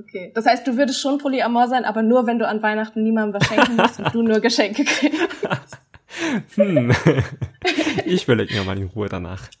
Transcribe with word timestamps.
Okay. 0.00 0.32
Das 0.34 0.46
heißt, 0.46 0.66
du 0.66 0.78
würdest 0.78 1.00
schon 1.00 1.18
polyamor 1.18 1.68
sein, 1.68 1.84
aber 1.84 2.02
nur, 2.02 2.26
wenn 2.26 2.38
du 2.38 2.48
an 2.48 2.62
Weihnachten 2.62 3.02
niemandem 3.02 3.38
was 3.40 3.46
schenken 3.48 3.76
musst 3.76 4.00
und 4.00 4.14
du 4.14 4.22
nur 4.22 4.40
Geschenke 4.40 4.84
kriegst. 4.84 5.76
hm. 6.56 6.90
Ich 8.06 8.24
überlege 8.24 8.54
mir 8.54 8.64
mal 8.64 8.78
in 8.78 8.86
Ruhe 8.86 9.08
danach. 9.08 9.48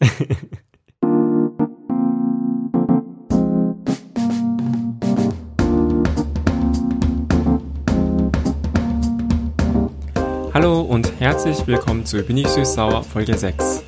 Hallo 10.54 10.80
und 10.80 11.20
herzlich 11.20 11.66
willkommen 11.66 12.06
zu 12.06 12.22
Bin 12.22 12.38
ich 12.38 12.48
süß-sauer 12.48 13.02
Folge 13.02 13.36
6. 13.36 13.79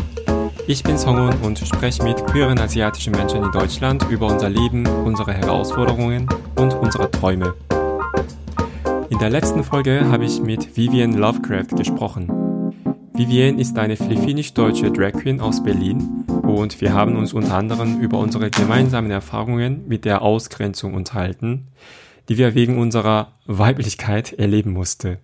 Ich 0.72 0.82
bin 0.82 0.96
Songun 0.96 1.34
und 1.42 1.58
spreche 1.58 2.02
mit 2.02 2.26
queeren 2.28 2.58
asiatischen 2.58 3.12
Menschen 3.12 3.44
in 3.44 3.52
Deutschland 3.52 4.06
über 4.08 4.28
unser 4.28 4.48
Leben, 4.48 4.86
unsere 4.86 5.34
Herausforderungen 5.34 6.26
und 6.56 6.72
unsere 6.72 7.10
Träume. 7.10 7.52
In 9.10 9.18
der 9.18 9.28
letzten 9.28 9.64
Folge 9.64 10.08
habe 10.10 10.24
ich 10.24 10.40
mit 10.40 10.74
Vivian 10.74 11.12
Lovecraft 11.12 11.76
gesprochen. 11.76 12.72
Vivian 13.12 13.58
ist 13.58 13.78
eine 13.78 13.98
philippinisch-deutsche 13.98 14.90
Drag 14.90 15.12
Queen 15.12 15.42
aus 15.42 15.62
Berlin 15.62 16.24
und 16.42 16.80
wir 16.80 16.94
haben 16.94 17.16
uns 17.16 17.34
unter 17.34 17.54
anderem 17.54 18.00
über 18.00 18.16
unsere 18.16 18.48
gemeinsamen 18.48 19.10
Erfahrungen 19.10 19.86
mit 19.88 20.06
der 20.06 20.22
Ausgrenzung 20.22 20.94
unterhalten, 20.94 21.68
die 22.30 22.38
wir 22.38 22.54
wegen 22.54 22.78
unserer 22.78 23.34
Weiblichkeit 23.44 24.32
erleben 24.32 24.72
mussten. 24.72 25.18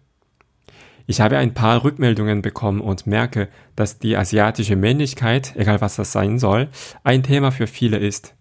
Ich 1.11 1.23
habe 1.23 1.39
ein 1.39 1.55
paar 1.55 1.85
Rückmeldungen 1.85 2.43
bekommen 2.43 2.83
und 2.83 3.07
merke, 3.07 3.49
dass 3.75 3.99
die 3.99 4.15
asiatische 4.15 4.77
Männlichkeit, 4.77 5.57
egal 5.57 5.81
was 5.81 5.97
das 5.97 6.13
sein 6.13 6.39
soll, 6.39 6.69
ein 7.03 7.23
Thema 7.23 7.51
für 7.51 7.67
viele 7.67 7.97
ist. 7.97 8.35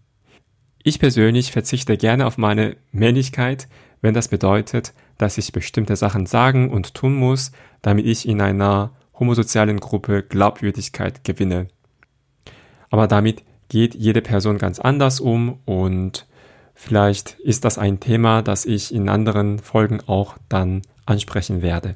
Ich 0.83 0.99
persönlich 0.99 1.53
verzichte 1.53 1.95
gerne 1.95 2.25
auf 2.25 2.37
meine 2.37 2.75
Männlichkeit, 2.91 3.69
wenn 4.01 4.13
das 4.13 4.27
bedeutet, 4.27 4.93
dass 5.17 5.37
ich 5.37 5.53
bestimmte 5.53 5.95
Sachen 5.95 6.25
sagen 6.25 6.69
und 6.69 6.93
tun 6.93 7.15
muss, 7.15 7.53
damit 7.81 8.05
ich 8.05 8.27
in 8.27 8.41
einer 8.41 8.91
homosozialen 9.17 9.79
Gruppe 9.79 10.21
Glaubwürdigkeit 10.21 11.23
gewinne. 11.23 11.69
Aber 12.89 13.07
damit 13.07 13.43
geht 13.69 13.95
jede 13.95 14.21
Person 14.21 14.57
ganz 14.57 14.79
anders 14.79 15.21
um 15.21 15.61
und 15.63 16.27
vielleicht 16.75 17.39
ist 17.39 17.63
das 17.63 17.77
ein 17.77 18.01
Thema, 18.01 18.41
das 18.41 18.65
ich 18.65 18.93
in 18.93 19.07
anderen 19.07 19.59
Folgen 19.59 20.01
auch 20.05 20.35
dann 20.49 20.81
ansprechen 21.05 21.61
werde. 21.61 21.95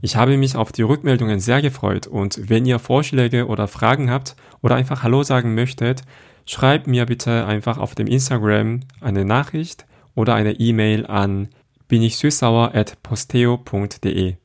Ich 0.00 0.14
habe 0.14 0.36
mich 0.36 0.54
auf 0.54 0.70
die 0.70 0.82
Rückmeldungen 0.82 1.40
sehr 1.40 1.60
gefreut 1.60 2.06
und 2.06 2.48
wenn 2.48 2.66
ihr 2.66 2.78
Vorschläge 2.78 3.46
oder 3.46 3.66
Fragen 3.66 4.10
habt 4.10 4.36
oder 4.62 4.76
einfach 4.76 5.02
Hallo 5.02 5.24
sagen 5.24 5.54
möchtet, 5.54 6.02
schreibt 6.46 6.86
mir 6.86 7.04
bitte 7.06 7.46
einfach 7.46 7.78
auf 7.78 7.96
dem 7.96 8.06
Instagram 8.06 8.80
eine 9.00 9.24
Nachricht 9.24 9.86
oder 10.14 10.34
eine 10.34 10.52
E-Mail 10.52 11.06
an 11.06 11.48
bin 11.88 12.02
ich 12.02 12.16
süßsauer 12.18 12.74
at 12.74 13.02
posteo.de. 13.02 14.36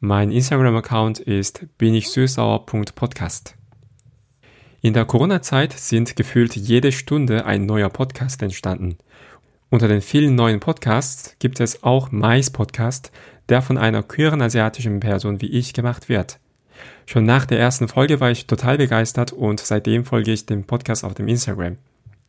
Mein 0.00 0.30
Instagram-Account 0.30 1.18
ist 1.18 1.66
bin 1.78 1.94
ich 1.94 2.10
süßsauer.podcast. 2.10 3.56
In 4.80 4.92
der 4.92 5.06
Corona-Zeit 5.06 5.72
sind 5.72 6.14
gefühlt 6.14 6.54
jede 6.56 6.92
Stunde 6.92 7.46
ein 7.46 7.64
neuer 7.64 7.88
Podcast 7.88 8.42
entstanden. 8.42 8.98
Unter 9.74 9.88
den 9.88 10.02
vielen 10.02 10.36
neuen 10.36 10.60
Podcasts 10.60 11.34
gibt 11.40 11.58
es 11.58 11.82
auch 11.82 12.12
Mais 12.12 12.48
Podcast, 12.50 13.10
der 13.48 13.60
von 13.60 13.76
einer 13.76 14.04
queeren 14.04 14.40
asiatischen 14.40 15.00
Person 15.00 15.40
wie 15.40 15.48
ich 15.48 15.72
gemacht 15.72 16.08
wird. 16.08 16.38
Schon 17.06 17.24
nach 17.24 17.44
der 17.44 17.58
ersten 17.58 17.88
Folge 17.88 18.20
war 18.20 18.30
ich 18.30 18.46
total 18.46 18.78
begeistert 18.78 19.32
und 19.32 19.58
seitdem 19.58 20.04
folge 20.04 20.30
ich 20.30 20.46
dem 20.46 20.62
Podcast 20.62 21.02
auf 21.02 21.14
dem 21.14 21.26
Instagram. 21.26 21.76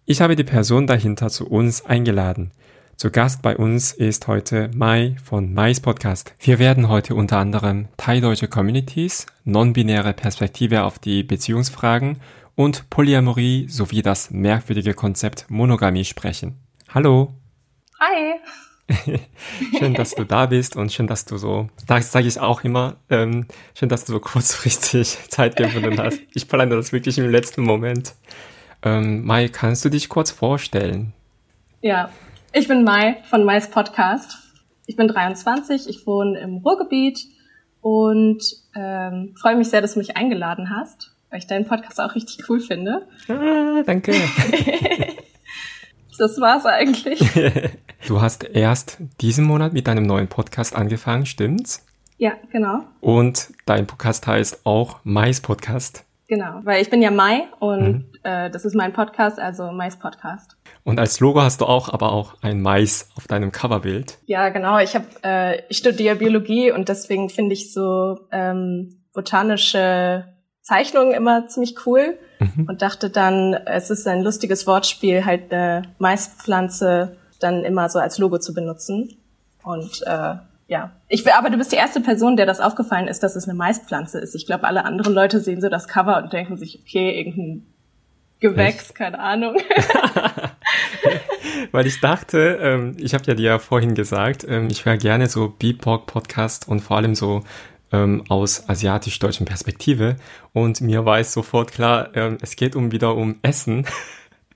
Ich 0.05 0.21
habe 0.21 0.35
die 0.35 0.43
Person 0.43 0.87
dahinter 0.87 1.29
zu 1.29 1.47
uns 1.47 1.85
eingeladen. 1.85 2.49
Zu 2.95 3.11
Gast 3.11 3.43
bei 3.43 3.55
uns 3.55 3.93
ist 3.93 4.25
heute 4.25 4.71
Mai 4.75 5.15
von 5.23 5.53
Mais 5.53 5.79
Podcast. 5.79 6.33
Wir 6.39 6.57
werden 6.57 6.89
heute 6.89 7.13
unter 7.13 7.37
anderem 7.37 7.89
thai-deutsche 7.97 8.47
Communities, 8.47 9.27
non-binäre 9.43 10.13
Perspektive 10.13 10.81
auf 10.81 10.97
die 10.97 11.21
Beziehungsfragen 11.21 12.17
und 12.55 12.89
Polyamorie 12.89 13.67
sowie 13.69 14.01
das 14.01 14.31
merkwürdige 14.31 14.95
Konzept 14.95 15.45
Monogamie 15.49 16.05
sprechen. 16.05 16.64
Hallo! 16.95 17.27
Hi! 17.99 18.39
schön, 19.77 19.95
dass 19.95 20.15
du 20.15 20.23
da 20.23 20.45
bist 20.45 20.77
und 20.77 20.93
schön, 20.93 21.07
dass 21.07 21.25
du 21.25 21.35
so, 21.35 21.67
das 21.87 22.13
sage 22.13 22.25
ich 22.25 22.39
auch 22.39 22.63
immer, 22.63 22.95
ähm, 23.09 23.47
schön, 23.77 23.89
dass 23.89 24.05
du 24.05 24.13
so 24.13 24.21
kurzfristig 24.21 25.17
Zeit 25.29 25.57
gefunden 25.57 25.99
hast. 25.99 26.21
Ich 26.33 26.47
plane 26.47 26.73
das 26.73 26.93
wirklich 26.93 27.17
im 27.17 27.29
letzten 27.29 27.63
Moment. 27.63 28.13
Ähm, 28.81 29.25
Mai, 29.25 29.49
kannst 29.49 29.83
du 29.83 29.89
dich 29.89 30.07
kurz 30.07 30.31
vorstellen? 30.31 31.11
Ja, 31.81 32.11
ich 32.53 32.69
bin 32.69 32.85
Mai 32.85 33.17
von 33.29 33.43
Mais 33.43 33.69
Podcast. 33.69 34.37
Ich 34.85 34.95
bin 34.95 35.09
23, 35.09 35.89
ich 35.89 36.07
wohne 36.07 36.39
im 36.39 36.59
Ruhrgebiet 36.59 37.19
und 37.81 38.41
ähm, 38.73 39.35
freue 39.37 39.57
mich 39.57 39.67
sehr, 39.67 39.81
dass 39.81 39.95
du 39.95 39.99
mich 39.99 40.15
eingeladen 40.15 40.69
hast, 40.69 41.13
weil 41.29 41.39
ich 41.39 41.47
deinen 41.47 41.65
Podcast 41.65 41.99
auch 41.99 42.15
richtig 42.15 42.49
cool 42.49 42.61
finde. 42.61 43.05
Ah, 43.27 43.83
danke. 43.85 44.13
das 46.17 46.39
war's 46.39 46.65
eigentlich. 46.65 47.21
Du 48.07 48.21
hast 48.21 48.43
erst 48.43 48.99
diesen 49.19 49.45
Monat 49.45 49.73
mit 49.73 49.87
deinem 49.87 50.03
neuen 50.03 50.27
Podcast 50.27 50.75
angefangen, 50.75 51.25
stimmt's? 51.25 51.83
Ja, 52.17 52.33
genau. 52.51 52.81
Und 53.01 53.49
dein 53.65 53.87
Podcast 53.87 54.27
heißt 54.27 54.63
auch 54.63 54.99
Mais 55.03 55.41
Podcast. 55.41 56.05
Genau, 56.27 56.59
weil 56.63 56.81
ich 56.83 56.89
bin 56.89 57.01
ja 57.01 57.09
Mai 57.09 57.47
und 57.59 57.81
mhm. 57.81 58.05
äh, 58.23 58.49
das 58.51 58.63
ist 58.63 58.75
mein 58.75 58.93
Podcast, 58.93 59.39
also 59.39 59.71
Mais 59.71 59.97
Podcast. 59.97 60.55
Und 60.83 60.99
als 60.99 61.19
Logo 61.19 61.41
hast 61.41 61.61
du 61.61 61.65
auch 61.65 61.91
aber 61.91 62.11
auch 62.11 62.35
ein 62.41 62.61
Mais 62.61 63.09
auf 63.15 63.27
deinem 63.27 63.51
Coverbild. 63.51 64.19
Ja, 64.25 64.49
genau. 64.49 64.77
Ich 64.77 64.95
habe 64.95 65.05
äh, 65.23 65.61
ich 65.69 65.77
studiere 65.77 66.15
Biologie 66.15 66.71
und 66.71 66.89
deswegen 66.89 67.29
finde 67.29 67.53
ich 67.53 67.73
so 67.73 68.19
ähm, 68.31 69.01
botanische 69.13 70.34
Zeichnungen 70.65 71.13
immer 71.13 71.47
ziemlich 71.47 71.85
cool 71.85 72.17
mhm. 72.39 72.65
und 72.67 72.81
dachte 72.81 73.11
dann, 73.11 73.53
es 73.53 73.91
ist 73.91 74.07
ein 74.07 74.23
lustiges 74.23 74.65
Wortspiel, 74.65 75.23
halt 75.23 75.53
eine 75.53 75.83
Maispflanze 75.99 77.17
dann 77.39 77.63
immer 77.63 77.87
so 77.87 77.99
als 77.99 78.17
Logo 78.17 78.39
zu 78.39 78.55
benutzen. 78.55 79.15
Und 79.63 80.01
äh, 80.07 80.35
ja, 80.67 80.91
ich 81.07 81.31
aber 81.31 81.51
du 81.51 81.57
bist 81.57 81.71
die 81.71 81.75
erste 81.75 82.01
Person, 82.01 82.35
der 82.35 82.47
das 82.47 82.61
aufgefallen 82.61 83.07
ist, 83.07 83.21
dass 83.21 83.35
es 83.35 83.47
eine 83.47 83.53
Maispflanze 83.53 84.17
ist. 84.17 84.33
Ich 84.33 84.47
glaube, 84.47 84.63
alle 84.63 84.85
anderen 84.85 85.13
Leute 85.13 85.39
sehen 85.39 85.61
so 85.61 85.69
das 85.69 85.87
Cover 85.87 86.17
und 86.17 86.33
denken 86.33 86.57
sich, 86.57 86.81
okay, 86.81 87.15
irgendein 87.15 87.67
Gewächs, 88.39 88.85
Echt? 88.85 88.95
keine 88.95 89.19
Ahnung. 89.19 89.57
Weil 91.71 91.85
ich 91.85 92.01
dachte, 92.01 92.57
ähm, 92.59 92.97
ich 92.99 93.13
habe 93.13 93.23
ja 93.27 93.35
dir 93.35 93.45
ja 93.45 93.59
vorhin 93.59 93.93
gesagt, 93.93 94.43
ähm, 94.49 94.67
ich 94.71 94.85
höre 94.85 94.97
gerne 94.97 95.27
so 95.27 95.49
Beatport-Podcast 95.49 96.67
und 96.67 96.79
vor 96.79 96.97
allem 96.97 97.13
so 97.13 97.43
ähm, 97.95 98.23
aus 98.29 98.67
asiatisch-deutschen 98.67 99.45
Perspektive. 99.45 100.15
Und 100.53 100.81
mir 100.81 101.05
war 101.05 101.19
es 101.19 101.33
sofort 101.33 101.71
klar, 101.71 102.09
ähm, 102.15 102.37
es 102.41 102.55
geht 102.55 102.75
um 102.75 102.91
wieder 102.91 103.15
um 103.15 103.37
Essen. 103.41 103.85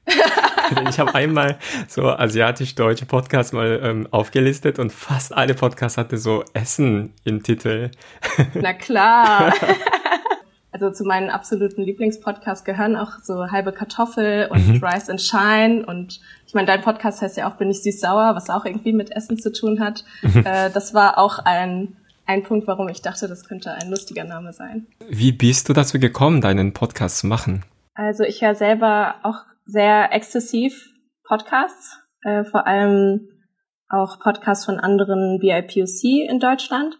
ich 0.89 0.99
habe 0.99 1.15
einmal 1.15 1.57
so 1.87 2.09
asiatisch-deutsche 2.09 3.05
Podcasts 3.05 3.53
mal 3.53 3.79
ähm, 3.83 4.07
aufgelistet 4.11 4.79
und 4.79 4.91
fast 4.91 5.35
alle 5.35 5.53
Podcasts 5.53 5.97
hatte 5.97 6.17
so 6.17 6.43
Essen 6.53 7.13
im 7.23 7.43
Titel. 7.43 7.91
Na 8.53 8.73
klar. 8.73 9.53
Also 10.71 10.91
zu 10.91 11.03
meinen 11.03 11.31
absoluten 11.31 11.81
Lieblingspodcasts 11.81 12.63
gehören 12.63 12.95
auch 12.95 13.13
so 13.23 13.49
halbe 13.49 13.71
Kartoffel 13.71 14.47
und 14.51 14.67
mhm. 14.67 14.83
Rice 14.83 15.09
and 15.09 15.19
Shine 15.19 15.83
und 15.85 16.19
ich 16.45 16.53
meine, 16.53 16.67
dein 16.67 16.81
Podcast 16.81 17.21
heißt 17.21 17.37
ja 17.37 17.49
auch 17.49 17.55
Bin 17.55 17.71
ich 17.71 17.81
süß-sauer, 17.81 18.35
was 18.35 18.49
auch 18.49 18.65
irgendwie 18.65 18.93
mit 18.93 19.11
Essen 19.11 19.39
zu 19.39 19.51
tun 19.51 19.79
hat. 19.79 20.03
Mhm. 20.21 20.43
Äh, 20.45 20.69
das 20.71 20.93
war 20.93 21.17
auch 21.17 21.39
ein, 21.39 21.97
ein 22.29 22.43
Punkt, 22.43 22.67
warum 22.67 22.87
ich 22.89 23.01
dachte, 23.01 23.27
das 23.27 23.43
könnte 23.43 23.71
ein 23.73 23.89
lustiger 23.89 24.23
Name 24.23 24.53
sein. 24.53 24.85
Wie 25.09 25.31
bist 25.31 25.67
du 25.67 25.73
dazu 25.73 25.99
gekommen, 25.99 26.41
deinen 26.41 26.73
Podcast 26.73 27.17
zu 27.17 27.27
machen? 27.27 27.65
Also 27.95 28.23
ich 28.23 28.43
höre 28.43 28.53
selber 28.53 29.15
auch 29.23 29.45
sehr 29.65 30.13
exzessiv 30.13 30.91
Podcasts, 31.27 31.99
äh, 32.21 32.43
vor 32.43 32.67
allem 32.67 33.27
auch 33.89 34.19
Podcasts 34.19 34.65
von 34.65 34.79
anderen 34.79 35.39
BIPOC 35.39 36.29
in 36.29 36.39
Deutschland. 36.39 36.99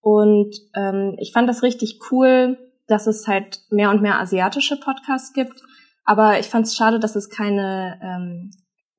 Und 0.00 0.56
ähm, 0.74 1.16
ich 1.18 1.32
fand 1.32 1.46
das 1.46 1.62
richtig 1.62 2.00
cool, 2.10 2.56
dass 2.86 3.06
es 3.06 3.28
halt 3.28 3.60
mehr 3.68 3.90
und 3.90 4.00
mehr 4.00 4.18
asiatische 4.18 4.80
Podcasts 4.80 5.34
gibt. 5.34 5.60
Aber 6.06 6.38
ich 6.38 6.46
fand 6.46 6.66
es 6.66 6.74
schade, 6.74 6.98
dass 6.98 7.16
es 7.16 7.28
keine, 7.28 8.00
ähm, 8.02 8.50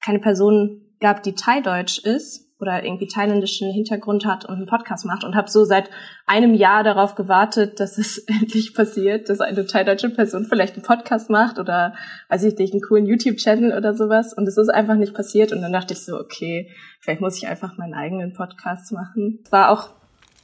keine 0.03 0.19
Person 0.19 0.81
gab, 0.99 1.23
die 1.23 1.33
Thai-Deutsch 1.33 1.97
ist 1.97 2.44
oder 2.59 2.83
irgendwie 2.83 3.07
thailändischen 3.07 3.71
Hintergrund 3.71 4.25
hat 4.25 4.45
und 4.45 4.55
einen 4.55 4.65
Podcast 4.65 5.05
macht 5.05 5.23
und 5.23 5.35
habe 5.35 5.49
so 5.49 5.65
seit 5.65 5.89
einem 6.25 6.53
Jahr 6.53 6.83
darauf 6.83 7.15
gewartet, 7.15 7.79
dass 7.79 7.97
es 7.97 8.17
endlich 8.27 8.73
passiert, 8.73 9.29
dass 9.29 9.41
eine 9.41 9.65
thaideutsche 9.65 10.09
Person 10.09 10.45
vielleicht 10.45 10.75
einen 10.75 10.83
Podcast 10.83 11.29
macht 11.29 11.59
oder 11.59 11.93
weiß 12.29 12.43
ich 12.43 12.57
nicht, 12.57 12.73
einen 12.73 12.81
coolen 12.81 13.05
YouTube-Channel 13.05 13.77
oder 13.77 13.93
sowas 13.93 14.33
und 14.33 14.47
es 14.47 14.57
ist 14.57 14.69
einfach 14.69 14.95
nicht 14.95 15.13
passiert 15.13 15.51
und 15.51 15.61
dann 15.61 15.73
dachte 15.73 15.93
ich 15.93 16.03
so, 16.03 16.17
okay, 16.17 16.69
vielleicht 17.01 17.21
muss 17.21 17.37
ich 17.37 17.47
einfach 17.47 17.77
meinen 17.77 17.93
eigenen 17.93 18.33
Podcast 18.33 18.91
machen. 18.93 19.39
Es 19.43 19.51
war 19.51 19.69
auch 19.69 19.89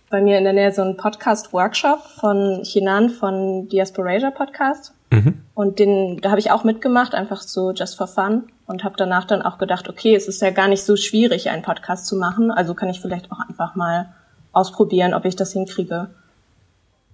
bei 0.10 0.22
mir 0.22 0.38
in 0.38 0.44
der 0.44 0.54
Nähe 0.54 0.72
so 0.74 0.81
ein 0.81 0.98
Podcast-Workshop 0.98 2.02
von 2.19 2.64
Chinan 2.64 3.10
von 3.10 3.69
Diasporasia 3.69 4.31
Podcast. 4.31 4.94
Mhm. 5.12 5.42
Und 5.54 5.80
den, 5.80 6.19
da 6.22 6.31
habe 6.31 6.40
ich 6.40 6.52
auch 6.52 6.63
mitgemacht, 6.63 7.13
einfach 7.13 7.42
so 7.42 7.72
just 7.72 7.98
for 7.98 8.08
fun. 8.08 8.44
und 8.66 8.86
habe 8.86 8.96
danach 8.98 9.25
dann 9.25 9.42
auch 9.42 9.58
gedacht, 9.58 9.90
okay, 9.90 10.16
es 10.16 10.30
ist 10.30 10.42
ja 10.42 10.50
gar 10.50 10.69
nicht 10.69 10.84
so 10.84 10.96
schwierig, 10.96 11.50
einen 11.50 11.62
Podcast 11.62 12.08
zu 12.08 12.16
machen, 12.16 12.52
also 12.52 12.74
kann 12.74 12.88
ich 12.88 13.02
vielleicht 13.02 13.30
auch 13.30 13.40
einfach 13.40 13.75
mal 13.75 14.13
ausprobieren, 14.54 15.13
ob 15.13 15.25
ich 15.25 15.36
das 15.36 15.52
hinkriege. 15.52 16.10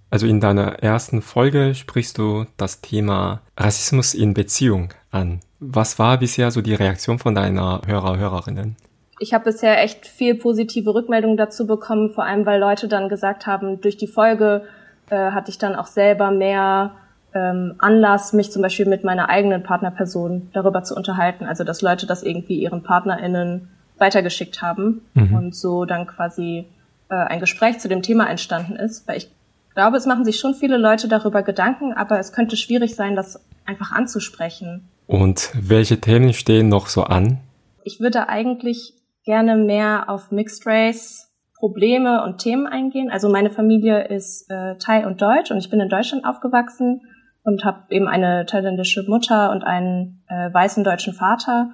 Also 0.09 0.27
in 0.27 0.39
deiner 0.39 0.83
ersten 0.83 1.21
Folge 1.21 1.73
sprichst 1.73 2.17
du 2.17 2.45
das 2.55 2.81
Thema 2.81 3.41
Rassismus 3.57 4.13
in 4.13 4.35
Beziehung 4.35 4.93
an. 5.11 5.41
Was 5.59 5.97
war 5.97 6.19
bisher 6.19 6.51
so 6.51 6.61
die 6.61 6.75
Reaktion 6.75 7.17
von 7.17 7.33
deiner 7.33 7.81
Hörer, 7.85 8.17
Hörerinnen? 8.17 8.77
Ich 9.19 9.33
habe 9.33 9.45
bisher 9.45 9.83
echt 9.83 10.05
viel 10.05 10.35
positive 10.35 10.93
Rückmeldungen 10.93 11.37
dazu 11.37 11.65
bekommen, 11.65 12.11
vor 12.11 12.23
allem 12.23 12.45
weil 12.45 12.59
Leute 12.59 12.87
dann 12.87 13.09
gesagt 13.09 13.47
haben, 13.47 13.81
durch 13.81 13.97
die 13.97 14.07
Folge 14.07 14.65
äh, 15.09 15.31
hatte 15.31 15.49
ich 15.49 15.57
dann 15.57 15.75
auch 15.75 15.87
selber 15.87 16.29
mehr 16.29 16.93
ähm, 17.33 17.75
Anlass, 17.79 18.33
mich 18.33 18.51
zum 18.51 18.61
Beispiel 18.61 18.85
mit 18.85 19.03
meiner 19.03 19.29
eigenen 19.29 19.63
Partnerperson 19.63 20.49
darüber 20.53 20.83
zu 20.83 20.95
unterhalten. 20.95 21.45
Also 21.45 21.63
dass 21.63 21.81
Leute 21.81 22.05
das 22.05 22.23
irgendwie 22.23 22.61
ihren 22.61 22.83
PartnerInnen 22.83 23.69
weitergeschickt 23.97 24.61
haben 24.61 25.01
mhm. 25.13 25.35
und 25.35 25.55
so 25.55 25.85
dann 25.85 26.07
quasi 26.07 26.65
äh, 27.09 27.15
ein 27.15 27.39
Gespräch 27.39 27.79
zu 27.79 27.87
dem 27.87 28.01
Thema 28.01 28.29
entstanden 28.29 28.75
ist. 28.75 29.07
Weil 29.07 29.17
ich 29.17 29.31
glaube, 29.73 29.97
es 29.97 30.05
machen 30.05 30.25
sich 30.25 30.39
schon 30.39 30.55
viele 30.55 30.77
Leute 30.77 31.07
darüber 31.07 31.43
Gedanken, 31.43 31.93
aber 31.93 32.19
es 32.19 32.31
könnte 32.31 32.57
schwierig 32.57 32.95
sein, 32.95 33.15
das 33.15 33.43
einfach 33.65 33.91
anzusprechen. 33.91 34.87
Und 35.07 35.51
welche 35.59 35.99
Themen 35.99 36.33
stehen 36.33 36.69
noch 36.69 36.87
so 36.87 37.03
an? 37.03 37.39
Ich 37.83 37.99
würde 37.99 38.29
eigentlich 38.29 38.93
gerne 39.23 39.55
mehr 39.55 40.09
auf 40.09 40.31
Mixed 40.31 40.65
Race 40.65 41.27
Probleme 41.57 42.23
und 42.23 42.37
Themen 42.37 42.67
eingehen. 42.67 43.09
Also 43.09 43.29
meine 43.29 43.49
Familie 43.49 44.07
ist 44.07 44.49
äh, 44.49 44.75
Thai 44.77 45.07
und 45.07 45.21
Deutsch 45.21 45.49
und 45.49 45.57
ich 45.57 45.69
bin 45.69 45.79
in 45.79 45.89
Deutschland 45.89 46.23
aufgewachsen 46.23 47.01
und 47.47 47.63
habe 47.63 47.85
eben 47.91 48.09
eine 48.09 48.45
thailändische 48.45 49.03
Mutter 49.07 49.51
und 49.51 49.63
einen 49.63 50.21
äh, 50.27 50.53
weißen 50.53 50.83
deutschen 50.83 51.13
Vater. 51.13 51.69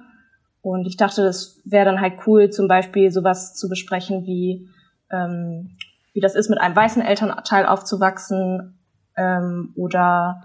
Und 0.62 0.86
ich 0.86 0.96
dachte, 0.96 1.24
das 1.24 1.60
wäre 1.64 1.84
dann 1.84 2.00
halt 2.00 2.14
cool, 2.28 2.48
zum 2.50 2.68
Beispiel 2.68 3.10
sowas 3.10 3.56
zu 3.56 3.68
besprechen 3.68 4.24
wie, 4.24 4.68
ähm, 5.10 5.76
wie 6.12 6.20
das 6.20 6.36
ist, 6.36 6.48
mit 6.48 6.60
einem 6.60 6.76
weißen 6.76 7.02
Elternteil 7.02 7.66
aufzuwachsen 7.66 8.78
ähm, 9.16 9.72
oder 9.74 10.44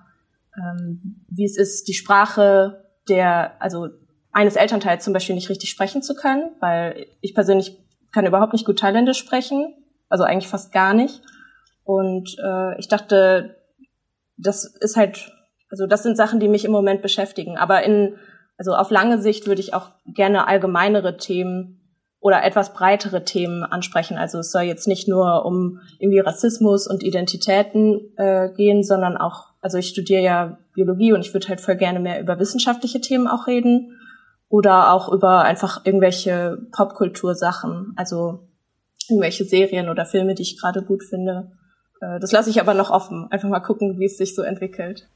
ähm, 0.58 1.24
wie 1.30 1.46
es 1.46 1.60
ist, 1.60 1.88
die 1.88 1.94
Sprache 1.94 2.84
der, 3.08 3.52
also 3.62 3.90
eines 4.32 4.56
Elternteils 4.56 5.04
zum 5.04 5.14
Beispiel 5.14 5.36
nicht 5.36 5.50
richtig 5.50 5.70
sprechen 5.70 6.02
zu 6.02 6.16
können, 6.16 6.50
weil 6.60 7.06
ich 7.22 7.36
persönlich 7.36 7.78
kann 8.12 8.25
überhaupt 8.25 8.54
nicht 8.54 8.66
gut 8.66 8.80
Thailändisch 8.80 9.20
sprechen, 9.20 9.75
also 10.10 10.24
eigentlich 10.24 10.48
fast 10.48 10.72
gar 10.72 10.96
nicht. 10.96 11.22
Und 11.84 12.36
äh, 12.44 12.80
ich 12.80 12.88
dachte, 12.88 13.59
das 14.39 14.65
ist 14.65 14.95
halt, 14.95 15.31
also 15.69 15.86
das 15.86 16.03
sind 16.03 16.18
Sachen, 16.18 16.39
die 16.39 16.47
mich 16.47 16.65
im 16.65 16.71
Moment 16.71 17.01
beschäftigen. 17.01 17.57
Aber 17.57 17.83
in, 17.83 18.15
also 18.57 18.74
auf 18.74 18.89
lange 18.89 19.21
Sicht 19.21 19.47
würde 19.47 19.62
ich 19.62 19.74
auch 19.74 19.91
gerne 20.06 20.47
allgemeinere 20.47 21.18
Themen 21.18 21.75
oder 22.21 22.44
etwas 22.44 22.74
breitere 22.74 23.24
Themen 23.24 23.63
ansprechen. 23.63 24.18
Also 24.18 24.39
es 24.39 24.51
soll 24.51 24.63
jetzt 24.63 24.88
nicht 24.88 25.07
nur 25.07 25.45
um 25.45 25.80
irgendwie 26.00 26.19
Rassismus 26.19 26.88
und 26.88 27.03
Identitäten 27.03 28.13
äh, 28.18 28.50
gehen, 28.56 28.83
sondern 28.83 29.15
auch, 29.15 29.53
also 29.62 29.77
ich 29.77 29.89
studiere 29.89 30.21
ja 30.21 30.57
Biologie 30.74 31.13
und 31.13 31.21
ich 31.21 31.33
würde 31.33 31.47
halt 31.47 31.62
voll 31.62 31.75
gerne 31.75 32.00
mehr 32.00 32.19
über 32.19 32.39
wissenschaftliche 32.39 33.00
Themen 33.00 33.27
auch 33.27 33.47
reden 33.47 33.97
oder 34.50 34.91
auch 34.91 35.12
über 35.12 35.44
einfach 35.44 35.86
irgendwelche 35.86 36.57
Popkultursachen, 36.71 37.94
also 37.95 38.47
irgendwelche 39.07 39.45
Serien 39.45 39.89
oder 39.89 40.06
Filme, 40.06 40.36
die 40.36 40.44
ich 40.44 40.59
gerade 40.59 40.83
gut 40.83 41.03
finde. 41.03 41.51
Äh, 42.01 42.19
das 42.19 42.31
lasse 42.31 42.50
ich 42.50 42.60
aber 42.62 42.74
noch 42.74 42.90
offen. 42.90 43.28
Einfach 43.31 43.50
mal 43.50 43.60
gucken, 43.60 44.00
wie 44.00 44.06
es 44.06 44.18
sich 44.18 44.36
so 44.36 44.42
entwickelt. 44.42 45.07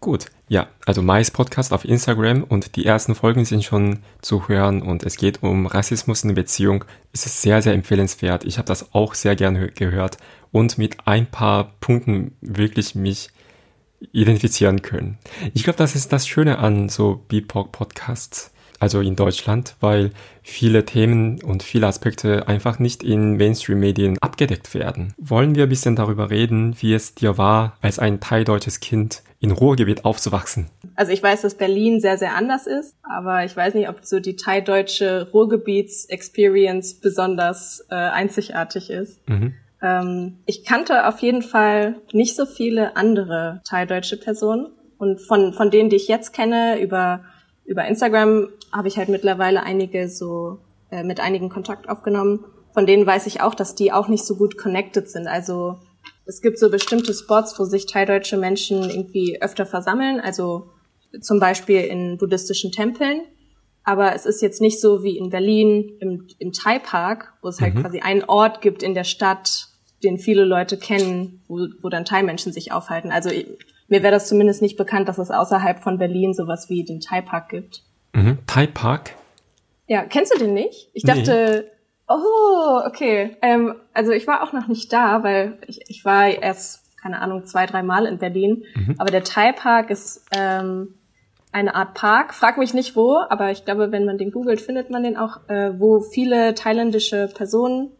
Gut, 0.00 0.26
ja, 0.46 0.68
also 0.86 1.02
Mais 1.02 1.32
Podcast 1.32 1.72
auf 1.72 1.84
Instagram 1.84 2.44
und 2.44 2.76
die 2.76 2.86
ersten 2.86 3.16
Folgen 3.16 3.44
sind 3.44 3.64
schon 3.64 3.98
zu 4.22 4.46
hören 4.46 4.80
und 4.80 5.02
es 5.02 5.16
geht 5.16 5.42
um 5.42 5.66
Rassismus 5.66 6.22
in 6.22 6.34
Beziehung. 6.34 6.84
Es 7.12 7.26
ist 7.26 7.42
sehr, 7.42 7.62
sehr 7.62 7.74
empfehlenswert. 7.74 8.44
Ich 8.44 8.58
habe 8.58 8.68
das 8.68 8.94
auch 8.94 9.14
sehr 9.14 9.34
gerne 9.34 9.72
gehört 9.72 10.18
und 10.52 10.78
mit 10.78 11.08
ein 11.08 11.26
paar 11.26 11.74
Punkten 11.80 12.36
wirklich 12.40 12.94
mich 12.94 13.30
identifizieren 14.12 14.82
können. 14.82 15.18
Ich 15.52 15.64
glaube, 15.64 15.78
das 15.78 15.96
ist 15.96 16.12
das 16.12 16.28
Schöne 16.28 16.58
an 16.58 16.88
so 16.88 17.24
BIPOC 17.26 17.72
Podcasts 17.72 18.52
also 18.78 19.00
in 19.00 19.16
Deutschland, 19.16 19.74
weil 19.80 20.10
viele 20.42 20.84
Themen 20.84 21.42
und 21.42 21.62
viele 21.62 21.86
Aspekte 21.86 22.48
einfach 22.48 22.78
nicht 22.78 23.02
in 23.02 23.36
Mainstream-Medien 23.36 24.18
abgedeckt 24.18 24.74
werden. 24.74 25.14
Wollen 25.18 25.54
wir 25.54 25.64
ein 25.64 25.68
bisschen 25.68 25.96
darüber 25.96 26.30
reden, 26.30 26.76
wie 26.80 26.94
es 26.94 27.14
dir 27.14 27.38
war, 27.38 27.76
als 27.80 27.98
ein 27.98 28.20
thai-deutsches 28.20 28.80
Kind 28.80 29.22
in 29.40 29.50
Ruhrgebiet 29.50 30.04
aufzuwachsen? 30.04 30.66
Also 30.94 31.12
ich 31.12 31.22
weiß, 31.22 31.42
dass 31.42 31.54
Berlin 31.54 32.00
sehr, 32.00 32.18
sehr 32.18 32.34
anders 32.34 32.66
ist, 32.66 32.96
aber 33.02 33.44
ich 33.44 33.56
weiß 33.56 33.74
nicht, 33.74 33.88
ob 33.88 34.04
so 34.04 34.20
die 34.20 34.36
thai-deutsche 34.36 35.28
Ruhrgebiets-Experience 35.32 36.94
besonders 37.00 37.84
äh, 37.90 37.94
einzigartig 37.94 38.90
ist. 38.90 39.28
Mhm. 39.28 39.54
Ähm, 39.80 40.38
ich 40.46 40.64
kannte 40.64 41.06
auf 41.06 41.20
jeden 41.20 41.42
Fall 41.42 41.96
nicht 42.12 42.34
so 42.34 42.46
viele 42.46 42.96
andere 42.96 43.60
thai-deutsche 43.68 44.16
Personen 44.16 44.68
und 44.98 45.20
von, 45.20 45.52
von 45.52 45.70
denen, 45.70 45.90
die 45.90 45.96
ich 45.96 46.08
jetzt 46.08 46.32
kenne, 46.32 46.80
über 46.80 47.24
über 47.68 47.86
Instagram 47.86 48.48
habe 48.72 48.88
ich 48.88 48.96
halt 48.96 49.10
mittlerweile 49.10 49.62
einige 49.62 50.08
so 50.08 50.58
äh, 50.90 51.04
mit 51.04 51.20
einigen 51.20 51.50
Kontakt 51.50 51.88
aufgenommen. 51.88 52.44
Von 52.72 52.86
denen 52.86 53.06
weiß 53.06 53.26
ich 53.26 53.42
auch, 53.42 53.54
dass 53.54 53.74
die 53.74 53.92
auch 53.92 54.08
nicht 54.08 54.24
so 54.24 54.36
gut 54.36 54.56
connected 54.56 55.10
sind. 55.10 55.28
Also 55.28 55.76
es 56.24 56.40
gibt 56.40 56.58
so 56.58 56.70
bestimmte 56.70 57.12
Spots, 57.12 57.58
wo 57.58 57.64
sich 57.64 57.84
thai-deutsche 57.84 58.38
Menschen 58.38 58.88
irgendwie 58.88 59.40
öfter 59.42 59.66
versammeln. 59.66 60.18
Also 60.18 60.70
zum 61.20 61.40
Beispiel 61.40 61.80
in 61.80 62.16
buddhistischen 62.16 62.72
Tempeln. 62.72 63.20
Aber 63.84 64.14
es 64.14 64.24
ist 64.24 64.40
jetzt 64.40 64.62
nicht 64.62 64.80
so 64.80 65.02
wie 65.02 65.18
in 65.18 65.28
Berlin 65.28 65.98
im, 66.00 66.26
im 66.38 66.52
Thai-Park, 66.52 67.34
wo 67.42 67.48
es 67.48 67.60
halt 67.60 67.74
mhm. 67.74 67.82
quasi 67.82 68.00
einen 68.00 68.24
Ort 68.24 68.62
gibt 68.62 68.82
in 68.82 68.94
der 68.94 69.04
Stadt, 69.04 69.68
den 70.02 70.18
viele 70.18 70.44
Leute 70.44 70.78
kennen, 70.78 71.42
wo, 71.48 71.66
wo 71.82 71.90
dann 71.90 72.06
Thai-Menschen 72.06 72.52
sich 72.52 72.72
aufhalten. 72.72 73.10
Also 73.10 73.30
mir 73.88 74.02
wäre 74.02 74.12
das 74.12 74.28
zumindest 74.28 74.62
nicht 74.62 74.76
bekannt, 74.76 75.08
dass 75.08 75.18
es 75.18 75.30
außerhalb 75.30 75.80
von 75.80 75.98
Berlin 75.98 76.34
sowas 76.34 76.68
wie 76.68 76.84
den 76.84 77.00
Thai 77.00 77.22
Park 77.22 77.48
gibt. 77.48 77.82
Mhm. 78.14 78.38
Thai 78.46 78.66
Park? 78.66 79.14
Ja, 79.86 80.04
kennst 80.04 80.34
du 80.34 80.38
den 80.38 80.54
nicht? 80.54 80.90
Ich 80.92 81.02
dachte, 81.02 81.64
nee. 81.64 82.14
oh, 82.14 82.80
okay. 82.86 83.36
Ähm, 83.40 83.74
also 83.94 84.12
ich 84.12 84.26
war 84.26 84.42
auch 84.42 84.52
noch 84.52 84.68
nicht 84.68 84.92
da, 84.92 85.22
weil 85.22 85.58
ich, 85.66 85.80
ich 85.88 86.04
war 86.04 86.28
erst, 86.28 86.82
keine 87.00 87.20
Ahnung, 87.20 87.46
zwei, 87.46 87.64
drei 87.64 87.82
Mal 87.82 88.04
in 88.04 88.18
Berlin. 88.18 88.64
Mhm. 88.74 88.96
Aber 88.98 89.10
der 89.10 89.24
Thai 89.24 89.52
Park 89.52 89.88
ist 89.88 90.26
ähm, 90.36 90.94
eine 91.50 91.74
Art 91.74 91.94
Park. 91.94 92.34
Frag 92.34 92.58
mich 92.58 92.74
nicht 92.74 92.94
wo, 92.94 93.16
aber 93.16 93.50
ich 93.50 93.64
glaube, 93.64 93.90
wenn 93.90 94.04
man 94.04 94.18
den 94.18 94.30
googelt, 94.30 94.60
findet 94.60 94.90
man 94.90 95.02
den 95.02 95.16
auch, 95.16 95.48
äh, 95.48 95.80
wo 95.80 96.00
viele 96.00 96.54
thailändische 96.54 97.30
Personen 97.34 97.90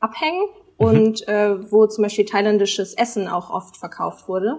abhängen 0.00 0.42
mhm. 0.78 0.86
und 0.86 1.28
äh, 1.28 1.70
wo 1.70 1.86
zum 1.86 2.02
Beispiel 2.02 2.24
thailändisches 2.24 2.94
Essen 2.94 3.28
auch 3.28 3.50
oft 3.50 3.76
verkauft 3.76 4.26
wurde 4.26 4.58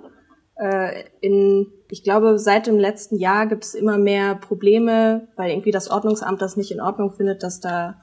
äh, 0.59 1.03
in, 1.21 1.67
ich 1.89 2.03
glaube, 2.03 2.39
seit 2.39 2.67
dem 2.67 2.77
letzten 2.77 3.17
Jahr 3.17 3.47
gibt 3.47 3.63
es 3.63 3.75
immer 3.75 3.97
mehr 3.97 4.35
Probleme, 4.35 5.27
weil 5.35 5.51
irgendwie 5.51 5.71
das 5.71 5.89
Ordnungsamt 5.89 6.41
das 6.41 6.57
nicht 6.57 6.71
in 6.71 6.81
Ordnung 6.81 7.11
findet, 7.11 7.43
dass 7.43 7.59
da 7.59 8.01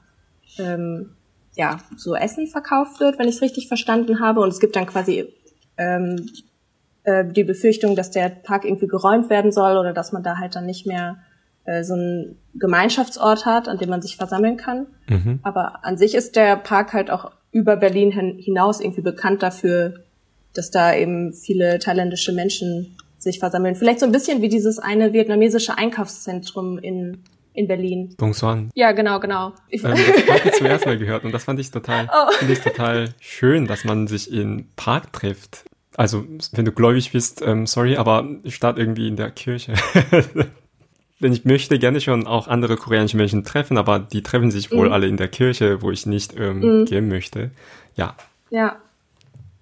ähm, 0.57 1.11
ja 1.55 1.77
so 1.97 2.15
Essen 2.15 2.47
verkauft 2.47 2.99
wird, 2.99 3.19
wenn 3.19 3.27
ich 3.27 3.35
es 3.35 3.41
richtig 3.41 3.67
verstanden 3.67 4.19
habe. 4.19 4.39
Und 4.41 4.49
es 4.49 4.59
gibt 4.59 4.75
dann 4.75 4.85
quasi 4.85 5.33
ähm, 5.77 6.29
äh, 7.03 7.25
die 7.25 7.43
Befürchtung, 7.43 7.95
dass 7.95 8.11
der 8.11 8.29
Park 8.29 8.65
irgendwie 8.65 8.87
geräumt 8.87 9.29
werden 9.29 9.51
soll 9.51 9.77
oder 9.77 9.93
dass 9.93 10.11
man 10.11 10.23
da 10.23 10.37
halt 10.37 10.55
dann 10.55 10.65
nicht 10.65 10.87
mehr 10.87 11.17
äh, 11.65 11.83
so 11.83 11.93
einen 11.93 12.37
Gemeinschaftsort 12.53 13.45
hat, 13.45 13.67
an 13.67 13.77
dem 13.77 13.89
man 13.89 14.01
sich 14.01 14.15
versammeln 14.15 14.55
kann. 14.55 14.87
Mhm. 15.09 15.39
Aber 15.43 15.83
an 15.83 15.97
sich 15.97 16.15
ist 16.15 16.35
der 16.35 16.55
Park 16.55 16.93
halt 16.93 17.11
auch 17.11 17.31
über 17.51 17.75
Berlin 17.75 18.11
hinaus 18.11 18.79
irgendwie 18.79 19.01
bekannt 19.01 19.43
dafür, 19.43 20.04
dass 20.55 20.71
da 20.71 20.95
eben 20.95 21.33
viele 21.33 21.79
thailändische 21.79 22.31
Menschen 22.31 22.97
sich 23.17 23.39
versammeln. 23.39 23.75
Vielleicht 23.75 23.99
so 23.99 24.05
ein 24.05 24.11
bisschen 24.11 24.41
wie 24.41 24.49
dieses 24.49 24.79
eine 24.79 25.13
vietnamesische 25.13 25.77
Einkaufszentrum 25.77 26.77
in 26.79 27.23
in 27.55 27.67
Berlin. 27.67 28.13
Bong 28.17 28.33
Xuan. 28.33 28.69
Ja, 28.75 28.91
genau, 28.91 29.19
genau. 29.19 29.53
Ich 29.69 29.83
ähm, 29.83 29.91
das 29.91 30.27
habe 30.27 30.49
ich 30.49 30.53
zuerst 30.53 30.85
mal 30.85 30.97
gehört 30.97 31.23
und 31.23 31.31
das 31.31 31.45
fand 31.45 31.59
ich 31.59 31.71
total, 31.71 32.09
oh. 32.11 32.31
finde 32.33 32.53
ich 32.53 32.59
total 32.59 33.13
schön, 33.19 33.65
dass 33.65 33.85
man 33.85 34.07
sich 34.07 34.31
in 34.31 34.67
Park 34.75 35.13
trifft. 35.13 35.63
Also, 35.95 36.25
wenn 36.51 36.65
du 36.65 36.73
gläubig 36.73 37.13
bist, 37.13 37.41
ähm, 37.41 37.65
sorry, 37.65 37.95
aber 37.95 38.27
statt 38.47 38.77
irgendwie 38.77 39.07
in 39.07 39.15
der 39.15 39.31
Kirche. 39.31 39.73
Denn 41.21 41.31
ich 41.31 41.45
möchte 41.45 41.79
gerne 41.79 42.01
schon 42.01 42.27
auch 42.27 42.49
andere 42.49 42.75
koreanische 42.75 43.15
Menschen 43.15 43.45
treffen, 43.45 43.77
aber 43.77 43.99
die 43.99 44.21
treffen 44.21 44.51
sich 44.51 44.69
wohl 44.71 44.89
mm. 44.89 44.91
alle 44.91 45.07
in 45.07 45.15
der 45.15 45.29
Kirche, 45.29 45.81
wo 45.81 45.89
ich 45.89 46.05
nicht 46.05 46.37
ähm, 46.37 46.81
mm. 46.81 46.85
gehen 46.85 47.07
möchte. 47.07 47.51
Ja. 47.95 48.17
Ja, 48.49 48.81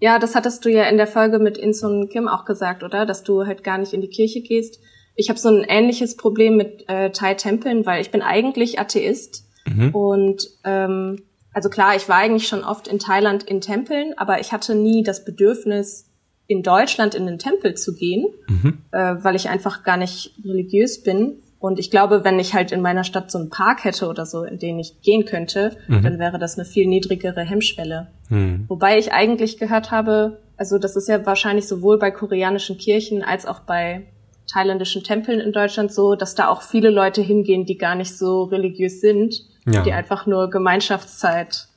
ja, 0.04 0.20
das 0.20 0.36
hattest 0.36 0.66
du 0.66 0.70
ja 0.70 0.84
in 0.84 0.98
der 0.98 1.08
Folge 1.08 1.40
mit 1.40 1.58
Insun 1.58 2.10
Kim 2.10 2.28
auch 2.28 2.44
gesagt, 2.44 2.84
oder? 2.84 3.06
Dass 3.06 3.24
du 3.24 3.46
halt 3.46 3.64
gar 3.64 3.78
nicht 3.78 3.94
in 3.94 4.02
die 4.02 4.10
Kirche 4.10 4.42
gehst. 4.42 4.82
Ich 5.16 5.30
habe 5.30 5.40
so 5.40 5.48
ein 5.48 5.64
ähnliches 5.64 6.18
Problem 6.18 6.58
mit 6.58 6.84
äh, 6.90 7.12
Thai-Tempeln, 7.12 7.86
weil 7.86 8.02
ich 8.02 8.12
bin 8.12 8.22
eigentlich 8.22 8.82
Atheist. 8.82 9.46
Mhm. 9.66 9.96
Und 9.96 10.50
ähm, 10.66 11.24
also 11.54 11.70
klar, 11.70 11.96
ich 11.96 12.10
war 12.10 12.18
eigentlich 12.18 12.50
schon 12.50 12.66
oft 12.66 12.90
in 12.90 13.00
Thailand 13.00 13.44
in 13.44 13.62
Tempeln, 13.62 14.14
aber 14.18 14.42
ich 14.42 14.52
hatte 14.52 14.76
nie 14.76 15.04
das 15.04 15.24
Bedürfnis, 15.24 16.10
in 16.48 16.64
Deutschland 16.64 17.16
in 17.16 17.26
den 17.26 17.40
Tempel 17.40 17.76
zu 17.76 17.96
gehen, 17.96 18.26
mhm. 18.50 18.80
äh, 18.92 19.16
weil 19.24 19.38
ich 19.38 19.48
einfach 19.48 19.84
gar 19.84 19.96
nicht 19.96 20.34
religiös 20.44 21.02
bin. 21.02 21.38
Und 21.63 21.79
ich 21.79 21.89
glaube, 21.89 22.25
wenn 22.25 22.39
ich 22.39 22.53
halt 22.53 22.74
in 22.74 22.82
meiner 22.82 23.05
Stadt 23.05 23.32
so 23.32 23.38
einen 23.38 23.50
Park 23.50 23.86
hätte 23.86 24.10
oder 24.10 24.25
so, 24.25 24.43
in 24.43 24.60
den 24.60 24.79
ich 24.79 25.01
gehen 25.01 25.24
könnte, 25.24 25.77
mhm. 25.88 26.03
dann 26.03 26.20
wäre 26.20 26.38
das 26.38 26.60
eine 26.60 26.65
viel 26.65 26.88
niedrigere 26.88 27.39
Hemmschwelle. 27.39 28.08
Mhm. 28.27 28.65
Wobei 28.67 29.00
ich 29.00 29.13
eigentlich 29.13 29.58
gehört 29.58 29.89
habe, 29.89 30.41
also 30.58 30.77
das 30.77 30.98
ist 30.98 31.08
ja 31.08 31.25
wahrscheinlich 31.25 31.65
sowohl 31.65 31.98
bei 32.00 32.12
koreanischen 32.12 32.77
Kirchen 32.77 33.24
als 33.24 33.46
auch 33.46 33.62
bei 33.62 34.08
thailändischen 34.51 35.05
Tempeln 35.05 35.39
in 35.39 35.53
Deutschland 35.53 35.93
so, 35.93 36.15
dass 36.15 36.36
da 36.36 36.50
auch 36.50 36.63
viele 36.63 36.89
Leute 36.89 37.22
hingehen, 37.22 37.65
die 37.65 37.77
gar 37.77 37.96
nicht 37.96 38.17
so 38.17 38.43
religiös 38.43 39.00
sind, 39.00 39.34
ja. 39.65 39.84
die 39.84 39.93
einfach 39.93 40.25
nur 40.25 40.50
Gemeinschaftszeit 40.50 41.70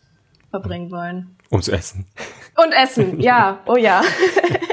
verbringen 0.50 0.90
wollen. 0.90 1.36
Zu 1.60 1.70
essen. 1.70 2.06
Und 2.56 2.72
essen, 2.72 3.20
ja, 3.20 3.60
oh 3.66 3.76
ja. 3.76 4.02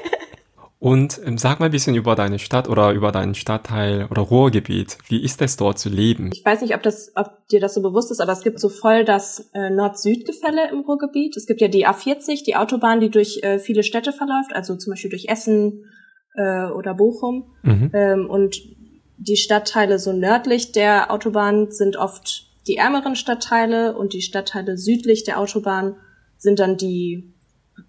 Und 0.83 1.21
ähm, 1.23 1.37
sag 1.37 1.61
mal 1.61 1.67
ein 1.67 1.71
bisschen 1.71 1.95
über 1.95 2.13
deine 2.13 2.39
Stadt 2.39 2.67
oder 2.67 2.91
über 2.91 3.13
deinen 3.13 3.35
Stadtteil 3.35 4.05
oder 4.11 4.21
Ruhrgebiet. 4.21 4.97
Wie 5.07 5.23
ist 5.23 5.41
es 5.41 5.55
dort 5.55 5.79
zu 5.79 5.87
leben? 5.87 6.29
Ich 6.33 6.43
weiß 6.43 6.59
nicht, 6.59 6.75
ob 6.75 6.83
das, 6.83 7.13
ob 7.15 7.47
dir 7.47 7.61
das 7.61 7.75
so 7.75 7.81
bewusst 7.81 8.11
ist, 8.11 8.19
aber 8.19 8.33
es 8.33 8.41
gibt 8.41 8.59
so 8.59 8.67
voll 8.67 9.05
das 9.05 9.49
äh, 9.53 9.69
Nord-Süd-Gefälle 9.69 10.69
im 10.71 10.81
Ruhrgebiet. 10.81 11.37
Es 11.37 11.45
gibt 11.45 11.61
ja 11.61 11.69
die 11.69 11.87
A40, 11.87 12.43
die 12.43 12.57
Autobahn, 12.57 12.99
die 12.99 13.09
durch 13.09 13.39
äh, 13.43 13.59
viele 13.59 13.81
Städte 13.81 14.11
verläuft, 14.11 14.51
also 14.51 14.75
zum 14.75 14.91
Beispiel 14.91 15.09
durch 15.09 15.29
Essen 15.29 15.85
äh, 16.35 16.65
oder 16.65 16.95
Bochum. 16.95 17.53
Mhm. 17.61 17.91
Ähm, 17.93 18.29
und 18.29 18.57
die 19.15 19.37
Stadtteile 19.37 19.99
so 19.99 20.11
nördlich 20.11 20.73
der 20.73 21.11
Autobahn 21.11 21.71
sind 21.71 21.95
oft 21.95 22.51
die 22.67 22.75
ärmeren 22.75 23.15
Stadtteile 23.15 23.95
und 23.95 24.11
die 24.11 24.21
Stadtteile 24.21 24.75
südlich 24.77 25.23
der 25.23 25.39
Autobahn 25.39 25.95
sind 26.37 26.59
dann 26.59 26.75
die 26.75 27.32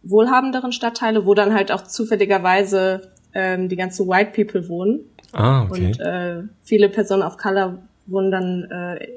wohlhabenderen 0.03 0.73
Stadtteile, 0.73 1.27
wo 1.27 1.35
dann 1.35 1.55
halt 1.55 1.73
auch 1.73 1.83
zufälligerweise 1.83 3.13
ähm, 3.35 3.69
die 3.69 3.77
ganzen 3.77 4.09
White 4.09 4.33
People 4.35 4.69
wohnen. 4.69 5.01
Ah, 5.33 5.65
okay. 5.65 5.87
Und 5.87 6.01
äh, 6.01 6.43
viele 6.63 6.89
Personen 6.89 7.23
of 7.23 7.37
Color 7.37 7.79
wohnen 8.07 8.31
dann, 8.31 8.65
äh, 8.71 9.09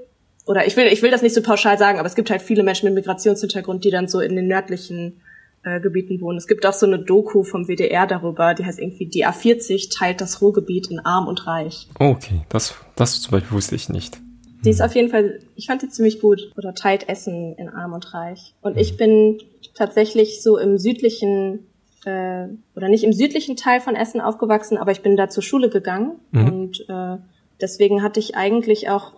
oder 0.45 0.65
ich 0.65 0.75
will, 0.77 0.87
ich 0.87 1.01
will 1.01 1.11
das 1.11 1.21
nicht 1.21 1.35
so 1.35 1.41
pauschal 1.41 1.77
sagen, 1.77 1.99
aber 1.99 2.07
es 2.07 2.15
gibt 2.15 2.29
halt 2.29 2.41
viele 2.41 2.63
Menschen 2.63 2.85
mit 2.85 2.95
Migrationshintergrund, 2.95 3.83
die 3.83 3.91
dann 3.91 4.07
so 4.07 4.19
in 4.19 4.35
den 4.35 4.47
nördlichen 4.47 5.21
äh, 5.63 5.79
Gebieten 5.79 6.21
wohnen. 6.21 6.37
Es 6.37 6.47
gibt 6.47 6.65
auch 6.65 6.73
so 6.73 6.85
eine 6.85 6.99
Doku 6.99 7.43
vom 7.43 7.67
WDR 7.67 8.07
darüber, 8.07 8.53
die 8.53 8.65
heißt 8.65 8.79
irgendwie, 8.79 9.07
die 9.07 9.27
A40 9.27 9.95
teilt 9.95 10.21
das 10.21 10.41
Ruhrgebiet 10.41 10.89
in 10.89 10.99
arm 10.99 11.27
und 11.27 11.45
reich. 11.45 11.87
Okay, 11.99 12.41
das, 12.49 12.75
das 12.95 13.21
zum 13.21 13.31
Beispiel 13.31 13.51
wusste 13.51 13.75
ich 13.75 13.89
nicht. 13.89 14.17
Die 14.63 14.71
ist 14.71 14.81
auf 14.81 14.95
jeden 14.95 15.09
Fall, 15.09 15.39
ich 15.55 15.67
fand 15.67 15.81
die 15.81 15.89
ziemlich 15.89 16.19
gut. 16.19 16.51
Oder 16.57 16.73
teilt 16.73 17.07
Essen 17.07 17.53
in 17.57 17.69
arm 17.69 17.93
und 17.93 18.13
reich. 18.13 18.55
Und 18.61 18.77
ich 18.77 18.97
bin 18.97 19.39
tatsächlich 19.77 20.41
so 20.41 20.57
im 20.57 20.77
südlichen, 20.77 21.67
äh, 22.05 22.47
oder 22.75 22.89
nicht 22.89 23.03
im 23.03 23.13
südlichen 23.13 23.55
Teil 23.55 23.79
von 23.79 23.95
Essen 23.95 24.21
aufgewachsen, 24.21 24.77
aber 24.77 24.91
ich 24.91 25.01
bin 25.01 25.15
da 25.15 25.29
zur 25.29 25.43
Schule 25.43 25.69
gegangen. 25.69 26.19
Mhm. 26.31 26.45
Und 26.47 26.85
äh, 26.89 27.17
deswegen 27.61 28.03
hatte 28.03 28.19
ich 28.19 28.35
eigentlich 28.35 28.89
auch 28.89 29.13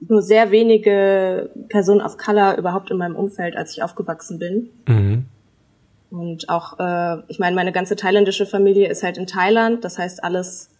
nur 0.00 0.22
sehr 0.22 0.50
wenige 0.50 1.50
Personen 1.68 2.00
of 2.00 2.18
Color 2.18 2.56
überhaupt 2.56 2.90
in 2.90 2.98
meinem 2.98 3.16
Umfeld, 3.16 3.56
als 3.56 3.72
ich 3.72 3.82
aufgewachsen 3.82 4.38
bin. 4.38 4.70
Mhm. 4.86 5.24
Und 6.10 6.48
auch, 6.48 6.78
äh, 6.78 7.22
ich 7.28 7.38
meine, 7.38 7.54
meine 7.54 7.72
ganze 7.72 7.96
thailändische 7.96 8.46
Familie 8.46 8.88
ist 8.88 9.02
halt 9.02 9.18
in 9.18 9.26
Thailand. 9.26 9.84
Das 9.84 9.98
heißt, 9.98 10.24
alles 10.24 10.70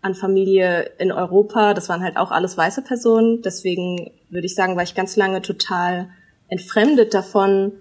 an 0.00 0.14
Familie 0.14 0.90
in 0.98 1.12
Europa, 1.12 1.74
das 1.74 1.88
waren 1.88 2.02
halt 2.02 2.16
auch 2.16 2.30
alles 2.30 2.56
weiße 2.56 2.82
Personen. 2.82 3.42
Deswegen 3.42 4.12
würde 4.30 4.46
ich 4.46 4.54
sagen, 4.54 4.76
war 4.76 4.82
ich 4.84 4.94
ganz 4.94 5.16
lange 5.16 5.42
total 5.42 6.08
entfremdet 6.48 7.12
davon, 7.14 7.72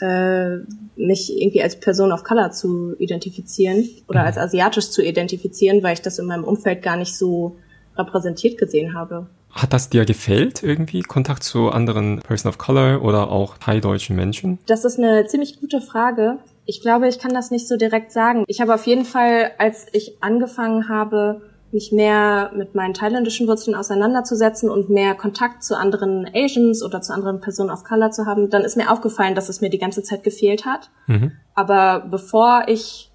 äh, 0.00 0.58
mich 0.96 1.32
irgendwie 1.36 1.62
als 1.62 1.78
Person 1.78 2.12
of 2.12 2.24
Color 2.24 2.50
zu 2.52 2.94
identifizieren 2.98 3.88
oder 4.08 4.20
mhm. 4.20 4.26
als 4.26 4.38
asiatisch 4.38 4.90
zu 4.90 5.02
identifizieren, 5.02 5.82
weil 5.82 5.94
ich 5.94 6.02
das 6.02 6.18
in 6.18 6.26
meinem 6.26 6.44
Umfeld 6.44 6.82
gar 6.82 6.96
nicht 6.96 7.14
so 7.14 7.56
repräsentiert 7.96 8.58
gesehen 8.58 8.94
habe. 8.94 9.26
Hat 9.50 9.72
das 9.72 9.90
dir 9.90 10.04
gefällt 10.04 10.62
irgendwie, 10.62 11.02
Kontakt 11.02 11.42
zu 11.42 11.70
anderen 11.70 12.20
Person 12.20 12.50
of 12.50 12.58
Color 12.58 13.02
oder 13.02 13.30
auch 13.30 13.58
thai-deutschen 13.58 14.14
Menschen? 14.14 14.58
Das 14.66 14.84
ist 14.84 14.98
eine 14.98 15.26
ziemlich 15.26 15.60
gute 15.60 15.80
Frage. 15.80 16.38
Ich 16.66 16.80
glaube, 16.80 17.08
ich 17.08 17.18
kann 17.18 17.34
das 17.34 17.50
nicht 17.50 17.66
so 17.66 17.76
direkt 17.76 18.12
sagen. 18.12 18.44
Ich 18.46 18.60
habe 18.60 18.72
auf 18.74 18.86
jeden 18.86 19.04
Fall, 19.04 19.50
als 19.58 19.86
ich 19.92 20.22
angefangen 20.22 20.88
habe, 20.88 21.42
mich 21.72 21.92
mehr 21.92 22.50
mit 22.54 22.74
meinen 22.74 22.94
thailändischen 22.94 23.46
Wurzeln 23.46 23.76
auseinanderzusetzen 23.76 24.68
und 24.68 24.90
mehr 24.90 25.14
Kontakt 25.14 25.62
zu 25.62 25.76
anderen 25.76 26.28
Asians 26.34 26.82
oder 26.82 27.00
zu 27.00 27.12
anderen 27.12 27.40
Personen 27.40 27.70
of 27.70 27.84
Color 27.84 28.10
zu 28.10 28.26
haben, 28.26 28.50
dann 28.50 28.62
ist 28.62 28.76
mir 28.76 28.90
aufgefallen, 28.90 29.34
dass 29.34 29.48
es 29.48 29.60
mir 29.60 29.70
die 29.70 29.78
ganze 29.78 30.02
Zeit 30.02 30.24
gefehlt 30.24 30.64
hat. 30.64 30.90
Mhm. 31.06 31.32
Aber 31.54 32.00
bevor 32.10 32.64
ich 32.66 33.10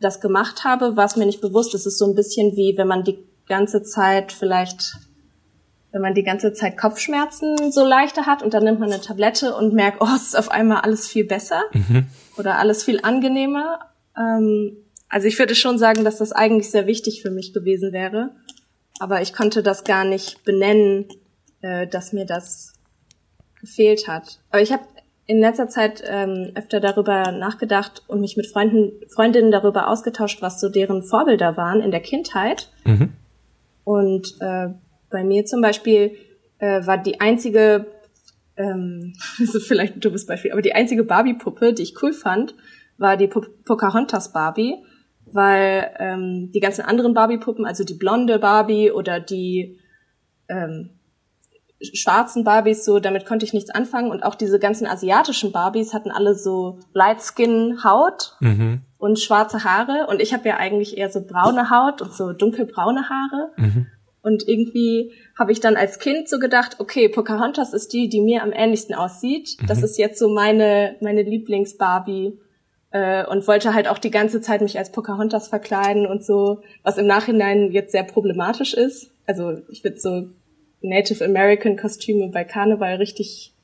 das 0.00 0.20
gemacht 0.20 0.64
habe, 0.64 0.96
war 0.96 1.04
es 1.04 1.16
mir 1.16 1.26
nicht 1.26 1.40
bewusst. 1.40 1.74
Es 1.74 1.86
ist 1.86 1.98
so 1.98 2.06
ein 2.06 2.14
bisschen 2.14 2.56
wie, 2.56 2.76
wenn 2.76 2.88
man 2.88 3.04
die 3.04 3.18
ganze 3.46 3.82
Zeit 3.82 4.32
vielleicht, 4.32 4.96
wenn 5.92 6.02
man 6.02 6.14
die 6.14 6.22
ganze 6.22 6.52
Zeit 6.52 6.78
Kopfschmerzen 6.78 7.72
so 7.72 7.84
leichter 7.84 8.26
hat 8.26 8.42
und 8.42 8.54
dann 8.54 8.64
nimmt 8.64 8.80
man 8.80 8.92
eine 8.92 9.00
Tablette 9.00 9.54
und 9.54 9.74
merkt, 9.74 10.00
oh, 10.00 10.08
es 10.14 10.28
ist 10.28 10.38
auf 10.38 10.50
einmal 10.50 10.82
alles 10.82 11.06
viel 11.06 11.24
besser 11.24 11.62
mhm. 11.72 12.06
oder 12.36 12.58
alles 12.58 12.84
viel 12.84 13.00
angenehmer. 13.02 13.80
Ähm, 14.16 14.76
also 15.10 15.26
ich 15.26 15.38
würde 15.38 15.54
schon 15.54 15.76
sagen, 15.76 16.04
dass 16.04 16.18
das 16.18 16.32
eigentlich 16.32 16.70
sehr 16.70 16.86
wichtig 16.86 17.20
für 17.20 17.30
mich 17.30 17.52
gewesen 17.52 17.92
wäre. 17.92 18.30
Aber 19.00 19.20
ich 19.20 19.34
konnte 19.34 19.62
das 19.62 19.84
gar 19.84 20.04
nicht 20.04 20.44
benennen, 20.44 21.08
äh, 21.62 21.86
dass 21.86 22.12
mir 22.12 22.24
das 22.24 22.74
gefehlt 23.60 24.08
hat. 24.08 24.38
Aber 24.50 24.62
ich 24.62 24.72
habe 24.72 24.84
in 25.26 25.40
letzter 25.40 25.68
Zeit 25.68 26.02
ähm, 26.06 26.52
öfter 26.54 26.80
darüber 26.80 27.32
nachgedacht 27.32 28.02
und 28.06 28.20
mich 28.20 28.36
mit 28.36 28.46
Freunden, 28.46 28.92
Freundinnen 29.08 29.50
darüber 29.50 29.88
ausgetauscht, 29.88 30.42
was 30.42 30.60
so 30.60 30.68
deren 30.68 31.02
Vorbilder 31.02 31.56
waren 31.56 31.80
in 31.80 31.90
der 31.90 32.00
Kindheit. 32.00 32.70
Mhm. 32.84 33.12
Und 33.84 34.36
äh, 34.40 34.68
bei 35.10 35.24
mir 35.24 35.44
zum 35.44 35.60
Beispiel 35.60 36.16
äh, 36.58 36.86
war 36.86 36.98
die 36.98 37.20
einzige, 37.20 37.86
ähm, 38.56 39.14
das 39.38 39.54
ist 39.54 39.66
vielleicht 39.66 39.96
ein 39.96 40.00
dummes 40.00 40.26
Beispiel, 40.26 40.52
aber 40.52 40.62
die 40.62 40.74
einzige 40.74 41.04
Barbie-Puppe, 41.04 41.74
die 41.74 41.82
ich 41.82 42.00
cool 42.02 42.12
fand, 42.12 42.54
war 42.98 43.16
die 43.16 43.28
po 43.28 43.44
Pocahontas 43.64 44.32
Barbie 44.32 44.76
weil 45.32 45.90
ähm, 45.98 46.50
die 46.52 46.60
ganzen 46.60 46.82
anderen 46.82 47.14
Barbie-Puppen, 47.14 47.66
also 47.66 47.84
die 47.84 47.94
blonde 47.94 48.38
Barbie 48.38 48.90
oder 48.90 49.20
die 49.20 49.78
ähm, 50.48 50.90
schwarzen 51.94 52.44
Barbies, 52.44 52.84
so 52.84 52.98
damit 52.98 53.24
konnte 53.24 53.46
ich 53.46 53.54
nichts 53.54 53.70
anfangen 53.70 54.10
und 54.10 54.22
auch 54.22 54.34
diese 54.34 54.58
ganzen 54.58 54.86
asiatischen 54.86 55.52
Barbies 55.52 55.94
hatten 55.94 56.10
alle 56.10 56.34
so 56.34 56.78
Light 56.92 57.22
Skin 57.22 57.82
Haut 57.82 58.36
mhm. 58.40 58.82
und 58.98 59.18
schwarze 59.18 59.64
Haare 59.64 60.06
und 60.08 60.20
ich 60.20 60.34
habe 60.34 60.48
ja 60.48 60.56
eigentlich 60.56 60.98
eher 60.98 61.10
so 61.10 61.24
braune 61.24 61.70
Haut 61.70 62.02
und 62.02 62.12
so 62.12 62.32
dunkelbraune 62.32 63.08
Haare 63.08 63.52
mhm. 63.56 63.86
und 64.22 64.46
irgendwie 64.46 65.12
habe 65.38 65.52
ich 65.52 65.60
dann 65.60 65.76
als 65.76 65.98
Kind 65.98 66.28
so 66.28 66.38
gedacht, 66.38 66.76
okay, 66.80 67.08
Pocahontas 67.08 67.72
ist 67.72 67.94
die, 67.94 68.10
die 68.10 68.20
mir 68.20 68.42
am 68.42 68.52
ähnlichsten 68.52 68.94
aussieht. 68.94 69.56
Mhm. 69.60 69.66
Das 69.66 69.82
ist 69.82 69.96
jetzt 69.96 70.18
so 70.18 70.28
meine 70.28 70.96
meine 71.00 71.22
Lieblings 71.22 71.78
Barbie 71.78 72.38
äh, 72.92 73.24
und 73.26 73.46
wollte 73.46 73.74
halt 73.74 73.88
auch 73.88 73.98
die 73.98 74.10
ganze 74.10 74.40
Zeit 74.40 74.60
mich 74.60 74.78
als 74.78 74.92
Pocahontas 74.92 75.48
verkleiden 75.48 76.06
und 76.06 76.24
so, 76.24 76.62
was 76.82 76.98
im 76.98 77.06
Nachhinein 77.06 77.72
jetzt 77.72 77.92
sehr 77.92 78.04
problematisch 78.04 78.74
ist. 78.74 79.10
Also 79.26 79.58
ich 79.68 79.82
finde 79.82 80.00
so 80.00 80.28
Native 80.82 81.24
American 81.24 81.76
Kostüme 81.76 82.28
bei 82.28 82.44
Karneval 82.44 82.96
richtig, 82.96 83.54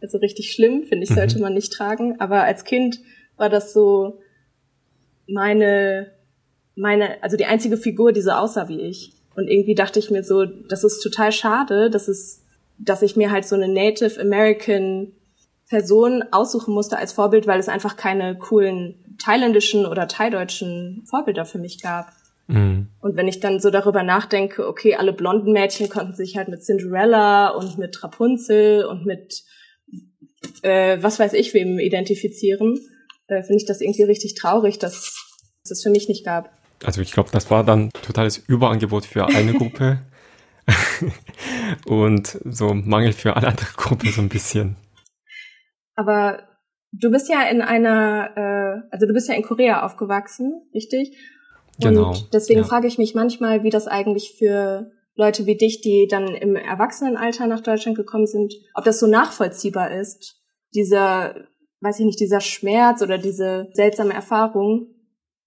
also 0.00 0.18
richtig 0.18 0.52
schlimm, 0.52 0.84
finde 0.84 1.04
ich, 1.04 1.10
sollte 1.10 1.36
mhm. 1.36 1.42
man 1.42 1.54
nicht 1.54 1.72
tragen. 1.72 2.20
Aber 2.20 2.42
als 2.42 2.64
Kind 2.64 3.00
war 3.36 3.48
das 3.48 3.72
so 3.72 4.20
meine, 5.26 6.12
meine, 6.76 7.22
also 7.22 7.36
die 7.36 7.46
einzige 7.46 7.76
Figur, 7.76 8.12
die 8.12 8.22
so 8.22 8.30
aussah 8.30 8.68
wie 8.68 8.80
ich. 8.80 9.12
Und 9.34 9.48
irgendwie 9.48 9.74
dachte 9.74 9.98
ich 9.98 10.10
mir 10.10 10.22
so, 10.22 10.44
das 10.44 10.84
ist 10.84 11.00
total 11.00 11.32
schade, 11.32 11.90
dass 11.90 12.08
es, 12.08 12.44
dass 12.78 13.02
ich 13.02 13.16
mir 13.16 13.30
halt 13.30 13.44
so 13.44 13.56
eine 13.56 13.68
Native 13.68 14.20
American 14.20 15.12
Person 15.68 16.24
aussuchen 16.30 16.72
musste 16.74 16.96
als 16.96 17.12
Vorbild, 17.12 17.46
weil 17.46 17.58
es 17.58 17.68
einfach 17.68 17.96
keine 17.96 18.36
coolen 18.38 19.16
thailändischen 19.18 19.86
oder 19.86 20.06
thaideutschen 20.08 21.04
Vorbilder 21.08 21.44
für 21.44 21.58
mich 21.58 21.82
gab. 21.82 22.12
Mhm. 22.46 22.88
Und 23.00 23.16
wenn 23.16 23.28
ich 23.28 23.40
dann 23.40 23.58
so 23.58 23.70
darüber 23.70 24.02
nachdenke, 24.02 24.66
okay, 24.68 24.94
alle 24.94 25.12
blonden 25.12 25.52
Mädchen 25.52 25.88
konnten 25.88 26.14
sich 26.14 26.36
halt 26.36 26.48
mit 26.48 26.62
Cinderella 26.62 27.48
und 27.48 27.78
mit 27.78 28.02
Rapunzel 28.02 28.84
und 28.84 29.04
mit 29.04 29.42
äh, 30.62 30.98
was 31.00 31.18
weiß 31.18 31.32
ich 31.32 31.54
wem 31.54 31.78
identifizieren, 31.78 32.78
äh, 33.26 33.42
finde 33.42 33.56
ich 33.56 33.66
das 33.66 33.80
irgendwie 33.80 34.04
richtig 34.04 34.34
traurig, 34.34 34.78
dass 34.78 34.94
es 35.64 35.68
das 35.68 35.82
für 35.82 35.90
mich 35.90 36.08
nicht 36.08 36.24
gab. 36.24 36.50
Also 36.84 37.00
ich 37.00 37.10
glaube, 37.10 37.30
das 37.32 37.50
war 37.50 37.64
dann 37.64 37.90
totales 38.02 38.38
Überangebot 38.38 39.06
für 39.06 39.26
eine 39.26 39.52
Gruppe 39.58 40.00
und 41.86 42.38
so 42.44 42.74
Mangel 42.74 43.12
für 43.12 43.34
alle 43.34 43.48
andere 43.48 43.72
Gruppen 43.76 44.12
so 44.12 44.20
ein 44.20 44.28
bisschen. 44.28 44.76
Aber 45.96 46.42
du 46.92 47.10
bist 47.10 47.28
ja 47.28 47.42
in 47.48 47.62
einer, 47.62 48.30
äh, 48.36 48.88
also 48.90 49.06
du 49.06 49.12
bist 49.12 49.28
ja 49.28 49.34
in 49.34 49.42
Korea 49.42 49.84
aufgewachsen, 49.84 50.62
richtig? 50.74 51.16
Genau. 51.80 52.10
Und 52.10 52.32
deswegen 52.32 52.60
ja. 52.60 52.66
frage 52.66 52.86
ich 52.86 52.98
mich 52.98 53.14
manchmal, 53.14 53.62
wie 53.62 53.70
das 53.70 53.86
eigentlich 53.86 54.34
für 54.38 54.92
Leute 55.14 55.46
wie 55.46 55.56
dich, 55.56 55.80
die 55.80 56.06
dann 56.08 56.28
im 56.28 56.56
Erwachsenenalter 56.56 57.46
nach 57.46 57.60
Deutschland 57.60 57.96
gekommen 57.96 58.26
sind, 58.26 58.54
ob 58.74 58.84
das 58.84 59.00
so 59.00 59.06
nachvollziehbar 59.06 59.90
ist, 59.90 60.36
dieser, 60.74 61.34
weiß 61.80 62.00
ich 62.00 62.06
nicht, 62.06 62.20
dieser 62.20 62.40
Schmerz 62.40 63.02
oder 63.02 63.18
diese 63.18 63.68
seltsame 63.72 64.12
Erfahrung, 64.12 64.88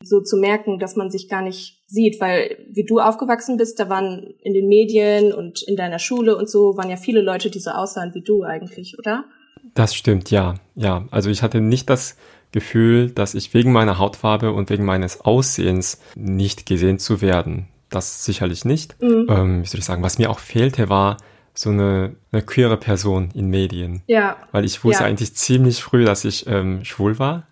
so 0.01 0.22
zu 0.22 0.38
merken, 0.38 0.79
dass 0.79 0.96
man 0.96 1.12
sich 1.12 1.27
gar 1.27 1.41
nicht 1.41 1.84
sieht, 1.88 2.22
weil 2.22 2.65
wie 2.72 2.86
du 2.86 3.00
aufgewachsen 3.00 3.58
bist, 3.58 3.79
da 3.79 3.89
waren 3.89 4.34
in 4.41 4.53
den 4.53 4.68
Medien 4.68 5.34
und 5.34 5.62
in 5.68 5.75
deiner 5.75 6.00
Schule 6.00 6.38
und 6.38 6.50
so 6.50 6.77
waren 6.77 6.89
ja 6.89 6.96
viele 6.96 7.22
Leute, 7.22 7.50
die 7.50 7.60
so 7.60 7.72
aussahen 7.72 8.13
wie 8.13 8.24
du 8.24 8.44
eigentlich, 8.44 8.98
oder? 8.98 9.25
Das 9.74 9.96
stimmt, 9.96 10.32
ja, 10.32 10.56
ja. 10.75 11.06
Also 11.12 11.30
ich 11.30 11.44
hatte 11.44 11.62
nicht 11.62 11.89
das 11.89 12.18
Gefühl, 12.51 13.12
dass 13.12 13.36
ich 13.36 13.54
wegen 13.54 13.72
meiner 13.72 14.00
Hautfarbe 14.00 14.51
und 14.51 14.70
wegen 14.70 14.86
meines 14.86 15.22
Aussehens 15.22 16.01
nicht 16.16 16.66
gesehen 16.66 17.00
zu 17.00 17.22
werden. 17.22 17.68
Das 17.89 18.25
sicherlich 18.25 18.66
nicht. 18.66 19.01
Mhm. 19.01 19.28
Ähm, 19.30 19.63
wie 19.63 19.68
soll 19.68 19.80
ich 19.80 19.86
sagen, 19.86 20.04
was 20.04 20.18
mir 20.18 20.30
auch 20.30 20.39
fehlte, 20.39 20.89
war 20.89 21.18
so 21.54 21.70
eine, 21.70 22.16
eine 22.32 22.42
queere 22.42 22.78
Person 22.78 23.30
in 23.34 23.50
Medien. 23.50 24.01
Ja. 24.08 24.38
Weil 24.51 24.66
ich 24.66 24.84
wusste 24.84 25.04
ja. 25.04 25.10
eigentlich 25.10 25.36
ziemlich 25.36 25.84
früh, 25.84 26.06
dass 26.06 26.24
ich 26.25 26.48
ähm, 26.48 26.86
schwul 26.86 27.20
war. 27.20 27.44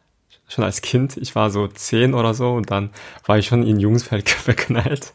Schon 0.47 0.63
als 0.63 0.81
Kind. 0.81 1.17
Ich 1.17 1.35
war 1.35 1.49
so 1.49 1.67
zehn 1.67 2.13
oder 2.13 2.33
so 2.33 2.53
und 2.53 2.71
dann 2.71 2.91
war 3.25 3.37
ich 3.37 3.47
schon 3.47 3.67
in 3.67 3.79
Jungsfeld 3.79 4.29
verknallt. 4.29 5.13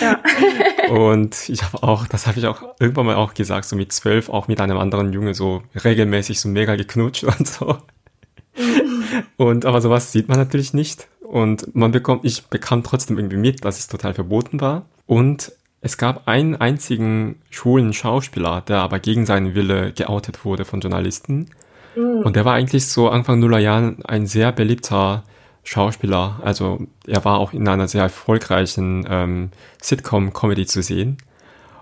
Ja. 0.00 0.20
und 0.90 1.48
ich 1.48 1.62
habe 1.62 1.82
auch, 1.82 2.06
das 2.06 2.26
habe 2.26 2.38
ich 2.38 2.46
auch 2.46 2.62
irgendwann 2.78 3.06
mal 3.06 3.16
auch 3.16 3.34
gesagt, 3.34 3.66
so 3.66 3.76
mit 3.76 3.92
zwölf 3.92 4.28
auch 4.28 4.48
mit 4.48 4.60
einem 4.60 4.78
anderen 4.78 5.12
Junge 5.12 5.34
so 5.34 5.62
regelmäßig 5.82 6.40
so 6.40 6.48
mega 6.48 6.76
geknutscht 6.76 7.24
und 7.24 7.46
so. 7.46 7.78
Mhm. 8.56 9.22
und 9.36 9.64
aber 9.66 9.80
sowas 9.80 10.12
sieht 10.12 10.28
man 10.28 10.38
natürlich 10.38 10.74
nicht. 10.74 11.08
Und 11.20 11.74
man 11.74 11.92
bekommt, 11.92 12.24
ich 12.24 12.46
bekam 12.46 12.82
trotzdem 12.82 13.18
irgendwie 13.18 13.36
mit, 13.36 13.64
dass 13.64 13.78
es 13.78 13.86
total 13.86 14.14
verboten 14.14 14.60
war. 14.60 14.86
Und 15.06 15.52
es 15.80 15.98
gab 15.98 16.26
einen 16.26 16.56
einzigen 16.56 17.36
schwulen 17.50 17.92
Schauspieler, 17.92 18.62
der 18.62 18.78
aber 18.78 18.98
gegen 18.98 19.26
seinen 19.26 19.54
Wille 19.54 19.92
geoutet 19.92 20.44
wurde 20.44 20.64
von 20.64 20.80
Journalisten. 20.80 21.50
Mhm. 21.94 22.22
Und 22.24 22.34
der 22.34 22.44
war 22.44 22.54
eigentlich 22.54 22.86
so 22.86 23.08
Anfang 23.10 23.40
Nuller 23.40 23.58
Jahren 23.58 24.04
ein 24.04 24.26
sehr 24.26 24.52
beliebter 24.52 25.22
Schauspieler. 25.68 26.40
Also 26.42 26.86
er 27.06 27.24
war 27.26 27.38
auch 27.38 27.52
in 27.52 27.68
einer 27.68 27.88
sehr 27.88 28.02
erfolgreichen 28.02 29.06
ähm, 29.08 29.50
Sitcom-Comedy 29.82 30.64
zu 30.64 30.82
sehen. 30.82 31.18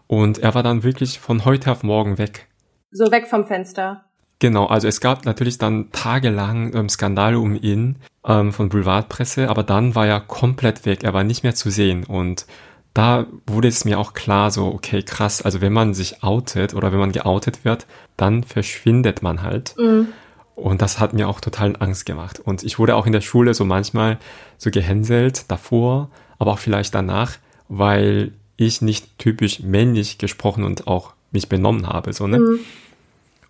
Und 0.09 0.39
er 0.39 0.55
war 0.55 0.65
dann 0.65 0.83
wirklich 0.83 1.21
von 1.21 1.45
heute 1.45 1.71
auf 1.71 1.85
morgen 1.85 2.19
weg. 2.19 2.49
So 2.91 3.13
weg 3.13 3.29
vom 3.29 3.45
Fenster. 3.47 4.05
Genau, 4.41 4.67
also 4.67 4.89
es 4.89 5.01
gab 5.01 5.25
natürlich 5.25 5.59
dann 5.59 5.93
tagelang 5.93 6.75
ähm, 6.75 6.89
Skandale 6.89 7.39
um 7.39 7.55
ihn 7.55 7.97
ähm, 8.27 8.53
von 8.53 8.69
Boulevardpresse, 8.69 9.49
aber 9.49 9.63
dann 9.63 9.95
war 9.95 10.07
er 10.07 10.21
komplett 10.21 10.85
weg, 10.85 11.05
er 11.05 11.15
war 11.15 11.25
nicht 11.25 11.43
mehr 11.43 11.55
zu 11.55 11.71
sehen 11.71 12.05
und 12.05 12.45
da 12.93 13.27
wurde 13.47 13.69
es 13.69 13.85
mir 13.85 13.99
auch 13.99 14.13
klar, 14.15 14.51
so, 14.51 14.67
okay, 14.67 15.03
krass, 15.03 15.43
also 15.43 15.61
wenn 15.61 15.73
man 15.73 15.95
sich 15.95 16.23
outet 16.23 16.75
oder 16.75 16.93
wenn 16.93 16.99
man 16.99 17.13
geoutet 17.13 17.65
wird, 17.65 17.87
dann 18.17 18.43
verschwindet 18.43 19.23
man 19.23 19.43
halt. 19.43 19.75
Mhm. 19.79 20.09
Und 20.57 20.83
das 20.83 20.99
hat 20.99 21.13
mir 21.13 21.29
auch 21.29 21.41
total 21.41 21.77
Angst 21.79 22.07
gemacht. 22.07 22.41
Und 22.41 22.65
ich 22.65 22.79
wurde 22.79 22.97
auch 22.97 23.07
in 23.07 23.13
der 23.13 23.21
Schule 23.21 23.55
so 23.55 23.65
manchmal 23.65 24.19
so 24.57 24.71
gehänselt 24.71 25.51
davor, 25.51 26.11
aber 26.39 26.53
auch 26.53 26.59
vielleicht 26.59 26.95
danach, 26.95 27.37
weil 27.69 28.33
ich 28.57 28.81
nicht 28.81 29.19
typisch 29.19 29.61
männlich 29.61 30.17
gesprochen 30.19 30.65
und 30.65 30.87
auch 30.87 31.13
mich 31.31 31.49
benommen 31.49 31.87
habe, 31.87 32.13
so, 32.15 32.27
ne? 32.27 32.39
Mhm. 32.39 32.59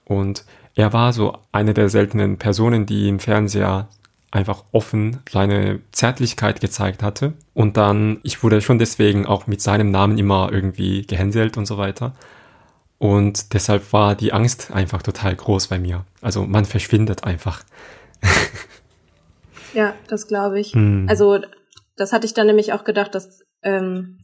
Und 0.04 0.44
er 0.74 0.92
war 0.92 1.12
so 1.12 1.38
eine 1.52 1.74
der 1.74 1.88
seltenen 1.88 2.38
Personen, 2.38 2.86
die 2.86 3.08
im 3.08 3.20
Fernseher 3.20 3.88
einfach 4.30 4.64
offen 4.72 5.18
seine 5.30 5.80
Zärtlichkeit 5.92 6.60
gezeigt 6.60 7.02
hatte. 7.02 7.32
Und 7.54 7.76
dann, 7.76 8.18
ich 8.22 8.42
wurde 8.42 8.60
schon 8.60 8.78
deswegen 8.78 9.26
auch 9.26 9.46
mit 9.46 9.60
seinem 9.60 9.90
Namen 9.90 10.18
immer 10.18 10.50
irgendwie 10.52 11.02
gehänselt 11.02 11.56
und 11.56 11.66
so 11.66 11.78
weiter. 11.78 12.14
Und 12.98 13.52
deshalb 13.52 13.92
war 13.92 14.14
die 14.14 14.32
Angst 14.32 14.70
einfach 14.70 15.02
total 15.02 15.36
groß 15.36 15.68
bei 15.68 15.78
mir. 15.78 16.04
Also 16.22 16.46
man 16.46 16.64
verschwindet 16.64 17.24
einfach. 17.24 17.62
ja, 19.74 19.94
das 20.08 20.26
glaube 20.28 20.60
ich. 20.60 20.72
Hm. 20.72 21.06
Also 21.08 21.40
das 21.96 22.12
hatte 22.12 22.26
ich 22.26 22.34
dann 22.34 22.46
nämlich 22.46 22.72
auch 22.72 22.84
gedacht, 22.84 23.14
dass 23.14 23.40
ähm, 23.62 24.18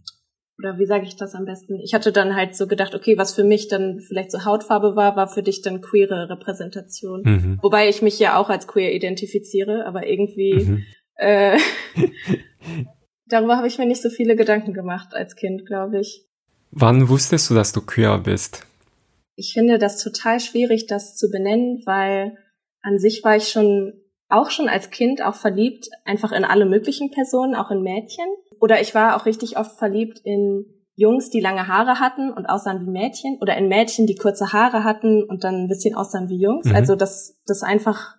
oder 0.59 0.79
wie 0.79 0.87
sage 0.87 1.05
ich 1.05 1.17
das 1.17 1.35
am 1.35 1.45
besten? 1.45 1.81
Ich 1.81 1.95
hatte 1.95 2.13
dann 2.13 2.37
halt 2.37 2.55
so 2.55 2.67
gedacht, 2.67 2.95
okay, 2.95 3.19
was 3.19 3.35
für 3.35 3.45
mich 3.45 3.69
dann 3.69 4.01
vielleicht 4.01 4.31
so 4.31 4.45
Hautfarbe 4.45 4.97
war, 4.97 5.17
war 5.17 5.27
für 5.27 5.43
dich 5.43 5.63
dann 5.63 5.81
queere 5.81 6.29
Repräsentation. 6.29 7.23
Mhm. 7.25 7.59
Wobei 7.63 7.89
ich 7.89 8.03
mich 8.03 8.19
ja 8.19 8.37
auch 8.37 8.49
als 8.49 8.67
queer 8.67 8.95
identifiziere, 8.95 9.87
aber 9.87 10.07
irgendwie 10.07 10.55
mhm. 10.55 10.85
äh, 11.17 11.59
darüber 13.27 13.57
habe 13.57 13.67
ich 13.67 13.79
mir 13.79 13.87
nicht 13.87 14.03
so 14.03 14.11
viele 14.11 14.37
Gedanken 14.37 14.73
gemacht 14.73 15.15
als 15.15 15.37
Kind, 15.37 15.67
glaube 15.67 16.01
ich. 16.01 16.27
Wann 16.73 17.11
wusstest 17.11 17.51
du, 17.51 17.55
dass 17.55 17.73
du 17.73 17.83
queer 17.83 18.19
bist? 18.19 18.67
Ich 19.37 19.53
finde 19.53 19.79
das 19.79 20.03
total 20.03 20.41
schwierig, 20.41 20.87
das 20.87 21.17
zu 21.17 21.31
benennen, 21.31 21.83
weil 21.85 22.37
an 22.81 22.99
sich 22.99 23.23
war 23.23 23.37
ich 23.37 23.49
schon 23.49 23.93
auch 24.29 24.51
schon 24.51 24.69
als 24.69 24.91
Kind 24.91 25.23
auch 25.23 25.35
verliebt, 25.35 25.91
einfach 26.07 26.33
in 26.33 26.45
alle 26.45 26.65
möglichen 26.65 27.11
Personen, 27.11 27.55
auch 27.55 27.71
in 27.71 27.83
Mädchen. 27.83 28.25
Oder 28.59 28.81
ich 28.81 28.95
war 28.95 29.17
auch 29.17 29.27
richtig 29.27 29.59
oft 29.59 29.79
verliebt 29.79 30.21
in 30.25 30.65
Jungs, 30.95 31.29
die 31.29 31.41
lange 31.41 31.69
Haare 31.69 32.01
hatten 32.01 32.33
und 32.33 32.47
aussahen 32.47 32.87
wie 32.87 32.91
Mädchen 32.91 33.39
oder 33.41 33.57
in 33.57 33.69
Mädchen, 33.69 34.07
die 34.07 34.15
kurze 34.15 34.53
Haare 34.55 34.85
hatten 34.85 35.23
und 35.23 35.45
dann 35.45 35.65
ein 35.65 35.69
bisschen 35.69 35.95
aussahen 35.95 36.31
wie 36.31 36.41
Jungs. 36.41 36.67
Mhm. 36.67 36.75
Also 36.75 36.97
dass 36.97 37.41
das 37.47 37.63
einfach 37.63 38.17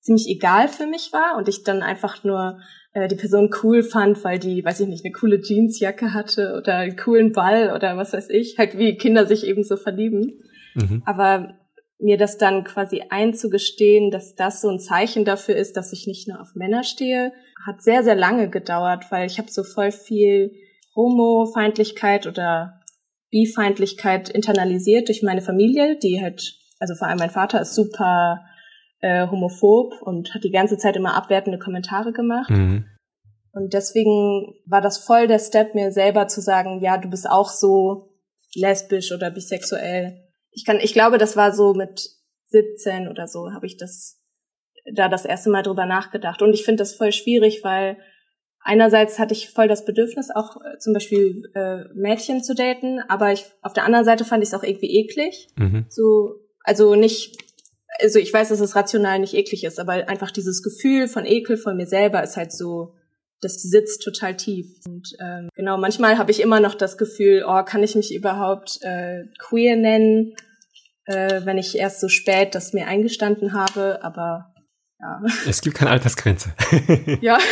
ziemlich 0.00 0.28
egal 0.28 0.66
für 0.66 0.86
mich 0.86 1.12
war 1.12 1.36
und 1.36 1.48
ich 1.48 1.62
dann 1.62 1.82
einfach 1.82 2.24
nur 2.24 2.58
äh, 2.92 3.08
die 3.08 3.16
Person 3.16 3.50
cool 3.62 3.82
fand, 3.82 4.22
weil 4.24 4.38
die, 4.38 4.64
weiß 4.64 4.80
ich 4.80 4.88
nicht, 4.88 5.04
eine 5.04 5.12
coole 5.12 5.40
Jeansjacke 5.40 6.12
hatte 6.12 6.54
oder 6.56 6.76
einen 6.76 6.96
coolen 6.96 7.32
Ball 7.32 7.72
oder 7.74 7.96
was 7.96 8.12
weiß 8.12 8.28
ich, 8.30 8.58
halt 8.58 8.76
wie 8.78 8.96
Kinder 8.96 9.26
sich 9.26 9.46
eben 9.46 9.64
so 9.64 9.76
verlieben. 9.76 10.42
Mhm. 10.74 11.02
Aber 11.04 11.54
mir 11.98 12.18
das 12.18 12.36
dann 12.36 12.64
quasi 12.64 13.02
einzugestehen, 13.08 14.10
dass 14.10 14.34
das 14.34 14.60
so 14.60 14.68
ein 14.68 14.80
Zeichen 14.80 15.24
dafür 15.24 15.56
ist, 15.56 15.76
dass 15.76 15.92
ich 15.92 16.06
nicht 16.06 16.28
nur 16.28 16.40
auf 16.40 16.54
Männer 16.54 16.82
stehe, 16.82 17.32
hat 17.64 17.80
sehr, 17.80 18.02
sehr 18.02 18.16
lange 18.16 18.50
gedauert, 18.50 19.06
weil 19.10 19.26
ich 19.26 19.38
habe 19.38 19.50
so 19.50 19.62
voll 19.62 19.92
viel 19.92 20.52
Homo-Feindlichkeit 20.96 22.26
oder 22.26 22.80
Bi-Feindlichkeit 23.30 24.28
internalisiert 24.28 25.08
durch 25.08 25.22
meine 25.22 25.40
Familie, 25.40 25.96
die 25.96 26.20
halt, 26.20 26.58
also 26.80 26.94
vor 26.94 27.06
allem 27.08 27.18
mein 27.18 27.30
Vater 27.30 27.60
ist 27.60 27.74
super 27.74 28.44
äh, 29.02 29.28
homophob 29.28 30.00
und 30.02 30.34
hat 30.34 30.42
die 30.42 30.50
ganze 30.50 30.78
Zeit 30.78 30.96
immer 30.96 31.14
abwertende 31.14 31.58
Kommentare 31.58 32.12
gemacht. 32.12 32.50
Mhm. 32.50 32.86
Und 33.52 33.74
deswegen 33.74 34.54
war 34.66 34.80
das 34.80 34.98
voll 34.98 35.26
der 35.26 35.38
Step, 35.38 35.74
mir 35.74 35.92
selber 35.92 36.26
zu 36.26 36.40
sagen, 36.40 36.80
ja, 36.82 36.96
du 36.96 37.10
bist 37.10 37.28
auch 37.28 37.50
so 37.50 38.08
lesbisch 38.54 39.12
oder 39.12 39.30
bisexuell 39.30 40.22
ich 40.52 40.64
kann, 40.64 40.78
ich 40.80 40.92
glaube, 40.92 41.18
das 41.18 41.36
war 41.36 41.52
so 41.52 41.74
mit 41.74 42.10
17 42.50 43.08
oder 43.08 43.26
so, 43.26 43.52
habe 43.52 43.66
ich 43.66 43.76
das 43.76 44.20
da 44.94 45.08
das 45.08 45.24
erste 45.24 45.48
Mal 45.48 45.62
drüber 45.62 45.86
nachgedacht. 45.86 46.42
Und 46.42 46.52
ich 46.52 46.64
finde 46.64 46.78
das 46.82 46.94
voll 46.94 47.12
schwierig, 47.12 47.62
weil 47.62 47.98
einerseits 48.60 49.18
hatte 49.18 49.32
ich 49.32 49.50
voll 49.50 49.68
das 49.68 49.84
Bedürfnis, 49.84 50.30
auch 50.34 50.56
äh, 50.56 50.78
zum 50.78 50.92
Beispiel 50.92 51.50
äh, 51.54 51.84
Mädchen 51.94 52.42
zu 52.42 52.54
daten, 52.54 53.00
aber 53.08 53.32
ich, 53.32 53.44
auf 53.62 53.72
der 53.72 53.84
anderen 53.84 54.04
Seite 54.04 54.24
fand 54.24 54.42
ich 54.42 54.48
es 54.48 54.54
auch 54.54 54.64
irgendwie 54.64 54.98
eklig. 54.98 55.48
Mhm. 55.56 55.86
So, 55.88 56.34
also 56.64 56.94
nicht, 56.94 57.36
also 58.00 58.18
ich 58.18 58.32
weiß, 58.32 58.48
dass 58.48 58.60
es 58.60 58.76
rational 58.76 59.18
nicht 59.18 59.34
eklig 59.34 59.64
ist, 59.64 59.78
aber 59.78 60.08
einfach 60.08 60.30
dieses 60.30 60.62
Gefühl 60.62 61.08
von 61.08 61.26
Ekel 61.26 61.56
von 61.56 61.76
mir 61.76 61.86
selber 61.86 62.22
ist 62.22 62.36
halt 62.36 62.52
so, 62.52 62.94
das 63.40 63.60
sitzt 63.60 64.02
total 64.02 64.36
tief. 64.36 64.66
Und 64.86 65.12
ähm, 65.20 65.48
genau, 65.54 65.76
manchmal 65.76 66.18
habe 66.18 66.30
ich 66.30 66.40
immer 66.40 66.60
noch 66.60 66.74
das 66.74 66.96
Gefühl, 66.96 67.44
oh, 67.46 67.62
kann 67.64 67.82
ich 67.82 67.94
mich 67.94 68.14
überhaupt 68.14 68.78
äh, 68.82 69.24
queer 69.38 69.76
nennen, 69.76 70.34
äh, 71.04 71.40
wenn 71.44 71.58
ich 71.58 71.76
erst 71.76 72.00
so 72.00 72.08
spät 72.08 72.54
das 72.54 72.72
mir 72.72 72.86
eingestanden 72.86 73.52
habe, 73.52 74.02
aber 74.02 74.52
ja. 75.00 75.20
Es 75.48 75.60
gibt 75.60 75.76
keine 75.76 75.90
Altersgrenze. 75.90 76.54
ja. 77.20 77.38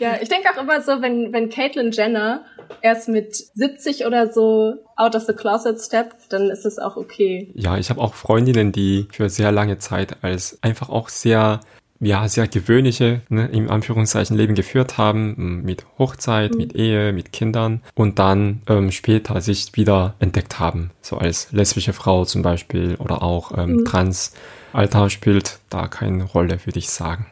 ja, 0.00 0.16
ich 0.20 0.28
denke 0.28 0.48
auch 0.50 0.60
immer 0.60 0.80
so, 0.80 1.00
wenn, 1.02 1.32
wenn 1.32 1.50
Caitlyn 1.50 1.92
Jenner 1.92 2.44
erst 2.82 3.08
mit 3.08 3.36
70 3.36 4.06
oder 4.06 4.32
so 4.32 4.74
out 4.96 5.14
of 5.14 5.24
the 5.24 5.34
closet 5.34 5.80
steppt, 5.80 6.32
dann 6.32 6.50
ist 6.50 6.64
es 6.64 6.78
auch 6.78 6.96
okay. 6.96 7.52
Ja, 7.54 7.76
ich 7.76 7.90
habe 7.90 8.00
auch 8.00 8.14
Freundinnen, 8.14 8.72
die 8.72 9.06
für 9.12 9.28
sehr 9.28 9.52
lange 9.52 9.78
Zeit 9.78 10.16
als 10.22 10.58
einfach 10.62 10.88
auch 10.88 11.08
sehr 11.08 11.60
ja, 12.02 12.26
sehr 12.28 12.48
gewöhnliche, 12.48 13.20
ne, 13.28 13.48
im 13.52 13.70
Anführungszeichen 13.70 14.34
Leben 14.34 14.54
geführt 14.54 14.96
haben, 14.96 15.60
mit 15.62 15.84
Hochzeit, 15.98 16.52
mhm. 16.52 16.56
mit 16.56 16.74
Ehe, 16.74 17.12
mit 17.12 17.30
Kindern 17.30 17.82
und 17.94 18.18
dann 18.18 18.62
ähm, 18.68 18.90
später 18.90 19.42
sich 19.42 19.76
wieder 19.76 20.14
entdeckt 20.18 20.58
haben, 20.58 20.92
so 21.02 21.18
als 21.18 21.52
lesbische 21.52 21.92
Frau 21.92 22.24
zum 22.24 22.40
Beispiel 22.40 22.96
oder 22.96 23.22
auch 23.22 23.56
ähm, 23.56 23.76
mhm. 23.76 23.84
trans. 23.84 24.32
Alter 24.72 25.10
spielt 25.10 25.58
da 25.68 25.88
keine 25.88 26.24
Rolle, 26.24 26.58
würde 26.64 26.78
ich 26.78 26.88
sagen. 26.88 27.26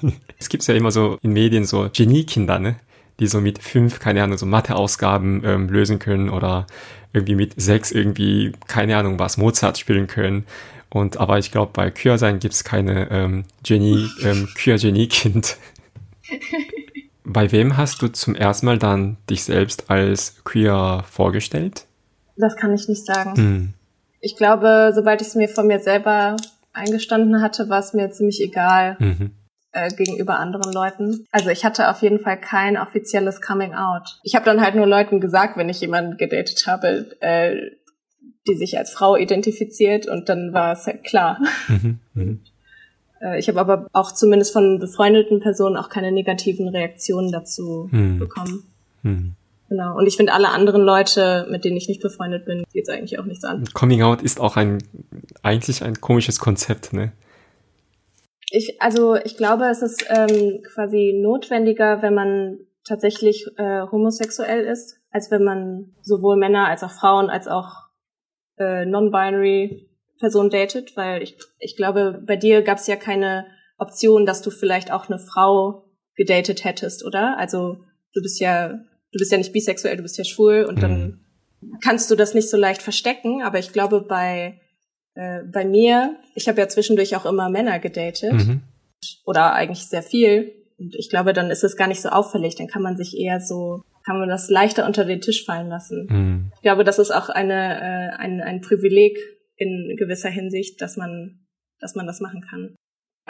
es 0.40 0.48
gibt 0.48 0.66
ja 0.66 0.74
immer 0.74 0.90
so 0.90 1.18
in 1.22 1.32
Medien 1.32 1.64
so 1.64 1.88
Geniekinder, 1.92 2.58
ne? 2.58 2.76
die 3.20 3.26
so 3.26 3.40
mit 3.40 3.62
fünf, 3.62 4.00
keine 4.00 4.24
Ahnung, 4.24 4.38
so 4.38 4.46
Matheausgaben 4.46 5.42
ähm, 5.44 5.68
lösen 5.68 5.98
können 5.98 6.30
oder 6.30 6.66
irgendwie 7.12 7.34
mit 7.34 7.60
sechs 7.60 7.92
irgendwie, 7.92 8.52
keine 8.66 8.96
Ahnung 8.96 9.18
was, 9.18 9.36
Mozart 9.36 9.78
spielen 9.78 10.06
können. 10.06 10.46
Und 10.88 11.18
aber 11.18 11.38
ich 11.38 11.52
glaube, 11.52 11.72
bei 11.74 11.90
Queer-Sein 11.90 12.40
gibt 12.40 12.54
es 12.54 12.64
keine 12.64 13.10
ähm, 13.10 13.44
Genie, 13.62 14.08
ähm, 14.22 14.48
Queer-Genie-Kind. 14.56 15.58
bei 17.24 17.52
wem 17.52 17.76
hast 17.76 18.00
du 18.00 18.08
zum 18.08 18.34
ersten 18.34 18.66
Mal 18.66 18.78
dann 18.78 19.18
dich 19.28 19.44
selbst 19.44 19.90
als 19.90 20.42
queer 20.44 21.04
vorgestellt? 21.08 21.84
Das 22.36 22.56
kann 22.56 22.72
ich 22.72 22.88
nicht 22.88 23.04
sagen. 23.04 23.36
Hm. 23.36 23.74
Ich 24.20 24.36
glaube, 24.36 24.92
sobald 24.94 25.20
ich 25.20 25.28
es 25.28 25.34
mir 25.34 25.48
von 25.48 25.66
mir 25.66 25.80
selber 25.80 26.36
eingestanden 26.72 27.42
hatte, 27.42 27.68
war 27.68 27.80
es 27.80 27.92
mir 27.92 28.10
ziemlich 28.10 28.40
egal. 28.40 28.96
Mhm. 28.98 29.32
Äh, 29.72 29.90
gegenüber 29.90 30.38
anderen 30.38 30.72
Leuten. 30.72 31.26
Also 31.30 31.50
ich 31.50 31.64
hatte 31.64 31.90
auf 31.90 32.02
jeden 32.02 32.20
Fall 32.20 32.40
kein 32.40 32.76
offizielles 32.76 33.40
Coming 33.40 33.74
Out. 33.74 34.18
Ich 34.22 34.34
habe 34.34 34.44
dann 34.44 34.60
halt 34.60 34.74
nur 34.74 34.86
Leuten 34.86 35.20
gesagt, 35.20 35.56
wenn 35.56 35.68
ich 35.68 35.80
jemanden 35.80 36.16
gedatet 36.16 36.66
habe, 36.66 37.06
äh, 37.20 37.56
die 38.46 38.56
sich 38.56 38.78
als 38.78 38.90
Frau 38.90 39.16
identifiziert 39.16 40.06
und 40.06 40.28
dann 40.28 40.52
war 40.52 40.72
es 40.72 40.86
halt 40.86 41.04
klar. 41.04 41.38
Mhm, 41.68 41.98
mh. 42.14 42.36
Äh, 43.22 43.38
ich 43.38 43.48
habe 43.48 43.60
aber 43.60 43.86
auch 43.92 44.12
zumindest 44.12 44.50
von 44.50 44.78
befreundeten 44.78 45.40
Personen 45.40 45.76
auch 45.76 45.90
keine 45.90 46.10
negativen 46.10 46.68
Reaktionen 46.68 47.30
dazu 47.30 47.88
mhm. 47.90 48.18
bekommen. 48.18 48.64
Mhm. 49.02 49.34
Genau. 49.68 49.96
Und 49.96 50.06
ich 50.06 50.16
finde 50.16 50.32
alle 50.32 50.48
anderen 50.48 50.82
Leute, 50.82 51.46
mit 51.50 51.64
denen 51.64 51.76
ich 51.76 51.86
nicht 51.86 52.00
befreundet 52.00 52.44
bin, 52.44 52.64
geht's 52.72 52.88
eigentlich 52.88 53.18
auch 53.18 53.24
nichts 53.24 53.44
an. 53.44 53.64
Coming 53.72 54.02
Out 54.02 54.20
ist 54.22 54.40
auch 54.40 54.56
ein 54.56 54.78
eigentlich 55.42 55.84
ein 55.84 56.00
komisches 56.00 56.40
Konzept, 56.40 56.92
ne? 56.92 57.12
Ich, 58.50 58.80
also 58.82 59.14
ich 59.14 59.36
glaube, 59.36 59.66
es 59.66 59.82
ist 59.82 60.04
ähm, 60.08 60.62
quasi 60.74 61.18
notwendiger, 61.22 62.02
wenn 62.02 62.14
man 62.14 62.58
tatsächlich 62.84 63.46
äh, 63.56 63.82
homosexuell 63.90 64.64
ist, 64.64 65.00
als 65.10 65.30
wenn 65.30 65.44
man 65.44 65.94
sowohl 66.02 66.36
Männer 66.36 66.66
als 66.66 66.82
auch 66.82 66.90
Frauen 66.90 67.30
als 67.30 67.46
auch 67.46 67.70
äh, 68.58 68.84
non-binary 68.84 69.88
Personen 70.18 70.50
datet, 70.50 70.96
weil 70.96 71.22
ich, 71.22 71.38
ich 71.58 71.76
glaube, 71.76 72.22
bei 72.26 72.36
dir 72.36 72.62
gab 72.62 72.78
es 72.78 72.86
ja 72.86 72.96
keine 72.96 73.46
Option, 73.78 74.26
dass 74.26 74.42
du 74.42 74.50
vielleicht 74.50 74.92
auch 74.92 75.08
eine 75.08 75.18
Frau 75.18 75.86
gedatet 76.14 76.64
hättest, 76.64 77.04
oder? 77.04 77.38
Also 77.38 77.78
du 78.12 78.20
bist 78.20 78.40
ja, 78.40 78.68
du 78.68 79.18
bist 79.18 79.32
ja 79.32 79.38
nicht 79.38 79.52
bisexuell, 79.52 79.96
du 79.96 80.02
bist 80.02 80.18
ja 80.18 80.24
schwul 80.24 80.66
und 80.68 80.76
mhm. 80.76 80.80
dann 80.80 81.20
kannst 81.82 82.10
du 82.10 82.16
das 82.16 82.34
nicht 82.34 82.50
so 82.50 82.56
leicht 82.56 82.82
verstecken, 82.82 83.42
aber 83.42 83.58
ich 83.58 83.72
glaube 83.72 84.02
bei 84.02 84.60
äh, 85.20 85.42
bei 85.44 85.66
mir, 85.66 86.16
ich 86.34 86.48
habe 86.48 86.58
ja 86.60 86.68
zwischendurch 86.68 87.14
auch 87.14 87.26
immer 87.26 87.50
Männer 87.50 87.78
gedatet 87.78 88.32
mhm. 88.32 88.62
oder 89.26 89.52
eigentlich 89.52 89.86
sehr 89.86 90.02
viel. 90.02 90.52
Und 90.78 90.94
ich 90.94 91.10
glaube, 91.10 91.34
dann 91.34 91.50
ist 91.50 91.62
es 91.62 91.76
gar 91.76 91.88
nicht 91.88 92.00
so 92.00 92.08
auffällig. 92.08 92.54
Dann 92.54 92.68
kann 92.68 92.80
man 92.80 92.96
sich 92.96 93.18
eher 93.18 93.38
so, 93.38 93.82
kann 94.06 94.18
man 94.18 94.30
das 94.30 94.48
leichter 94.48 94.86
unter 94.86 95.04
den 95.04 95.20
Tisch 95.20 95.44
fallen 95.44 95.68
lassen. 95.68 96.06
Mhm. 96.08 96.52
Ich 96.54 96.62
glaube, 96.62 96.84
das 96.84 96.98
ist 96.98 97.10
auch 97.10 97.28
eine, 97.28 97.52
äh, 97.52 98.16
ein, 98.16 98.40
ein 98.40 98.62
Privileg 98.62 99.18
in 99.56 99.94
gewisser 99.98 100.30
Hinsicht, 100.30 100.80
dass 100.80 100.96
man, 100.96 101.40
dass 101.80 101.94
man 101.94 102.06
das 102.06 102.20
machen 102.20 102.40
kann. 102.40 102.74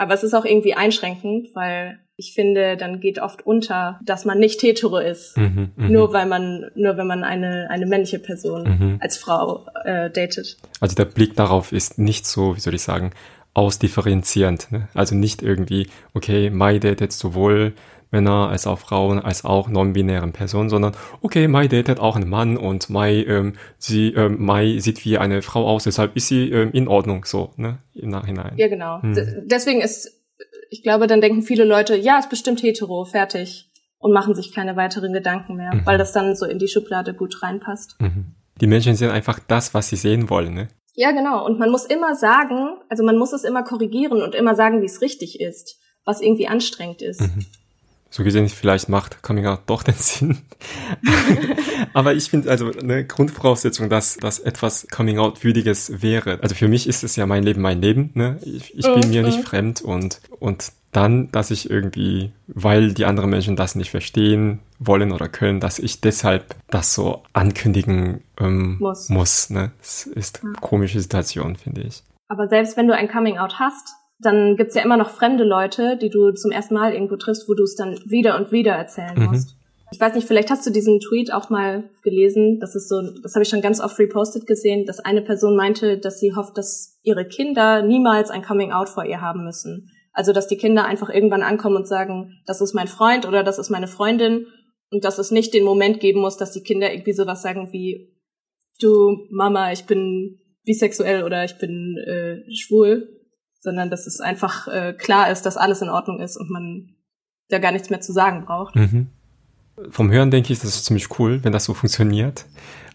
Aber 0.01 0.15
es 0.15 0.23
ist 0.23 0.33
auch 0.33 0.45
irgendwie 0.45 0.73
einschränkend, 0.73 1.49
weil 1.53 1.99
ich 2.15 2.33
finde, 2.33 2.75
dann 2.75 3.01
geht 3.01 3.19
oft 3.19 3.45
unter, 3.45 3.99
dass 4.03 4.25
man 4.25 4.39
nicht 4.39 4.59
hetero 4.63 4.97
ist, 4.97 5.37
mhm, 5.37 5.73
mhm, 5.75 5.91
nur 5.91 6.11
weil 6.11 6.25
man, 6.25 6.71
nur 6.73 6.97
wenn 6.97 7.05
man 7.05 7.23
eine 7.23 7.67
eine 7.69 7.85
männliche 7.85 8.17
Person 8.17 8.63
mhm. 8.63 8.97
als 8.99 9.17
Frau 9.17 9.67
äh, 9.85 10.09
datet. 10.09 10.57
Also 10.79 10.95
der 10.95 11.05
Blick 11.05 11.35
darauf 11.35 11.71
ist 11.71 11.99
nicht 11.99 12.25
so, 12.25 12.55
wie 12.55 12.59
soll 12.59 12.73
ich 12.73 12.81
sagen, 12.81 13.11
ausdifferenzierend. 13.53 14.71
Ne? 14.71 14.87
Also 14.95 15.13
nicht 15.13 15.43
irgendwie, 15.43 15.87
okay, 16.15 16.49
my 16.49 16.79
datet 16.79 17.11
sowohl 17.11 17.73
Männer 18.11 18.49
als 18.49 18.67
auch 18.67 18.79
Frauen 18.79 19.19
als 19.19 19.45
auch 19.45 19.69
non-binären 19.69 20.33
Personen, 20.33 20.69
sondern 20.69 20.95
okay, 21.21 21.47
Mai 21.47 21.67
datet 21.67 21.99
auch 21.99 22.15
einen 22.15 22.29
Mann 22.29 22.57
und 22.57 22.89
Mai, 22.89 23.23
ähm, 23.23 23.53
sie, 23.77 24.13
ähm, 24.13 24.43
Mai 24.43 24.79
sieht 24.79 25.03
wie 25.05 25.17
eine 25.17 25.41
Frau 25.41 25.67
aus, 25.67 25.85
deshalb 25.85 26.15
ist 26.15 26.27
sie 26.27 26.51
ähm, 26.51 26.71
in 26.73 26.87
Ordnung, 26.87 27.25
so, 27.25 27.53
ne, 27.55 27.79
im 27.93 28.09
Nachhinein. 28.09 28.53
Ja, 28.57 28.67
genau. 28.67 29.01
Hm. 29.01 29.45
Deswegen 29.45 29.81
ist, 29.81 30.21
ich 30.69 30.83
glaube, 30.83 31.07
dann 31.07 31.21
denken 31.21 31.41
viele 31.41 31.63
Leute, 31.63 31.95
ja, 31.95 32.19
ist 32.19 32.29
bestimmt 32.29 32.61
hetero, 32.61 33.05
fertig 33.05 33.69
und 33.97 34.11
machen 34.11 34.35
sich 34.35 34.53
keine 34.53 34.75
weiteren 34.75 35.13
Gedanken 35.13 35.55
mehr, 35.55 35.73
mhm. 35.73 35.85
weil 35.85 35.97
das 35.97 36.11
dann 36.11 36.35
so 36.35 36.45
in 36.45 36.59
die 36.59 36.67
Schublade 36.67 37.13
gut 37.13 37.41
reinpasst. 37.41 37.95
Mhm. 37.99 38.35
Die 38.59 38.67
Menschen 38.67 38.95
sehen 38.95 39.11
einfach 39.11 39.39
das, 39.39 39.73
was 39.73 39.89
sie 39.89 39.95
sehen 39.95 40.29
wollen, 40.29 40.53
ne? 40.53 40.67
Ja, 40.93 41.11
genau. 41.11 41.45
Und 41.45 41.57
man 41.57 41.71
muss 41.71 41.85
immer 41.85 42.15
sagen, 42.15 42.77
also 42.89 43.03
man 43.03 43.17
muss 43.17 43.31
es 43.31 43.43
immer 43.43 43.63
korrigieren 43.63 44.21
und 44.21 44.35
immer 44.35 44.55
sagen, 44.55 44.81
wie 44.81 44.87
es 44.87 45.01
richtig 45.01 45.39
ist, 45.39 45.79
was 46.03 46.19
irgendwie 46.19 46.47
anstrengend 46.47 47.01
ist. 47.01 47.21
Mhm 47.21 47.45
so 48.11 48.23
gesehen 48.23 48.49
vielleicht 48.49 48.89
macht 48.89 49.23
Coming 49.23 49.47
Out 49.47 49.61
doch 49.65 49.83
den 49.83 49.95
Sinn. 49.97 50.37
Aber 51.93 52.13
ich 52.13 52.29
finde 52.29 52.51
also 52.51 52.71
eine 52.71 53.05
Grundvoraussetzung, 53.05 53.89
dass 53.89 54.17
das 54.17 54.39
etwas 54.39 54.85
Coming 54.91 55.17
Out 55.17 55.43
würdiges 55.43 56.01
wäre. 56.01 56.37
Also 56.41 56.53
für 56.53 56.67
mich 56.67 56.87
ist 56.87 57.03
es 57.03 57.15
ja 57.15 57.25
mein 57.25 57.43
Leben, 57.43 57.61
mein 57.61 57.81
Leben. 57.81 58.11
Ne? 58.13 58.37
Ich, 58.43 58.77
ich 58.77 58.85
bin 58.85 59.09
mir 59.09 59.23
nicht 59.23 59.39
mhm. 59.39 59.43
fremd 59.43 59.81
und 59.81 60.21
und 60.39 60.73
dann, 60.91 61.31
dass 61.31 61.51
ich 61.51 61.69
irgendwie, 61.69 62.33
weil 62.47 62.93
die 62.93 63.05
anderen 63.05 63.29
Menschen 63.29 63.55
das 63.55 63.75
nicht 63.75 63.91
verstehen 63.91 64.59
wollen 64.77 65.13
oder 65.13 65.29
können, 65.29 65.61
dass 65.61 65.79
ich 65.79 66.01
deshalb 66.01 66.55
das 66.69 66.93
so 66.93 67.23
ankündigen 67.31 68.23
ähm, 68.37 68.77
muss. 68.79 69.07
muss 69.07 69.49
ne? 69.49 69.71
Das 69.79 70.05
ist 70.05 70.43
eine 70.43 70.53
komische 70.53 70.99
Situation, 70.99 71.55
finde 71.55 71.81
ich. 71.81 72.03
Aber 72.27 72.47
selbst 72.47 72.75
wenn 72.75 72.87
du 72.87 72.95
ein 72.95 73.09
Coming 73.09 73.37
Out 73.37 73.59
hast, 73.59 73.95
dann 74.21 74.55
gibt's 74.55 74.75
ja 74.75 74.83
immer 74.83 74.97
noch 74.97 75.09
fremde 75.09 75.43
Leute, 75.43 75.97
die 75.97 76.09
du 76.09 76.31
zum 76.31 76.51
ersten 76.51 76.75
Mal 76.75 76.93
irgendwo 76.93 77.15
triffst, 77.15 77.49
wo 77.49 77.53
du 77.53 77.63
es 77.63 77.75
dann 77.75 77.99
wieder 78.05 78.37
und 78.37 78.51
wieder 78.51 78.73
erzählen 78.73 79.15
mhm. 79.15 79.25
musst. 79.25 79.55
Ich 79.93 79.99
weiß 79.99 80.15
nicht, 80.15 80.25
vielleicht 80.25 80.49
hast 80.49 80.65
du 80.65 80.71
diesen 80.71 81.01
Tweet 81.01 81.33
auch 81.33 81.49
mal 81.49 81.89
gelesen. 82.01 82.59
Das 82.61 82.75
ist 82.75 82.87
so, 82.87 83.01
das 83.21 83.35
habe 83.35 83.43
ich 83.43 83.49
schon 83.49 83.61
ganz 83.61 83.81
oft 83.81 83.99
repostet 83.99 84.47
gesehen, 84.47 84.85
dass 84.85 84.99
eine 84.99 85.21
Person 85.21 85.57
meinte, 85.57 85.97
dass 85.97 86.19
sie 86.19 86.33
hofft, 86.33 86.57
dass 86.57 86.99
ihre 87.03 87.25
Kinder 87.25 87.81
niemals 87.81 88.29
ein 88.29 88.41
Coming 88.41 88.71
Out 88.71 88.87
vor 88.87 89.03
ihr 89.03 89.19
haben 89.19 89.43
müssen. 89.43 89.89
Also, 90.13 90.31
dass 90.31 90.47
die 90.47 90.57
Kinder 90.57 90.85
einfach 90.85 91.09
irgendwann 91.09 91.43
ankommen 91.43 91.75
und 91.75 91.87
sagen, 91.87 92.41
das 92.45 92.61
ist 92.61 92.73
mein 92.73 92.87
Freund 92.87 93.27
oder 93.27 93.43
das 93.43 93.59
ist 93.59 93.69
meine 93.69 93.87
Freundin 93.87 94.47
und 94.91 95.03
dass 95.03 95.19
es 95.19 95.31
nicht 95.31 95.53
den 95.53 95.65
Moment 95.65 95.99
geben 95.99 96.21
muss, 96.21 96.37
dass 96.37 96.51
die 96.51 96.63
Kinder 96.63 96.91
irgendwie 96.91 97.13
sowas 97.13 97.41
sagen 97.41 97.69
wie, 97.71 98.13
du 98.81 99.27
Mama, 99.29 99.71
ich 99.71 99.85
bin 99.85 100.39
bisexuell 100.63 101.23
oder 101.23 101.43
ich 101.43 101.57
bin 101.57 101.97
äh, 101.97 102.53
schwul, 102.53 103.09
sondern 103.61 103.89
dass 103.89 104.07
es 104.07 104.19
einfach 104.19 104.67
äh, 104.67 104.93
klar 104.93 105.31
ist, 105.31 105.43
dass 105.43 105.55
alles 105.55 105.81
in 105.81 105.89
Ordnung 105.89 106.19
ist 106.19 106.35
und 106.35 106.49
man 106.49 106.95
da 107.49 107.59
gar 107.59 107.71
nichts 107.71 107.89
mehr 107.89 108.01
zu 108.01 108.11
sagen 108.11 108.43
braucht. 108.43 108.75
Mhm. 108.75 109.07
Vom 109.89 110.11
Hören 110.11 110.31
denke 110.31 110.51
ich, 110.51 110.59
das 110.59 110.75
ist 110.75 110.85
ziemlich 110.85 111.19
cool, 111.19 111.43
wenn 111.43 111.53
das 111.53 111.65
so 111.65 111.73
funktioniert. 111.73 112.45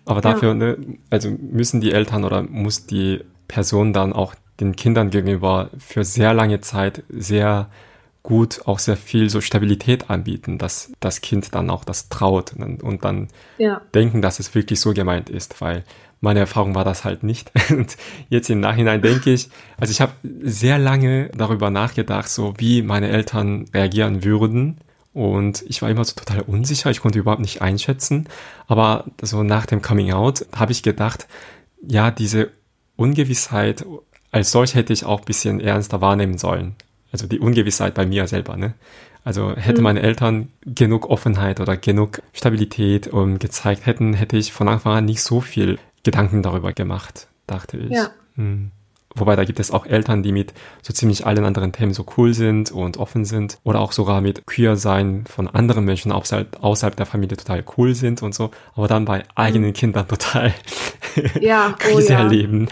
Aber 0.05 0.21
dafür, 0.21 0.51
ja. 0.51 0.55
ne, 0.55 0.99
also 1.11 1.31
müssen 1.31 1.81
die 1.81 1.93
Eltern 1.93 2.25
oder 2.25 2.43
muss 2.43 2.87
die 2.87 3.25
Person 3.49 3.93
dann 3.93 4.13
auch 4.13 4.35
den 4.61 4.77
Kindern 4.77 5.11
gegenüber 5.11 5.71
für 5.79 6.05
sehr 6.05 6.35
lange 6.35 6.61
Zeit 6.61 7.03
sehr 7.09 7.69
gut 8.23 8.63
auch 8.65 8.81
sehr 8.81 8.97
viel 8.97 9.31
so 9.31 9.41
Stabilität 9.41 10.11
anbieten, 10.11 10.59
dass 10.59 10.91
das 10.99 11.21
Kind 11.21 11.55
dann 11.55 11.71
auch 11.71 11.85
das 11.85 12.09
traut 12.09 12.55
und 12.55 13.05
dann 13.05 13.29
ja. 13.57 13.81
denken, 13.95 14.21
dass 14.21 14.41
es 14.41 14.53
wirklich 14.53 14.81
so 14.81 14.93
gemeint 14.95 15.31
ist, 15.31 15.61
weil 15.61 15.85
meine 16.27 16.41
Erfahrung 16.41 16.75
war 16.75 16.85
das 16.85 17.05
halt 17.05 17.23
nicht. 17.23 17.51
Und 17.71 17.97
jetzt 18.29 18.51
im 18.51 18.61
Nachhinein 18.61 19.01
denke 19.01 19.33
ich, 19.33 19.49
also 19.79 19.91
ich 19.91 20.01
habe 20.01 20.13
sehr 20.43 20.79
lange 20.79 21.31
darüber 21.37 21.71
nachgedacht, 21.71 22.29
so 22.29 22.55
wie 22.59 22.83
meine 22.83 23.09
Eltern 23.09 23.67
reagieren 23.73 24.25
würden. 24.25 24.79
Und 25.13 25.65
ich 25.67 25.81
war 25.81 25.89
immer 25.89 26.05
so 26.05 26.15
total 26.15 26.43
unsicher, 26.43 26.91
ich 26.91 27.01
konnte 27.01 27.19
überhaupt 27.19 27.41
nicht 27.41 27.63
einschätzen. 27.63 28.29
Aber 28.67 29.07
so 29.23 29.43
nach 29.43 29.67
dem 29.67 29.81
Coming 29.81 30.13
Out 30.13 30.47
habe 30.55 30.73
ich 30.73 30.83
gedacht, 30.83 31.27
ja, 31.87 32.11
diese 32.11 32.51
Ungewissheit 32.97 33.85
als 34.33 34.51
solch 34.51 34.75
hätte 34.75 34.93
ich 34.93 35.05
auch 35.05 35.21
bisschen 35.23 35.61
ernster 35.61 36.01
wahrnehmen 36.03 36.37
sollen. 36.37 36.75
Also 37.13 37.27
die 37.27 37.39
Ungewissheit 37.39 37.95
bei 37.95 38.05
mir 38.05 38.27
selber, 38.27 38.57
ne? 38.57 38.75
Also 39.25 39.57
hätte 39.57 39.79
mhm. 39.79 39.85
meine 39.85 40.03
Eltern 40.03 40.53
genug 40.65 41.09
Offenheit 41.09 41.59
oder 41.59 41.77
genug 41.77 42.21
Stabilität 42.33 43.09
um, 43.09 43.39
gezeigt 43.39 43.87
hätten, 43.87 44.13
hätte 44.15 44.37
ich 44.37 44.53
von 44.53 44.69
Anfang 44.69 44.93
an 44.93 45.05
nicht 45.05 45.23
so 45.23 45.41
viel 45.41 45.79
Gedanken 46.07 46.43
darüber 46.43 46.73
gemacht, 46.73 47.27
dachte 47.49 47.77
ich. 47.79 47.91
Ja. 47.91 48.11
Hm. 48.37 48.71
Wobei 49.17 49.35
da 49.35 49.45
gibt 49.45 49.59
es 49.59 49.73
auch 49.73 49.87
Eltern, 49.87 50.23
die 50.23 50.31
mit 50.31 50.53
so 50.83 50.93
ziemlich 50.93 51.27
allen 51.27 51.45
anderen 51.45 51.73
Themen 51.73 51.93
so 51.93 52.07
cool 52.17 52.33
sind 52.33 52.71
und 52.71 52.99
offen 52.99 53.25
sind 53.25 53.59
oder 53.65 53.81
auch 53.81 53.91
sogar 53.91 54.21
mit 54.21 54.47
Queer-Sein 54.47 55.25
von 55.27 55.49
anderen 55.49 55.85
Menschen 55.85 56.13
außerhalb, 56.13 56.63
außerhalb 56.63 56.95
der 56.95 57.07
Familie 57.07 57.37
total 57.37 57.65
cool 57.77 57.95
sind 57.95 58.23
und 58.23 58.35
so, 58.35 58.53
aber 58.75 58.87
dann 58.87 59.05
bei 59.05 59.25
eigenen 59.35 59.71
mhm. 59.71 59.75
Kindern 59.75 60.07
total 60.07 60.55
ja, 61.41 61.71
oh 61.73 61.77
Krise 61.79 62.09
oh 62.09 62.13
ja. 62.13 62.19
erleben. 62.21 62.69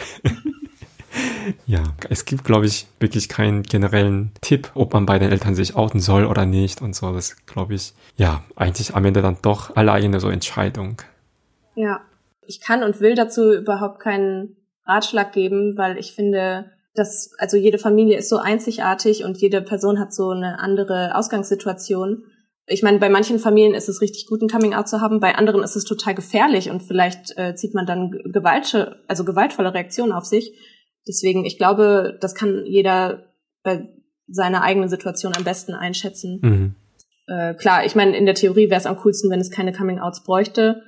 ja, 1.67 1.83
es 2.09 2.25
gibt, 2.25 2.45
glaube 2.45 2.67
ich, 2.67 2.87
wirklich 3.01 3.29
keinen 3.29 3.65
generellen 3.65 4.31
Tipp, 4.43 4.71
ob 4.75 4.93
man 4.93 5.07
bei 5.07 5.19
den 5.19 5.33
Eltern 5.33 5.57
sich 5.57 5.75
outen 5.75 5.99
soll 5.99 6.25
oder 6.25 6.47
nicht 6.47 6.83
und 6.83 6.95
so. 6.95 7.13
Das 7.13 7.37
glaube 7.47 7.75
ich, 7.75 7.95
ja, 8.17 8.45
eigentlich 8.55 8.95
am 8.95 9.05
Ende 9.05 9.23
dann 9.23 9.39
doch 9.43 9.75
alleine 9.75 10.21
so 10.21 10.29
Entscheidung. 10.29 11.03
Ja, 11.75 12.03
ich 12.47 12.61
kann 12.61 12.83
und 12.83 13.01
will 13.01 13.15
dazu 13.15 13.53
überhaupt 13.53 14.01
keinen 14.01 14.57
Ratschlag 14.85 15.33
geben, 15.33 15.77
weil 15.77 15.99
ich 15.99 16.13
finde, 16.13 16.71
dass, 16.95 17.33
also 17.39 17.57
jede 17.57 17.79
Familie 17.79 18.19
ist 18.19 18.29
so 18.29 18.37
einzigartig 18.39 19.25
und 19.25 19.39
jede 19.39 19.63
Person 19.63 19.99
hat 19.99 20.15
so 20.15 20.31
eine 20.31 20.59
andere 20.61 21.17
Ausgangssituation. 21.17 22.25
Ich 22.67 22.83
meine, 22.83 22.99
bei 22.99 23.09
manchen 23.09 23.39
Familien 23.39 23.75
ist 23.75 23.89
es 23.89 24.01
richtig 24.01 24.27
gut, 24.27 24.41
ein 24.41 24.49
Coming-out 24.49 24.89
zu 24.89 25.01
haben, 25.01 25.21
bei 25.21 25.35
anderen 25.35 25.63
ist 25.63 25.77
es 25.77 25.85
total 25.85 26.15
gefährlich 26.15 26.71
und 26.71 26.83
vielleicht 26.83 27.37
äh, 27.37 27.55
zieht 27.55 27.75
man 27.75 27.87
dann 27.87 28.11
Gewalt, 28.11 28.75
also 29.09 29.25
gewaltvolle 29.25 29.75
Reaktionen 29.75 30.13
auf 30.13 30.25
sich. 30.25 30.53
Deswegen, 31.07 31.45
ich 31.45 31.59
glaube, 31.59 32.17
das 32.21 32.35
kann 32.35 32.65
jeder 32.65 33.25
bei 33.63 33.89
seiner 34.29 34.63
eigenen 34.63 34.89
Situation 34.89 35.35
am 35.37 35.45
besten 35.45 35.75
einschätzen. 35.75 36.41
Mhm. 36.43 36.75
Äh, 37.27 37.55
klar, 37.55 37.85
ich 37.85 37.95
meine, 37.95 38.17
in 38.17 38.27
der 38.27 38.35
Theorie 38.35 38.71
wäre 38.71 38.81
es 38.81 38.87
am 38.87 38.97
coolsten, 38.99 39.31
wenn 39.31 39.41
es 39.41 39.51
keine 39.51 39.73
Coming-outs 39.73 40.25
bräuchte. 40.25 40.83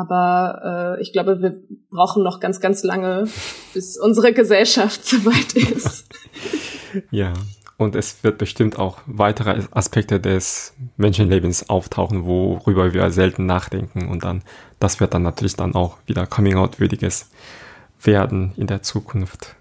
Aber 0.00 0.96
äh, 0.98 1.02
ich 1.02 1.12
glaube, 1.12 1.40
wir 1.40 1.56
brauchen 1.90 2.22
noch 2.22 2.40
ganz, 2.40 2.60
ganz 2.60 2.82
lange, 2.82 3.28
bis 3.72 3.98
unsere 3.98 4.32
Gesellschaft 4.32 5.04
soweit 5.06 5.54
ist. 5.54 6.06
ja. 7.10 7.32
Und 7.78 7.94
es 7.94 8.24
wird 8.24 8.38
bestimmt 8.38 8.78
auch 8.78 8.98
weitere 9.04 9.64
Aspekte 9.70 10.18
des 10.18 10.74
Menschenlebens 10.96 11.68
auftauchen, 11.68 12.24
worüber 12.24 12.94
wir 12.94 13.10
selten 13.10 13.44
nachdenken. 13.44 14.08
Und 14.08 14.24
dann, 14.24 14.42
das 14.80 14.98
wird 14.98 15.12
dann 15.12 15.22
natürlich 15.22 15.56
dann 15.56 15.74
auch 15.74 15.98
wieder 16.06 16.26
Coming-out-würdiges 16.26 17.28
werden 18.00 18.52
in 18.56 18.66
der 18.66 18.80
Zukunft. 18.80 19.56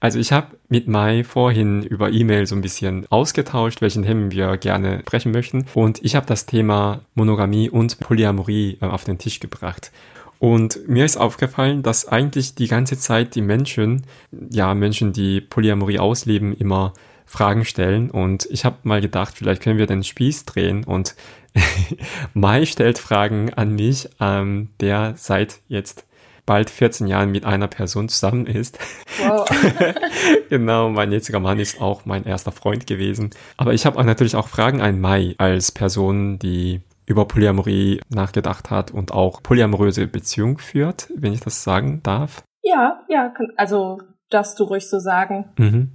Also 0.00 0.18
ich 0.18 0.32
habe 0.32 0.56
mit 0.68 0.88
Mai 0.88 1.24
vorhin 1.24 1.82
über 1.82 2.10
E-Mail 2.10 2.46
so 2.46 2.54
ein 2.54 2.62
bisschen 2.62 3.06
ausgetauscht, 3.10 3.80
welchen 3.80 4.04
Themen 4.04 4.30
wir 4.30 4.56
gerne 4.56 5.00
sprechen 5.00 5.32
möchten. 5.32 5.66
Und 5.74 6.02
ich 6.04 6.16
habe 6.16 6.26
das 6.26 6.46
Thema 6.46 7.00
Monogamie 7.14 7.70
und 7.70 8.00
Polyamorie 8.00 8.78
äh, 8.80 8.86
auf 8.86 9.04
den 9.04 9.18
Tisch 9.18 9.40
gebracht. 9.40 9.92
Und 10.38 10.88
mir 10.88 11.04
ist 11.04 11.16
aufgefallen, 11.16 11.82
dass 11.82 12.06
eigentlich 12.06 12.54
die 12.54 12.68
ganze 12.68 12.98
Zeit 12.98 13.34
die 13.34 13.40
Menschen, 13.40 14.02
ja, 14.50 14.74
Menschen, 14.74 15.12
die 15.12 15.40
Polyamorie 15.40 15.98
ausleben, 15.98 16.54
immer 16.54 16.92
Fragen 17.24 17.64
stellen. 17.64 18.10
Und 18.10 18.46
ich 18.50 18.64
habe 18.64 18.76
mal 18.82 19.00
gedacht, 19.00 19.34
vielleicht 19.36 19.62
können 19.62 19.78
wir 19.78 19.86
den 19.86 20.04
Spieß 20.04 20.44
drehen 20.44 20.84
und 20.84 21.14
Mai 22.34 22.66
stellt 22.66 22.98
Fragen 22.98 23.54
an 23.54 23.74
mich, 23.74 24.08
ähm, 24.20 24.70
der 24.80 25.14
seit 25.16 25.60
jetzt 25.68 26.04
bald 26.46 26.70
14 26.70 27.06
Jahren 27.06 27.30
mit 27.30 27.44
einer 27.44 27.68
Person 27.68 28.08
zusammen 28.08 28.46
ist. 28.46 28.78
Wow. 29.18 29.48
genau, 30.50 30.90
mein 30.90 31.12
jetziger 31.12 31.40
Mann 31.40 31.58
ist 31.58 31.80
auch 31.80 32.04
mein 32.04 32.24
erster 32.24 32.52
Freund 32.52 32.86
gewesen. 32.86 33.30
Aber 33.56 33.72
ich 33.72 33.86
habe 33.86 34.02
natürlich 34.04 34.36
auch 34.36 34.48
Fragen 34.48 34.80
an 34.80 35.00
Mai 35.00 35.34
als 35.38 35.72
Person, 35.72 36.38
die 36.38 36.82
über 37.06 37.26
Polyamorie 37.26 38.00
nachgedacht 38.08 38.70
hat 38.70 38.90
und 38.90 39.12
auch 39.12 39.42
polyamoröse 39.42 40.06
Beziehung 40.06 40.58
führt, 40.58 41.08
wenn 41.14 41.32
ich 41.32 41.40
das 41.40 41.62
sagen 41.62 42.00
darf. 42.02 42.42
Ja, 42.62 43.02
ja, 43.08 43.32
also 43.56 43.98
darfst 44.30 44.58
du 44.58 44.64
ruhig 44.64 44.88
so 44.88 44.98
sagen. 44.98 45.46
Mhm. 45.58 45.92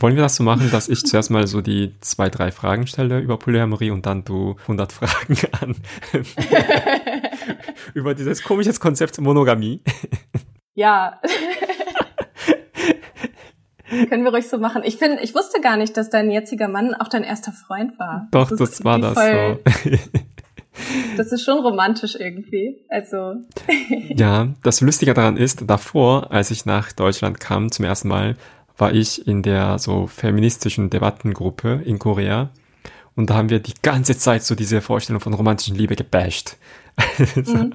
Wollen 0.00 0.14
wir 0.14 0.22
das 0.22 0.36
so 0.36 0.44
machen, 0.44 0.70
dass 0.70 0.88
ich 0.88 1.04
zuerst 1.04 1.28
mal 1.28 1.48
so 1.48 1.60
die 1.60 1.98
zwei, 2.00 2.28
drei 2.28 2.52
Fragen 2.52 2.86
stelle 2.86 3.18
über 3.18 3.36
Polyamorie 3.36 3.90
und 3.90 4.06
dann 4.06 4.24
du 4.24 4.54
100 4.62 4.92
Fragen 4.92 5.36
an 5.60 5.74
über 7.94 8.14
dieses 8.14 8.42
komisches 8.42 8.80
Konzept 8.80 9.20
Monogamie? 9.20 9.82
Ja. 10.74 11.20
Können 14.08 14.22
wir 14.24 14.30
ruhig 14.30 14.48
so 14.48 14.58
machen. 14.58 14.82
Ich 14.84 14.96
finde, 14.96 15.22
ich 15.22 15.34
wusste 15.34 15.60
gar 15.60 15.76
nicht, 15.76 15.96
dass 15.96 16.10
dein 16.10 16.30
jetziger 16.30 16.68
Mann 16.68 16.94
auch 16.94 17.08
dein 17.08 17.24
erster 17.24 17.52
Freund 17.52 17.98
war. 17.98 18.28
Doch, 18.30 18.50
das, 18.50 18.58
das 18.58 18.84
war 18.84 18.98
das 18.98 19.14
voll, 19.14 19.60
so. 19.64 19.90
das 21.16 21.32
ist 21.32 21.42
schon 21.42 21.58
romantisch 21.58 22.14
irgendwie. 22.14 22.84
Also. 22.88 23.36
ja, 24.08 24.48
das 24.62 24.80
Lustige 24.80 25.14
daran 25.14 25.36
ist, 25.36 25.68
davor, 25.68 26.30
als 26.30 26.50
ich 26.50 26.66
nach 26.66 26.92
Deutschland 26.92 27.40
kam 27.40 27.72
zum 27.72 27.84
ersten 27.84 28.08
Mal, 28.08 28.36
war 28.76 28.92
ich 28.92 29.26
in 29.26 29.42
der 29.42 29.78
so 29.78 30.06
feministischen 30.06 30.90
Debattengruppe 30.90 31.82
in 31.84 31.98
Korea. 31.98 32.50
Und 33.16 33.30
da 33.30 33.34
haben 33.34 33.50
wir 33.50 33.58
die 33.58 33.74
ganze 33.82 34.16
Zeit 34.16 34.44
so 34.44 34.54
diese 34.54 34.80
Vorstellung 34.80 35.20
von 35.20 35.34
romantischen 35.34 35.74
Liebe 35.74 35.96
gebasht. 35.96 36.56
Mhm. 37.34 37.74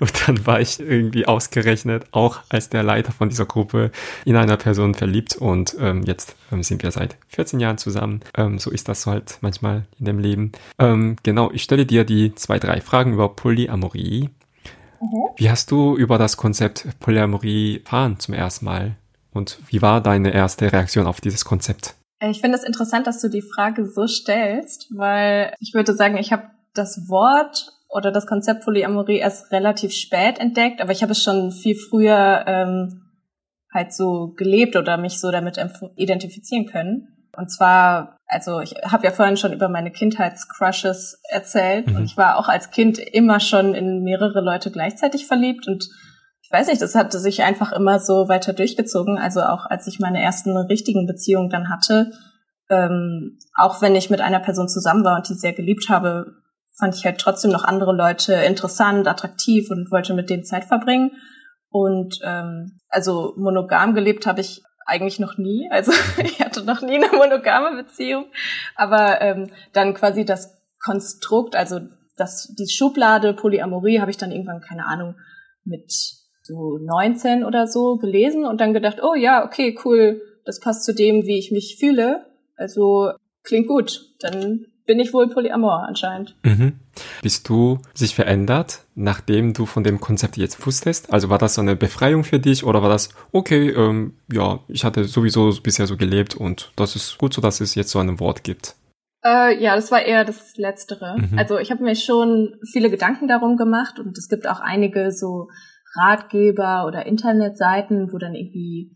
Und 0.00 0.28
dann 0.28 0.46
war 0.46 0.60
ich 0.60 0.80
irgendwie 0.80 1.26
ausgerechnet, 1.26 2.06
auch 2.12 2.40
als 2.48 2.68
der 2.68 2.82
Leiter 2.82 3.12
von 3.12 3.28
dieser 3.28 3.46
Gruppe, 3.46 3.90
in 4.24 4.36
einer 4.36 4.56
Person 4.56 4.94
verliebt. 4.94 5.36
Und 5.36 5.76
ähm, 5.80 6.02
jetzt 6.04 6.36
ähm, 6.52 6.62
sind 6.62 6.82
wir 6.82 6.90
seit 6.90 7.16
14 7.28 7.60
Jahren 7.60 7.78
zusammen. 7.78 8.20
Ähm, 8.36 8.58
so 8.58 8.70
ist 8.70 8.88
das 8.88 9.06
halt 9.06 9.38
manchmal 9.40 9.86
in 9.98 10.06
dem 10.06 10.18
Leben. 10.18 10.52
Ähm, 10.78 11.16
genau, 11.22 11.50
ich 11.52 11.62
stelle 11.62 11.86
dir 11.86 12.04
die 12.04 12.34
zwei, 12.34 12.58
drei 12.58 12.80
Fragen 12.80 13.12
über 13.12 13.28
Polyamorie. 13.28 14.30
Mhm. 15.00 15.28
Wie 15.36 15.50
hast 15.50 15.70
du 15.70 15.96
über 15.96 16.18
das 16.18 16.36
Konzept 16.36 16.86
Polyamorie 17.00 17.80
erfahren 17.84 18.18
zum 18.18 18.34
ersten 18.34 18.64
Mal? 18.64 18.96
Und 19.32 19.58
wie 19.68 19.82
war 19.82 20.00
deine 20.00 20.32
erste 20.32 20.72
Reaktion 20.72 21.06
auf 21.06 21.20
dieses 21.20 21.44
Konzept? 21.44 21.94
Äh, 22.18 22.30
ich 22.30 22.40
finde 22.40 22.56
es 22.56 22.64
interessant, 22.64 23.06
dass 23.06 23.20
du 23.20 23.28
die 23.28 23.42
Frage 23.42 23.86
so 23.86 24.06
stellst, 24.06 24.88
weil 24.96 25.52
ich 25.60 25.74
würde 25.74 25.94
sagen, 25.94 26.16
ich 26.16 26.32
habe 26.32 26.44
das 26.74 27.08
Wort 27.08 27.72
oder 27.96 28.12
das 28.12 28.26
Konzept 28.26 28.64
Polyamorie 28.64 29.16
erst 29.16 29.50
relativ 29.52 29.92
spät 29.92 30.38
entdeckt, 30.38 30.82
aber 30.82 30.92
ich 30.92 31.02
habe 31.02 31.12
es 31.12 31.22
schon 31.22 31.50
viel 31.50 31.76
früher 31.76 32.44
ähm, 32.46 33.00
halt 33.72 33.94
so 33.94 34.34
gelebt 34.36 34.76
oder 34.76 34.98
mich 34.98 35.18
so 35.18 35.30
damit 35.30 35.58
identifizieren 35.96 36.66
können. 36.66 37.08
Und 37.34 37.50
zwar, 37.50 38.18
also 38.26 38.60
ich 38.60 38.74
habe 38.84 39.04
ja 39.04 39.12
vorhin 39.12 39.38
schon 39.38 39.54
über 39.54 39.70
meine 39.70 39.90
Kindheitscrushes 39.90 41.22
erzählt 41.30 41.86
mhm. 41.86 41.96
und 41.96 42.04
ich 42.04 42.18
war 42.18 42.38
auch 42.38 42.48
als 42.48 42.70
Kind 42.70 42.98
immer 42.98 43.40
schon 43.40 43.74
in 43.74 44.02
mehrere 44.02 44.42
Leute 44.42 44.70
gleichzeitig 44.70 45.26
verliebt 45.26 45.66
und 45.66 45.88
ich 46.42 46.52
weiß 46.52 46.68
nicht, 46.68 46.80
das 46.80 46.94
hatte 46.94 47.18
sich 47.18 47.42
einfach 47.42 47.72
immer 47.72 47.98
so 47.98 48.28
weiter 48.28 48.52
durchgezogen. 48.52 49.18
Also 49.18 49.40
auch 49.40 49.66
als 49.66 49.88
ich 49.88 49.98
meine 49.98 50.22
ersten 50.22 50.56
richtigen 50.56 51.06
Beziehungen 51.06 51.50
dann 51.50 51.70
hatte, 51.70 52.12
ähm, 52.70 53.38
auch 53.56 53.82
wenn 53.82 53.96
ich 53.96 54.10
mit 54.10 54.20
einer 54.20 54.38
Person 54.38 54.68
zusammen 54.68 55.04
war 55.04 55.16
und 55.16 55.28
die 55.28 55.34
sehr 55.34 55.54
geliebt 55.54 55.88
habe, 55.88 56.36
fand 56.78 56.94
ich 56.94 57.04
halt 57.04 57.18
trotzdem 57.18 57.50
noch 57.50 57.64
andere 57.64 57.94
Leute 57.94 58.34
interessant, 58.34 59.08
attraktiv 59.08 59.70
und 59.70 59.90
wollte 59.90 60.14
mit 60.14 60.30
denen 60.30 60.44
Zeit 60.44 60.64
verbringen. 60.64 61.12
Und 61.70 62.20
ähm, 62.22 62.78
also 62.88 63.34
monogam 63.36 63.94
gelebt 63.94 64.26
habe 64.26 64.40
ich 64.40 64.62
eigentlich 64.86 65.18
noch 65.18 65.36
nie. 65.38 65.68
Also 65.72 65.92
ich 66.22 66.40
hatte 66.40 66.64
noch 66.64 66.82
nie 66.82 66.96
eine 66.96 67.08
monogame 67.08 67.82
Beziehung. 67.82 68.26
Aber 68.74 69.20
ähm, 69.20 69.50
dann 69.72 69.94
quasi 69.94 70.24
das 70.24 70.56
Konstrukt, 70.82 71.56
also 71.56 71.80
das, 72.16 72.54
die 72.58 72.68
Schublade 72.68 73.34
Polyamorie 73.34 74.00
habe 74.00 74.10
ich 74.10 74.16
dann 74.16 74.32
irgendwann, 74.32 74.60
keine 74.60 74.86
Ahnung, 74.86 75.16
mit 75.64 75.92
so 76.42 76.78
19 76.78 77.44
oder 77.44 77.66
so 77.66 77.96
gelesen 77.96 78.44
und 78.44 78.60
dann 78.60 78.72
gedacht, 78.72 79.02
oh 79.02 79.14
ja, 79.14 79.44
okay, 79.44 79.76
cool, 79.84 80.22
das 80.44 80.60
passt 80.60 80.84
zu 80.84 80.94
dem, 80.94 81.26
wie 81.26 81.38
ich 81.38 81.50
mich 81.50 81.76
fühle. 81.78 82.26
Also 82.56 83.10
klingt 83.42 83.66
gut. 83.66 84.00
Dann 84.20 84.66
bin 84.86 85.00
ich 85.00 85.12
wohl 85.12 85.28
Polyamor 85.28 85.84
anscheinend. 85.86 86.36
Mhm. 86.44 86.74
Bist 87.22 87.48
du 87.48 87.78
sich 87.92 88.14
verändert, 88.14 88.84
nachdem 88.94 89.52
du 89.52 89.66
von 89.66 89.84
dem 89.84 90.00
Konzept 90.00 90.36
jetzt 90.36 90.64
wusstest? 90.66 91.12
Also 91.12 91.28
war 91.28 91.38
das 91.38 91.54
so 91.54 91.60
eine 91.60 91.76
Befreiung 91.76 92.24
für 92.24 92.38
dich 92.38 92.64
oder 92.64 92.82
war 92.82 92.88
das, 92.88 93.10
okay, 93.32 93.70
ähm, 93.70 94.14
ja, 94.32 94.60
ich 94.68 94.84
hatte 94.84 95.04
sowieso 95.04 95.52
bisher 95.62 95.86
so 95.86 95.96
gelebt 95.96 96.34
und 96.34 96.72
das 96.76 96.96
ist 96.96 97.18
gut 97.18 97.34
so, 97.34 97.42
dass 97.42 97.60
es 97.60 97.74
jetzt 97.74 97.90
so 97.90 97.98
ein 97.98 98.20
Wort 98.20 98.44
gibt? 98.44 98.76
Äh, 99.24 99.60
ja, 99.60 99.74
das 99.74 99.90
war 99.90 100.02
eher 100.02 100.24
das 100.24 100.56
Letztere. 100.56 101.16
Mhm. 101.18 101.38
Also 101.38 101.58
ich 101.58 101.70
habe 101.70 101.82
mir 101.82 101.96
schon 101.96 102.56
viele 102.70 102.90
Gedanken 102.90 103.26
darum 103.26 103.56
gemacht 103.56 103.98
und 103.98 104.16
es 104.16 104.28
gibt 104.28 104.48
auch 104.48 104.60
einige 104.60 105.10
so 105.10 105.48
Ratgeber 105.96 106.86
oder 106.86 107.06
Internetseiten, 107.06 108.12
wo 108.12 108.18
dann 108.18 108.34
irgendwie 108.34 108.92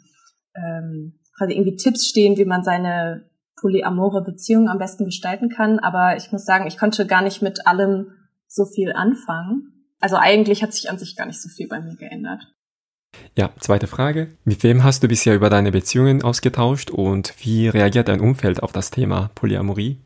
ähm, 0.54 1.18
quasi 1.36 1.54
irgendwie 1.54 1.76
Tipps 1.76 2.06
stehen, 2.06 2.36
wie 2.36 2.44
man 2.44 2.62
seine 2.62 3.29
polyamore 3.60 4.22
Beziehung 4.22 4.68
am 4.68 4.78
besten 4.78 5.04
gestalten 5.04 5.48
kann. 5.48 5.78
Aber 5.78 6.16
ich 6.16 6.32
muss 6.32 6.44
sagen, 6.44 6.66
ich 6.66 6.78
konnte 6.78 7.06
gar 7.06 7.22
nicht 7.22 7.42
mit 7.42 7.66
allem 7.66 8.12
so 8.46 8.64
viel 8.64 8.92
anfangen. 8.92 9.86
Also 10.00 10.16
eigentlich 10.16 10.62
hat 10.62 10.72
sich 10.72 10.90
an 10.90 10.98
sich 10.98 11.16
gar 11.16 11.26
nicht 11.26 11.40
so 11.40 11.48
viel 11.48 11.68
bei 11.68 11.80
mir 11.80 11.96
geändert. 11.96 12.46
Ja, 13.36 13.50
zweite 13.58 13.86
Frage. 13.86 14.28
Mit 14.44 14.62
wem 14.62 14.84
hast 14.84 15.02
du 15.02 15.08
bisher 15.08 15.34
über 15.34 15.50
deine 15.50 15.72
Beziehungen 15.72 16.22
ausgetauscht 16.22 16.90
und 16.90 17.34
wie 17.44 17.68
reagiert 17.68 18.08
dein 18.08 18.20
Umfeld 18.20 18.62
auf 18.62 18.72
das 18.72 18.90
Thema 18.90 19.30
Polyamorie? 19.34 19.98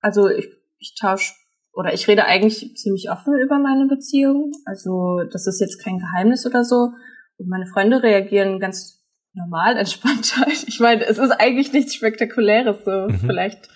Also 0.00 0.28
ich, 0.28 0.48
ich 0.78 0.94
tausche 1.00 1.34
oder 1.72 1.94
ich 1.94 2.08
rede 2.08 2.24
eigentlich 2.24 2.76
ziemlich 2.76 3.10
offen 3.10 3.38
über 3.38 3.58
meine 3.58 3.86
Beziehung. 3.86 4.52
Also 4.64 5.20
das 5.30 5.46
ist 5.46 5.60
jetzt 5.60 5.82
kein 5.82 5.98
Geheimnis 5.98 6.44
oder 6.46 6.64
so. 6.64 6.90
Und 7.38 7.48
meine 7.48 7.66
Freunde 7.66 8.02
reagieren 8.02 8.58
ganz 8.58 8.97
normal, 9.34 9.76
entspannt 9.76 10.36
halt. 10.40 10.64
Ich 10.66 10.80
meine, 10.80 11.04
es 11.06 11.18
ist 11.18 11.30
eigentlich 11.30 11.72
nichts 11.72 11.94
Spektakuläres. 11.94 12.84
So 12.84 13.08
mhm. 13.08 13.18
vielleicht 13.20 13.68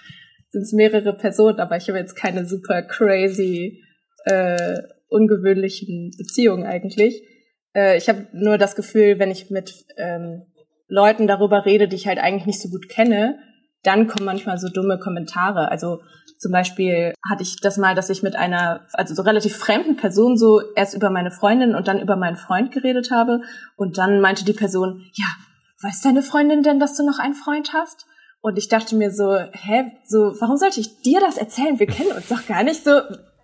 sind 0.50 0.62
es 0.62 0.72
mehrere 0.72 1.14
Personen, 1.14 1.60
aber 1.60 1.76
ich 1.76 1.88
habe 1.88 1.98
jetzt 1.98 2.14
keine 2.14 2.46
super 2.46 2.82
crazy, 2.82 3.82
äh, 4.24 4.78
ungewöhnlichen 5.08 6.12
Beziehungen 6.16 6.64
eigentlich. 6.64 7.22
Äh, 7.74 7.96
ich 7.96 8.08
habe 8.08 8.28
nur 8.32 8.58
das 8.58 8.76
Gefühl, 8.76 9.18
wenn 9.18 9.30
ich 9.30 9.50
mit 9.50 9.84
ähm, 9.96 10.42
Leuten 10.88 11.26
darüber 11.26 11.64
rede, 11.64 11.88
die 11.88 11.96
ich 11.96 12.06
halt 12.06 12.18
eigentlich 12.18 12.46
nicht 12.46 12.60
so 12.60 12.68
gut 12.68 12.88
kenne, 12.88 13.38
dann 13.82 14.06
kommen 14.06 14.26
manchmal 14.26 14.58
so 14.58 14.68
dumme 14.68 14.98
Kommentare. 14.98 15.70
Also 15.70 16.02
zum 16.42 16.50
Beispiel 16.50 17.14
hatte 17.30 17.44
ich 17.44 17.60
das 17.60 17.76
mal, 17.76 17.94
dass 17.94 18.10
ich 18.10 18.24
mit 18.24 18.34
einer, 18.34 18.80
also 18.94 19.14
so 19.14 19.22
relativ 19.22 19.56
fremden 19.56 19.94
Person 19.96 20.36
so 20.36 20.60
erst 20.74 20.92
über 20.92 21.08
meine 21.08 21.30
Freundin 21.30 21.76
und 21.76 21.86
dann 21.86 22.00
über 22.00 22.16
meinen 22.16 22.34
Freund 22.34 22.72
geredet 22.72 23.12
habe. 23.12 23.42
Und 23.76 23.96
dann 23.96 24.20
meinte 24.20 24.44
die 24.44 24.52
Person, 24.52 25.06
ja, 25.14 25.26
weiß 25.82 26.00
deine 26.00 26.20
Freundin 26.20 26.64
denn, 26.64 26.80
dass 26.80 26.96
du 26.96 27.06
noch 27.06 27.20
einen 27.20 27.34
Freund 27.34 27.72
hast? 27.72 28.06
Und 28.40 28.58
ich 28.58 28.68
dachte 28.68 28.96
mir 28.96 29.12
so, 29.12 29.38
hä, 29.52 29.92
so, 30.04 30.34
warum 30.40 30.56
sollte 30.56 30.80
ich 30.80 31.00
dir 31.02 31.20
das 31.20 31.36
erzählen? 31.36 31.78
Wir 31.78 31.86
kennen 31.86 32.10
uns 32.10 32.26
doch 32.26 32.44
gar 32.44 32.64
nicht 32.64 32.82
so. 32.82 32.90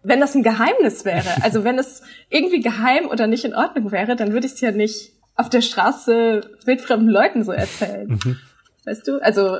Wenn 0.02 0.18
das 0.18 0.34
ein 0.34 0.42
Geheimnis 0.42 1.04
wäre, 1.04 1.40
also 1.42 1.62
wenn 1.62 1.78
es 1.78 2.02
irgendwie 2.30 2.60
geheim 2.60 3.06
oder 3.06 3.28
nicht 3.28 3.44
in 3.44 3.54
Ordnung 3.54 3.92
wäre, 3.92 4.16
dann 4.16 4.32
würde 4.32 4.48
ich 4.48 4.54
es 4.54 4.60
ja 4.60 4.72
nicht 4.72 5.12
auf 5.36 5.48
der 5.48 5.60
Straße 5.60 6.40
wildfremden 6.64 7.10
Leuten 7.10 7.44
so 7.44 7.52
erzählen. 7.52 8.08
Mhm. 8.08 8.38
Weißt 8.84 9.06
du? 9.06 9.22
Also, 9.22 9.58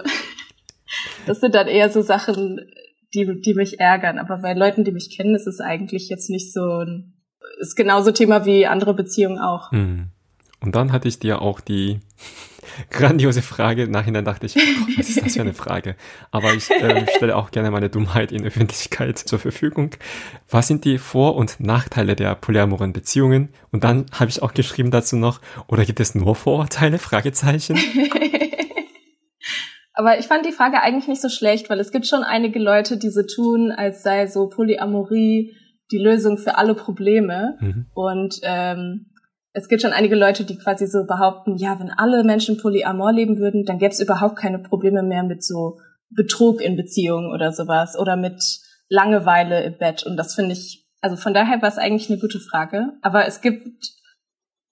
das 1.27 1.38
sind 1.38 1.55
dann 1.55 1.68
eher 1.68 1.88
so 1.88 2.03
Sachen, 2.03 2.68
die, 3.14 3.40
die 3.40 3.55
mich 3.55 3.81
ärgern. 3.81 4.18
Aber 4.18 4.38
bei 4.38 4.55
Leuten, 4.55 4.85
die 4.85 4.92
mich 4.92 5.16
kennen, 5.16 5.35
ist 5.35 5.47
es 5.47 5.61
eigentlich 5.61 6.09
jetzt 6.09 6.31
nicht 6.31 6.53
so 6.53 6.85
ein, 6.85 7.14
ist 7.61 7.77
genauso 7.77 8.12
Thema 8.12 8.44
wie 8.44 8.66
andere 8.66 8.94
Beziehungen 8.94 9.38
auch. 9.38 9.73
Hm. 9.73 10.09
Und 10.61 10.75
dann 10.75 10.92
hatte 10.92 11.07
ich 11.07 11.18
dir 11.18 11.40
auch 11.40 11.61
die 11.61 12.01
grandiose 12.90 13.42
Frage. 13.42 13.88
Nachhinein 13.88 14.25
dachte 14.25 14.47
ich, 14.47 14.57
oh 14.57 14.85
Gott, 14.87 14.99
was 14.99 15.09
ist 15.09 15.25
das 15.25 15.35
für 15.35 15.40
eine 15.40 15.55
Frage? 15.55 15.97
Aber 16.31 16.53
ich 16.53 16.71
äh, 16.71 17.07
stelle 17.16 17.37
auch 17.37 17.51
gerne 17.51 17.71
meine 17.71 17.90
Dummheit 17.90 18.33
in 18.33 18.44
Öffentlichkeit 18.44 19.18
zur 19.18 19.38
Verfügung. 19.38 19.90
Was 20.49 20.66
sind 20.66 20.85
die 20.85 20.99
Vor- 20.99 21.37
und 21.37 21.61
Nachteile 21.61 22.16
der 22.16 22.35
polyamoren 22.35 22.92
Beziehungen? 22.92 23.51
Und 23.71 23.85
dann 23.85 24.07
habe 24.12 24.31
ich 24.31 24.42
auch 24.42 24.53
geschrieben 24.53 24.90
dazu 24.90 25.16
noch, 25.16 25.40
oder 25.68 25.85
gibt 25.85 26.01
es 26.01 26.14
nur 26.14 26.35
Vorurteile? 26.35 26.99
Fragezeichen. 26.99 27.79
Aber 29.99 30.17
ich 30.21 30.29
fand 30.29 30.47
die 30.47 30.53
Frage 30.53 30.81
eigentlich 30.81 31.09
nicht 31.09 31.21
so 31.21 31.29
schlecht, 31.29 31.69
weil 31.69 31.81
es 31.81 31.91
gibt 31.91 32.07
schon 32.07 32.23
einige 32.23 32.61
Leute, 32.61 32.99
die 32.99 33.11
so 33.11 33.23
tun, 33.25 33.73
als 33.73 34.05
sei 34.05 34.29
so 34.29 34.49
Polyamorie 34.49 35.57
die 35.91 35.99
Lösung 35.99 36.39
für 36.39 36.57
alle 36.57 36.77
Probleme. 36.77 37.57
Mhm. 37.59 37.87
Und 37.95 38.39
ähm, 38.45 39.07
es 39.53 39.67
gibt 39.67 39.83
schon 39.83 39.93
einige 39.93 40.15
Leute, 40.15 40.45
die 40.45 40.57
quasi 40.57 40.87
so 40.87 41.05
behaupten, 41.05 41.57
ja, 41.57 41.81
wenn 41.81 41.91
alle 41.91 42.23
Menschen 42.23 42.59
polyamor 42.59 43.13
leben 43.13 43.39
würden, 43.39 43.65
dann 43.65 43.79
gäbe 43.79 43.91
es 43.91 43.99
überhaupt 43.99 44.37
keine 44.37 44.61
Probleme 44.61 45.03
mehr 45.03 45.25
mit 45.25 45.43
so 45.43 45.79
Betrug 46.11 46.61
in 46.61 46.77
Beziehungen 46.77 47.33
oder 47.33 47.51
sowas 47.51 47.99
oder 47.99 48.15
mit 48.15 48.41
Langeweile 48.89 49.65
im 49.65 49.79
Bett. 49.79 50.05
Und 50.07 50.17
das 50.17 50.37
finde 50.37 50.53
ich, 50.53 50.87
also 51.01 51.17
von 51.17 51.35
daher 51.35 51.61
war 51.61 51.69
es 51.69 51.79
eigentlich 51.79 52.09
eine 52.09 52.21
gute 52.21 52.39
Frage. 52.39 52.93
Aber 53.03 53.27
es 53.27 53.41
gibt 53.41 53.85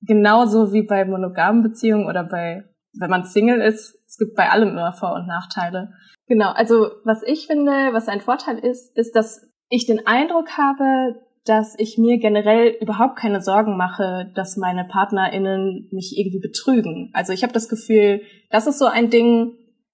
genauso 0.03 0.73
wie 0.73 0.83
bei 0.83 1.05
monogamen 1.05 1.65
Beziehungen 1.65 2.07
oder 2.07 2.23
bei, 2.23 2.63
wenn 2.93 3.11
man 3.11 3.25
Single 3.25 3.61
ist, 3.61 3.97
es 4.17 4.27
gibt 4.27 4.35
bei 4.35 4.49
allem 4.49 4.71
immer 4.71 4.93
Vor- 4.93 5.15
und 5.15 5.27
Nachteile. 5.27 5.93
Genau, 6.27 6.51
also 6.51 6.89
was 7.05 7.23
ich 7.23 7.47
finde, 7.47 7.71
was 7.93 8.09
ein 8.09 8.23
Vorteil 8.23 8.59
ist, 8.59 8.97
ist, 8.97 9.15
dass 9.15 9.47
ich 9.69 9.85
den 9.85 10.07
Eindruck 10.07 10.57
habe, 10.57 11.21
dass 11.45 11.79
ich 11.79 11.99
mir 11.99 12.19
generell 12.19 12.75
überhaupt 12.81 13.17
keine 13.17 13.43
Sorgen 13.43 13.77
mache, 13.77 14.33
dass 14.35 14.57
meine 14.57 14.85
PartnerInnen 14.85 15.89
mich 15.93 16.15
irgendwie 16.17 16.41
betrügen. 16.41 17.11
Also 17.13 17.35
ich 17.35 17.43
habe 17.43 17.53
das 17.53 17.69
Gefühl, 17.69 18.23
das 18.51 18.67
ist 18.67 18.79
so 18.79 18.87
ein 18.87 19.11
Ding, 19.11 19.53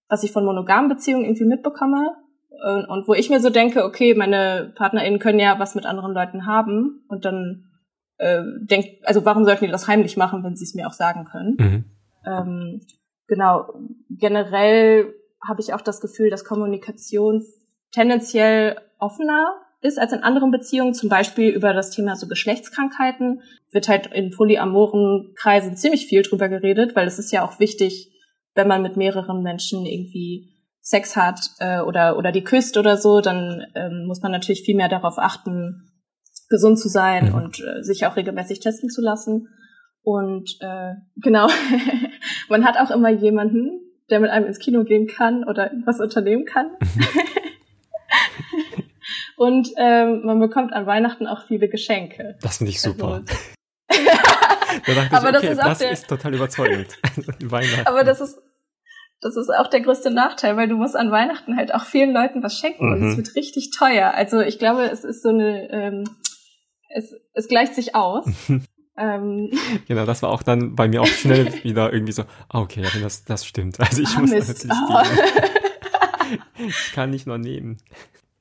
was 0.09 0.23
ich 0.23 0.31
von 0.31 0.45
monogamen 0.45 0.89
Beziehungen 0.89 1.25
irgendwie 1.25 1.45
mitbekomme 1.45 2.15
und, 2.49 2.85
und 2.85 3.09
wo 3.09 3.15
ich 3.15 3.29
mir 3.29 3.41
so 3.41 3.51
denke, 3.51 3.85
okay, 3.85 4.15
meine 4.15 4.73
PartnerInnen 4.77 5.19
können 5.19 5.41
ja 5.41 5.59
was 5.59 5.75
mit 5.75 5.85
anderen 5.85 6.13
Leuten 6.13 6.47
haben 6.47 7.05
und 7.09 7.25
dann 7.25 7.65
äh, 8.19 8.43
denk, 8.61 8.87
also 9.03 9.25
warum 9.25 9.45
sollten 9.45 9.65
die 9.65 9.71
das 9.73 9.89
heimlich 9.89 10.17
machen, 10.17 10.45
wenn 10.45 10.55
sie 10.55 10.65
es 10.65 10.75
mir 10.75 10.87
auch 10.87 10.93
sagen 10.93 11.25
können? 11.25 11.57
Mhm. 11.59 11.85
Ähm, 12.25 12.81
genau, 13.27 13.73
generell 14.11 15.15
habe 15.47 15.61
ich 15.61 15.75
auch 15.75 15.81
das 15.81 16.01
Gefühl, 16.01 16.31
dass 16.31 16.45
Kommunikation 16.45 17.45
tendenziell 17.93 18.81
offener 18.99 19.61
ist 19.81 19.99
als 19.99 20.13
in 20.13 20.23
anderen 20.23 20.51
Beziehungen, 20.51 20.95
zum 20.95 21.09
Beispiel 21.09 21.51
über 21.51 21.75
das 21.75 21.91
Thema 21.91 22.15
so 22.15 22.29
Geschlechtskrankheiten, 22.29 23.43
wird 23.73 23.89
halt 23.89 24.07
in 24.07 24.31
polyamoren 24.31 25.35
Kreisen 25.37 25.77
ziemlich 25.77 26.07
viel 26.07 26.23
drüber 26.23 26.49
geredet, 26.49 26.95
weil 26.95 27.07
es 27.07 27.19
ist 27.19 27.33
ja 27.33 27.45
auch 27.45 27.59
wichtig, 27.59 28.13
wenn 28.55 28.69
man 28.69 28.83
mit 28.83 28.97
mehreren 28.97 29.43
Menschen 29.43 29.85
irgendwie 29.85 30.53
Sex 30.81 31.17
hat 31.17 31.41
äh, 31.59 31.81
oder, 31.81 32.17
oder 32.17 32.33
die 32.33 32.45
küsst 32.45 32.77
oder 32.77 32.97
so, 32.97 33.21
dann 33.21 33.65
ähm, 33.75 34.07
muss 34.07 34.21
man 34.21 34.33
natürlich 34.33 34.63
viel 34.63 34.77
mehr 34.77 34.89
darauf 34.89 35.19
achten, 35.19 35.89
gesund 36.49 36.79
zu 36.79 36.89
sein 36.89 37.29
mhm. 37.29 37.35
und 37.35 37.61
äh, 37.61 37.83
sich 37.83 38.05
auch 38.05 38.17
regelmäßig 38.17 38.61
testen 38.61 38.91
zu 38.91 39.01
lassen. 39.01 39.49
Und 40.03 40.59
äh, 40.61 40.95
genau, 41.17 41.47
man 42.53 42.65
hat 42.65 42.77
auch 42.77 42.91
immer 42.95 43.09
jemanden, 43.09 43.81
der 44.11 44.21
mit 44.21 44.31
einem 44.31 44.47
ins 44.47 44.59
Kino 44.59 44.85
gehen 44.85 45.09
kann 45.09 45.43
oder 45.43 45.73
was 45.87 46.01
unternehmen 46.01 46.45
kann. 46.45 46.71
Mhm. 46.81 47.07
Und 49.37 49.71
ähm, 49.77 50.21
man 50.25 50.39
bekommt 50.39 50.73
an 50.73 50.87
Weihnachten 50.87 51.27
auch 51.27 51.47
viele 51.47 51.69
Geschenke. 51.69 52.37
Das 52.43 52.59
finde 52.59 52.71
ich 52.71 52.81
super. 52.81 53.23
Also, 53.89 54.05
da 54.87 54.95
dachte 54.95 55.17
aber 55.17 55.31
ich, 55.31 55.37
okay, 55.37 55.47
das, 55.47 55.57
ist, 55.57 55.63
das 55.63 55.79
der, 55.79 55.91
ist 55.91 56.09
total 56.09 56.35
überzeugend. 56.35 56.99
Weihnachten. 57.43 57.87
Aber 57.87 58.05
das 58.05 58.21
ist, 58.21 58.39
das 59.21 59.37
ist 59.37 59.49
auch 59.49 59.69
der 59.69 59.81
größte 59.81 60.11
Nachteil, 60.11 60.57
weil 60.57 60.69
du 60.69 60.77
musst 60.77 60.95
an 60.95 61.11
Weihnachten 61.11 61.57
halt 61.57 61.75
auch 61.75 61.87
vielen 61.87 62.13
Leuten 62.13 62.43
was 62.43 62.59
schenken 62.59 62.87
mhm. 62.87 62.93
und 62.93 63.09
es 63.09 63.15
mhm. 63.15 63.17
wird 63.17 63.35
richtig 63.35 63.71
teuer. 63.77 64.13
Also 64.15 64.41
ich 64.41 64.59
glaube, 64.59 64.85
es 64.85 65.05
ist 65.05 65.23
so 65.23 65.31
eine, 65.31 65.71
ähm, 65.71 66.05
es, 66.91 67.15
es 67.33 67.49
gleicht 67.49 67.75
sich 67.75 67.95
aus. 67.95 68.27
Ähm, 69.03 69.51
genau, 69.89 70.07
das 70.07 70.23
war 70.23 70.31
auch 70.31 70.45
dann 70.45 70.77
bei 70.77 70.87
mir 70.87 71.03
auch 71.03 71.07
schnell 71.07 71.53
wieder 71.65 71.93
irgendwie 71.93 72.13
so, 72.13 72.23
ah, 72.49 72.61
okay, 72.61 72.85
das, 73.03 73.25
das 73.25 73.45
stimmt. 73.45 73.81
Also 73.81 74.03
ich 74.03 74.17
ah, 74.17 74.21
muss 74.21 74.31
Mist. 74.31 74.49
natürlich 74.49 74.77
oh. 74.89 75.03
ich 76.69 76.93
kann 76.93 77.11
nicht 77.11 77.27
nur 77.27 77.39
nehmen. 77.39 77.79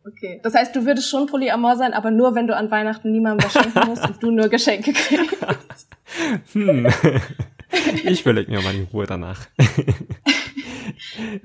Okay. 0.06 0.39
Das 0.43 0.54
heißt, 0.54 0.76
du 0.76 0.86
würdest 0.86 1.10
schon 1.10 1.28
polyamor 1.28 1.78
sein, 1.78 1.93
aber 1.93 2.12
nur, 2.12 2.36
wenn 2.36 2.47
du 2.47 2.56
an 2.56 2.69
Weihnachten 2.69 3.12
niemandem 3.12 3.45
was 3.45 3.54
schenken 3.54 3.88
musst 3.88 4.08
und 4.08 4.21
du 4.21 4.32
nur 4.32 4.50
Geschenke 4.50 4.93
kriegst. 4.93 5.88
hm. 6.54 6.88
Ich 8.04 8.21
überlege 8.21 8.52
mir 8.52 8.62
mal 8.62 8.76
in 8.76 8.88
Ruhe 8.91 9.06
danach. 9.06 9.47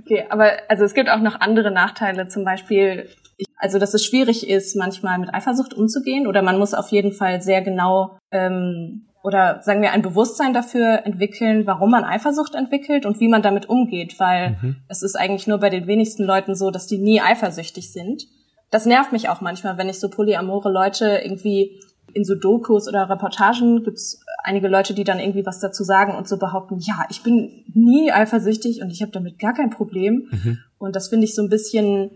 okay, 0.01 0.27
aber 0.29 0.53
also 0.69 0.85
es 0.85 0.95
gibt 0.95 1.09
auch 1.09 1.21
noch 1.21 1.41
andere 1.41 1.71
Nachteile, 1.71 2.29
zum 2.29 2.45
Beispiel, 2.45 3.09
also 3.57 3.79
dass 3.79 3.95
es 3.95 4.05
schwierig 4.05 4.49
ist, 4.49 4.75
manchmal 4.75 5.19
mit 5.19 5.33
Eifersucht 5.33 5.75
umzugehen 5.75 6.27
oder 6.27 6.43
man 6.43 6.59
muss 6.59 6.75
auf 6.75 6.89
jeden 6.91 7.13
Fall 7.13 7.43
sehr 7.43 7.63
genau 7.63 8.19
ähm, 8.33 9.06
oder 9.27 9.61
sagen 9.63 9.83
wir 9.83 9.93
ein 9.93 10.03
Bewusstsein 10.03 10.55
dafür 10.55 11.05
entwickeln, 11.05 11.67
warum 11.67 11.91
man 11.91 12.05
Eifersucht 12.05 12.55
entwickelt 12.55 13.05
und 13.05 13.21
wie 13.21 13.29
man 13.29 13.43
damit 13.43 13.69
umgeht, 13.69 14.19
weil 14.21 14.57
mhm. 14.63 14.77
es 14.89 15.03
ist 15.03 15.17
eigentlich 15.17 15.47
nur 15.47 15.59
bei 15.59 15.69
den 15.69 15.87
wenigsten 15.87 16.25
Leuten 16.25 16.55
so, 16.55 16.71
dass 16.71 16.87
die 16.87 16.99
nie 16.99 17.21
eifersüchtig 17.21 17.93
sind 17.93 18.29
das 18.71 18.87
nervt 18.87 19.13
mich 19.13 19.29
auch 19.29 19.41
manchmal, 19.41 19.79
wenn 19.79 19.89
ich 19.89 20.01
so 20.01 20.09
polyamore 20.09 20.71
Leute 20.71 21.21
irgendwie 21.25 21.81
in 22.13 22.25
so 22.25 22.35
Dokus 22.35 22.89
oder 22.89 23.09
Reportagen 23.09 23.85
gibt's 23.85 24.21
einige 24.43 24.69
Leute, 24.69 24.95
die 24.95 25.05
dann 25.05 25.19
irgendwie 25.19 25.45
was 25.45 25.61
dazu 25.61 25.85
sagen 25.85 26.15
und 26.15 26.29
so 26.29 26.39
behaupten, 26.39 26.79
ja, 26.79 27.05
ich 27.11 27.23
bin 27.23 27.65
nie 27.75 28.13
eifersüchtig 28.13 28.81
und 28.81 28.91
ich 28.91 29.03
habe 29.03 29.13
damit 29.13 29.39
gar 29.39 29.55
kein 29.55 29.71
Problem. 29.71 30.29
Mhm. 30.31 30.59
Und 30.79 30.97
das 30.97 31.09
finde 31.09 31.25
ich 31.25 31.35
so 31.35 31.43
ein 31.43 31.49
bisschen 31.49 32.11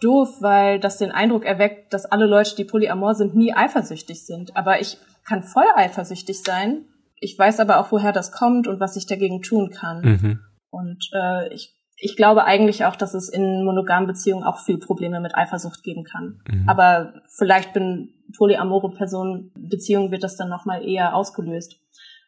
doof, 0.00 0.28
weil 0.40 0.80
das 0.80 0.98
den 0.98 1.12
Eindruck 1.12 1.44
erweckt, 1.44 1.92
dass 1.92 2.04
alle 2.04 2.26
Leute, 2.26 2.56
die 2.56 2.64
polyamor 2.64 3.14
sind, 3.14 3.34
nie 3.34 3.54
eifersüchtig 3.54 4.24
sind. 4.24 4.56
Aber 4.56 4.80
ich 4.80 4.98
kann 5.26 5.42
voll 5.42 5.66
eifersüchtig 5.74 6.42
sein. 6.42 6.86
Ich 7.16 7.38
weiß 7.38 7.60
aber 7.60 7.78
auch, 7.78 7.92
woher 7.92 8.12
das 8.12 8.32
kommt 8.32 8.66
und 8.66 8.80
was 8.80 8.96
ich 8.96 9.06
dagegen 9.06 9.42
tun 9.42 9.70
kann. 9.70 10.00
Mhm. 10.02 10.40
Und 10.70 11.10
äh, 11.14 11.52
ich 11.54 11.78
ich 12.02 12.16
glaube 12.16 12.44
eigentlich 12.44 12.84
auch, 12.84 12.96
dass 12.96 13.14
es 13.14 13.28
in 13.28 13.64
monogamen 13.64 14.08
Beziehungen 14.08 14.42
auch 14.42 14.58
viel 14.58 14.78
Probleme 14.78 15.20
mit 15.20 15.36
Eifersucht 15.36 15.84
geben 15.84 16.02
kann. 16.02 16.40
Mhm. 16.50 16.68
Aber 16.68 17.14
vielleicht 17.28 17.72
bin 17.72 18.12
polyamore 18.36 18.90
Personen 18.92 19.52
Beziehungen 19.56 20.10
wird 20.10 20.24
das 20.24 20.36
dann 20.36 20.48
nochmal 20.48 20.84
eher 20.84 21.14
ausgelöst. 21.14 21.76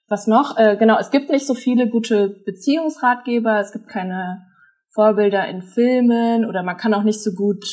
Was 0.06 0.28
noch? 0.28 0.56
Äh, 0.56 0.76
genau, 0.76 0.98
es 0.98 1.10
gibt 1.10 1.28
nicht 1.28 1.46
so 1.46 1.54
viele 1.54 1.88
gute 1.88 2.28
Beziehungsratgeber, 2.28 3.58
es 3.58 3.72
gibt 3.72 3.88
keine 3.88 4.46
Vorbilder 4.90 5.48
in 5.48 5.62
Filmen 5.62 6.44
oder 6.44 6.62
man 6.62 6.76
kann 6.76 6.94
auch 6.94 7.02
nicht 7.02 7.20
so 7.20 7.32
gut, 7.32 7.64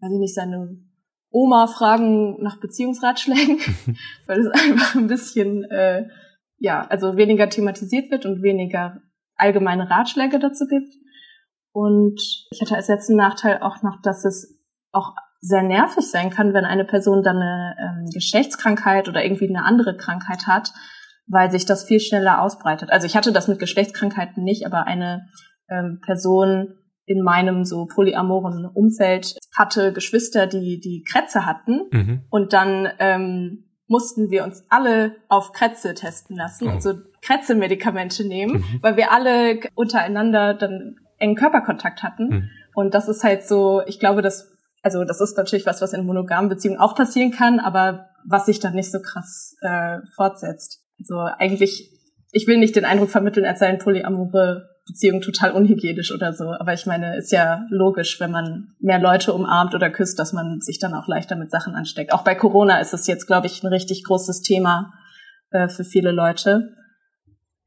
weiß 0.00 0.12
ich 0.12 0.18
nicht, 0.18 0.34
seine 0.34 0.76
Oma 1.34 1.66
fragen 1.66 2.40
nach 2.40 2.60
Beziehungsratschlägen, 2.60 3.58
weil 4.26 4.38
es 4.38 4.46
einfach 4.46 4.94
ein 4.94 5.08
bisschen, 5.08 5.64
äh, 5.64 6.06
ja, 6.58 6.82
also 6.82 7.16
weniger 7.16 7.48
thematisiert 7.48 8.12
wird 8.12 8.24
und 8.24 8.42
weniger 8.42 9.02
allgemeine 9.34 9.90
Ratschläge 9.90 10.38
dazu 10.38 10.66
gibt. 10.68 10.94
Und 11.72 12.20
ich 12.52 12.60
hatte 12.60 12.76
als 12.76 12.86
letzten 12.86 13.16
Nachteil 13.16 13.58
auch 13.62 13.82
noch, 13.82 14.00
dass 14.00 14.24
es 14.24 14.60
auch 14.92 15.12
sehr 15.40 15.64
nervig 15.64 16.08
sein 16.08 16.30
kann, 16.30 16.54
wenn 16.54 16.64
eine 16.64 16.84
Person 16.84 17.24
dann 17.24 17.38
eine 17.38 17.74
ähm, 17.80 18.10
Geschlechtskrankheit 18.14 19.08
oder 19.08 19.24
irgendwie 19.24 19.48
eine 19.48 19.64
andere 19.64 19.96
Krankheit 19.96 20.46
hat, 20.46 20.72
weil 21.26 21.50
sich 21.50 21.66
das 21.66 21.82
viel 21.82 21.98
schneller 21.98 22.42
ausbreitet. 22.42 22.90
Also 22.92 23.08
ich 23.08 23.16
hatte 23.16 23.32
das 23.32 23.48
mit 23.48 23.58
Geschlechtskrankheiten 23.58 24.44
nicht, 24.44 24.66
aber 24.66 24.86
eine 24.86 25.26
ähm, 25.68 25.98
Person 26.00 26.74
in 27.06 27.22
meinem 27.22 27.64
so 27.64 27.86
polyamoren 27.86 28.66
Umfeld 28.66 29.34
hatte 29.56 29.92
Geschwister, 29.92 30.46
die 30.46 30.80
die 30.80 31.04
Krätze 31.10 31.46
hatten 31.46 31.82
mhm. 31.90 32.22
und 32.30 32.52
dann 32.52 32.88
ähm, 32.98 33.64
mussten 33.86 34.30
wir 34.30 34.44
uns 34.44 34.64
alle 34.70 35.16
auf 35.28 35.52
Krätze 35.52 35.94
testen 35.94 36.36
lassen, 36.36 36.68
oh. 36.68 36.72
also 36.72 36.94
Krätze-Medikamente 37.22 38.26
nehmen, 38.26 38.54
mhm. 38.54 38.78
weil 38.82 38.96
wir 38.96 39.12
alle 39.12 39.60
untereinander 39.74 40.54
dann 40.54 40.96
engen 41.18 41.36
Körperkontakt 41.36 42.02
hatten. 42.02 42.28
Mhm. 42.28 42.50
Und 42.74 42.94
das 42.94 43.08
ist 43.08 43.22
halt 43.22 43.46
so, 43.46 43.82
ich 43.86 44.00
glaube, 44.00 44.22
dass, 44.22 44.52
also 44.82 45.04
das 45.04 45.20
ist 45.20 45.36
natürlich 45.36 45.66
was, 45.66 45.80
was 45.80 45.92
in 45.92 46.06
monogamen 46.06 46.48
Beziehungen 46.48 46.80
auch 46.80 46.94
passieren 46.94 47.30
kann, 47.30 47.60
aber 47.60 48.08
was 48.26 48.46
sich 48.46 48.58
dann 48.58 48.74
nicht 48.74 48.90
so 48.90 49.00
krass 49.00 49.56
äh, 49.60 49.98
fortsetzt. 50.16 50.82
Also 50.98 51.18
eigentlich, 51.18 51.90
ich 52.32 52.46
will 52.46 52.58
nicht 52.58 52.76
den 52.76 52.84
Eindruck 52.84 53.10
vermitteln, 53.10 53.46
als 53.46 53.60
seien 53.60 53.78
polyamore 53.78 54.73
Beziehungen 54.86 55.22
total 55.22 55.52
unhygienisch 55.52 56.12
oder 56.12 56.32
so. 56.32 56.52
Aber 56.52 56.74
ich 56.74 56.86
meine, 56.86 57.16
ist 57.16 57.32
ja 57.32 57.66
logisch, 57.70 58.20
wenn 58.20 58.30
man 58.30 58.74
mehr 58.80 58.98
Leute 58.98 59.32
umarmt 59.32 59.74
oder 59.74 59.90
küsst, 59.90 60.18
dass 60.18 60.32
man 60.32 60.60
sich 60.60 60.78
dann 60.78 60.94
auch 60.94 61.08
leichter 61.08 61.36
mit 61.36 61.50
Sachen 61.50 61.74
ansteckt. 61.74 62.12
Auch 62.12 62.22
bei 62.22 62.34
Corona 62.34 62.78
ist 62.80 62.92
es 62.92 63.06
jetzt, 63.06 63.26
glaube 63.26 63.46
ich, 63.46 63.62
ein 63.62 63.68
richtig 63.68 64.04
großes 64.04 64.42
Thema 64.42 64.92
äh, 65.50 65.68
für 65.68 65.84
viele 65.84 66.12
Leute. 66.12 66.74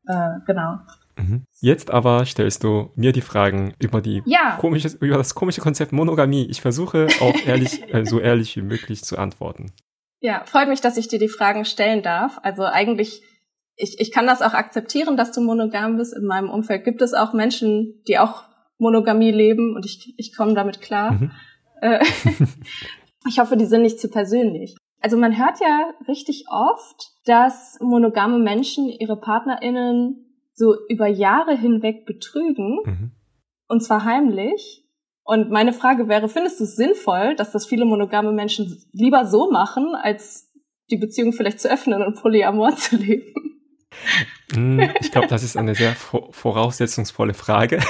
Äh, 0.07 0.39
genau. 0.45 0.77
Mhm. 1.17 1.45
Jetzt 1.59 1.89
aber 1.91 2.25
stellst 2.25 2.63
du 2.63 2.91
mir 2.95 3.11
die 3.11 3.21
Fragen 3.21 3.73
über 3.79 4.01
die 4.01 4.21
ja. 4.25 4.57
komische, 4.59 4.89
über 4.99 5.17
das 5.17 5.33
komische 5.33 5.61
Konzept 5.61 5.91
Monogamie. 5.91 6.45
Ich 6.45 6.61
versuche 6.61 7.07
auch 7.19 7.35
ehrlich, 7.45 7.81
äh, 7.93 8.05
so 8.05 8.19
ehrlich 8.19 8.55
wie 8.55 8.61
möglich 8.61 9.03
zu 9.03 9.17
antworten. 9.17 9.71
Ja, 10.19 10.43
freut 10.45 10.67
mich, 10.67 10.81
dass 10.81 10.97
ich 10.97 11.07
dir 11.07 11.19
die 11.19 11.29
Fragen 11.29 11.65
stellen 11.65 12.01
darf. 12.01 12.39
Also 12.43 12.63
eigentlich, 12.63 13.21
ich, 13.77 13.99
ich 13.99 14.11
kann 14.11 14.27
das 14.27 14.41
auch 14.41 14.53
akzeptieren, 14.53 15.15
dass 15.15 15.31
du 15.31 15.41
monogam 15.41 15.97
bist. 15.97 16.15
In 16.15 16.25
meinem 16.25 16.49
Umfeld 16.49 16.83
gibt 16.83 17.01
es 17.01 17.13
auch 17.13 17.33
Menschen, 17.33 18.01
die 18.07 18.17
auch 18.17 18.43
Monogamie 18.79 19.31
leben 19.31 19.75
und 19.75 19.85
ich, 19.85 20.13
ich 20.17 20.35
komme 20.35 20.55
damit 20.55 20.81
klar. 20.81 21.13
Mhm. 21.13 21.31
Äh, 21.81 22.03
ich 23.27 23.39
hoffe, 23.39 23.55
die 23.55 23.65
sind 23.65 23.83
nicht 23.83 23.99
zu 23.99 24.09
persönlich. 24.09 24.75
Also 24.99 25.15
man 25.15 25.37
hört 25.37 25.59
ja 25.59 25.91
richtig 26.07 26.45
oft, 26.49 27.11
dass 27.25 27.77
monogame 27.79 28.39
Menschen 28.39 28.89
ihre 28.89 29.15
PartnerInnen 29.15 30.25
so 30.53 30.75
über 30.89 31.07
Jahre 31.07 31.55
hinweg 31.55 32.05
betrügen. 32.07 32.79
Mhm. 32.83 33.11
Und 33.67 33.83
zwar 33.83 34.05
heimlich. 34.05 34.85
Und 35.23 35.51
meine 35.51 35.73
Frage 35.73 36.07
wäre, 36.07 36.29
findest 36.29 36.59
du 36.59 36.63
es 36.63 36.75
sinnvoll, 36.75 37.35
dass 37.35 37.51
das 37.51 37.67
viele 37.67 37.85
monogame 37.85 38.31
Menschen 38.31 38.75
lieber 38.91 39.25
so 39.25 39.51
machen, 39.51 39.93
als 39.93 40.51
die 40.89 40.97
Beziehung 40.97 41.33
vielleicht 41.33 41.59
zu 41.59 41.69
öffnen 41.69 42.01
und 42.01 42.19
Polyamor 42.19 42.75
zu 42.75 42.95
leben? 42.95 43.46
Hm, 44.53 44.89
ich 45.01 45.11
glaube, 45.11 45.27
das 45.27 45.43
ist 45.43 45.57
eine 45.57 45.75
sehr 45.75 45.95
voraussetzungsvolle 45.95 47.33
Frage. 47.33 47.79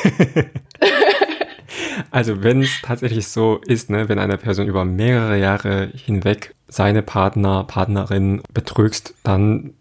also 2.12 2.44
wenn 2.44 2.62
es 2.62 2.82
tatsächlich 2.82 3.28
so 3.28 3.60
ist, 3.66 3.90
ne, 3.90 4.10
wenn 4.10 4.20
eine 4.20 4.38
Person 4.38 4.68
über 4.68 4.86
mehrere 4.86 5.38
Jahre 5.38 5.92
hinweg 5.94 6.56
seine 6.68 7.02
Partner, 7.02 7.64
Partnerin 7.64 8.42
betrügst, 8.54 9.14
dann 9.24 9.74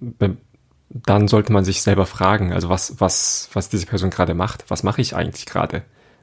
dann 0.88 1.28
sollte 1.28 1.52
man 1.52 1.64
sich 1.64 1.82
selber 1.82 2.06
fragen, 2.06 2.52
also 2.52 2.68
was, 2.68 3.00
was, 3.00 3.50
was 3.52 3.68
diese 3.68 3.86
Person 3.86 4.10
gerade 4.10 4.34
macht, 4.34 4.64
was 4.68 4.82
mache 4.82 5.00
ich 5.00 5.16
eigentlich 5.16 5.46
gerade? 5.46 5.82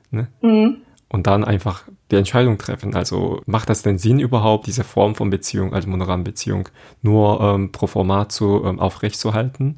Ne? 0.10 0.28
Mhm. 0.42 0.78
Und 1.14 1.28
dann 1.28 1.44
einfach 1.44 1.84
die 2.10 2.16
Entscheidung 2.16 2.58
treffen. 2.58 2.96
Also 2.96 3.44
macht 3.46 3.70
das 3.70 3.84
denn 3.84 4.00
Sinn 4.00 4.20
überhaupt, 4.20 4.66
diese 4.66 4.84
Form 4.84 5.14
von 5.14 5.30
Beziehung, 5.30 5.76
also 5.76 5.88
monogame 5.88 6.24
Beziehung, 6.24 6.70
nur 7.04 7.40
ähm, 7.40 7.72
pro 7.72 7.86
forma 7.86 8.30
zu 8.30 8.64
ähm, 8.66 8.80
aufrechtzuerhalten? 8.80 9.76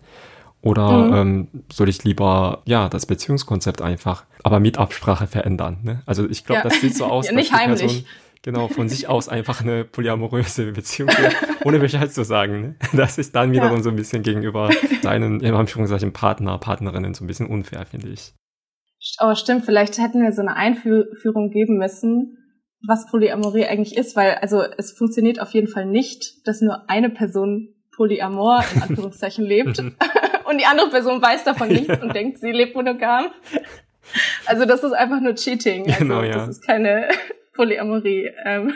Oder 0.62 0.90
mhm. 0.90 1.14
ähm, 1.14 1.48
soll 1.72 1.90
ich 1.90 2.06
lieber 2.06 2.62
ja 2.64 2.88
das 2.88 3.06
Beziehungskonzept 3.06 3.82
einfach, 3.82 4.24
aber 4.44 4.62
mit 4.62 4.78
Absprache 4.78 5.28
verändern? 5.28 5.80
Ne? 5.84 6.04
Also 6.06 6.26
ich 6.30 6.46
glaube, 6.46 6.60
ja. 6.60 6.70
das 6.70 6.80
sieht 6.80 6.96
so 6.96 7.04
aus, 7.12 7.28
ja, 7.28 7.34
nicht 7.34 7.52
heimlich. 7.52 7.82
Person 7.82 8.06
genau 8.42 8.68
von 8.70 8.88
sich 8.88 9.10
aus 9.10 9.28
einfach 9.28 9.62
eine 9.62 9.84
polyamoröse 9.84 10.72
Beziehung 10.72 11.10
ohne 11.66 11.80
Bescheid 11.80 12.14
zu 12.14 12.24
sagen. 12.24 12.62
Ne? 12.62 12.76
Das 12.94 13.18
ist 13.18 13.36
dann 13.36 13.52
wiederum 13.52 13.78
ja. 13.78 13.84
so 13.84 13.90
ein 13.90 13.98
bisschen 13.98 14.24
gegenüber 14.24 14.70
deinen, 15.02 15.42
in 15.42 15.54
Anführungszeichen, 15.54 16.14
Partner, 16.14 16.58
Partnerinnen 16.60 17.14
so 17.14 17.26
ein 17.26 17.28
bisschen 17.28 17.48
unfair, 17.48 17.86
finde 17.86 18.08
ich. 18.08 18.34
Aber 19.18 19.32
oh, 19.32 19.36
stimmt, 19.36 19.66
vielleicht 19.66 19.98
hätten 19.98 20.22
wir 20.22 20.32
so 20.32 20.42
eine 20.42 20.56
Einführung 20.56 21.52
geben 21.52 21.78
müssen, 21.78 22.38
was 22.88 23.08
Polyamorie 23.08 23.66
eigentlich 23.66 23.98
ist, 23.98 24.16
weil 24.16 24.36
also 24.36 24.62
es 24.78 24.92
funktioniert 24.92 25.40
auf 25.40 25.54
jeden 25.54 25.68
Fall 25.68 25.86
nicht, 25.86 26.48
dass 26.48 26.62
nur 26.62 26.90
eine 26.90 27.10
Person 27.10 27.76
Polyamor 27.96 28.64
in 28.74 28.82
Anführungszeichen 28.90 29.46
lebt 29.46 29.80
und 30.46 30.60
die 30.60 30.66
andere 30.66 30.90
Person 30.90 31.22
weiß 31.22 31.44
davon 31.44 31.70
nichts 31.70 31.88
ja. 31.88 32.02
und 32.02 32.14
denkt, 32.14 32.40
sie 32.40 32.52
lebt 32.52 32.76
monogam. 32.76 33.28
Also 34.46 34.66
das 34.66 34.84
ist 34.84 34.94
einfach 34.94 35.20
nur 35.20 35.36
Cheating. 35.36 35.88
Also 35.88 36.00
genau, 36.00 36.22
ja. 36.22 36.34
Das 36.34 36.50
ist 36.50 36.66
keine 36.66 37.10
Polyamorie. 37.54 38.30
Ähm, 38.46 38.74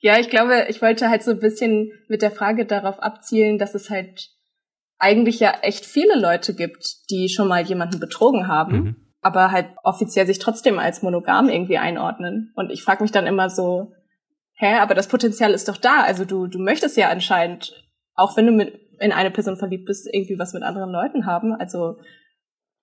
ja, 0.00 0.18
ich 0.18 0.28
glaube, 0.28 0.66
ich 0.68 0.80
wollte 0.82 1.08
halt 1.08 1.22
so 1.22 1.32
ein 1.32 1.40
bisschen 1.40 1.92
mit 2.08 2.22
der 2.22 2.30
Frage 2.30 2.66
darauf 2.66 3.00
abzielen, 3.00 3.58
dass 3.58 3.74
es 3.74 3.90
halt 3.90 4.30
eigentlich 4.98 5.38
ja 5.38 5.58
echt 5.62 5.86
viele 5.86 6.18
Leute 6.18 6.54
gibt, 6.54 7.10
die 7.10 7.28
schon 7.28 7.48
mal 7.48 7.62
jemanden 7.62 8.00
betrogen 8.00 8.48
haben, 8.48 8.76
mhm. 8.76 8.96
Aber 9.20 9.50
halt 9.50 9.66
offiziell 9.82 10.26
sich 10.26 10.38
trotzdem 10.38 10.78
als 10.78 11.02
monogam 11.02 11.48
irgendwie 11.48 11.78
einordnen. 11.78 12.52
Und 12.54 12.70
ich 12.70 12.82
frage 12.82 13.02
mich 13.02 13.12
dann 13.12 13.26
immer 13.26 13.50
so, 13.50 13.92
hä, 14.54 14.78
aber 14.78 14.94
das 14.94 15.08
Potenzial 15.08 15.52
ist 15.52 15.68
doch 15.68 15.76
da. 15.76 16.02
Also 16.02 16.24
du, 16.24 16.46
du 16.46 16.58
möchtest 16.58 16.96
ja 16.96 17.08
anscheinend, 17.08 17.84
auch 18.14 18.36
wenn 18.36 18.46
du 18.46 18.52
mit 18.52 18.78
in 19.00 19.12
eine 19.12 19.30
Person 19.30 19.56
verliebt 19.56 19.86
bist, 19.86 20.08
irgendwie 20.12 20.38
was 20.38 20.52
mit 20.52 20.62
anderen 20.62 20.90
Leuten 20.90 21.26
haben. 21.26 21.54
Also 21.54 21.98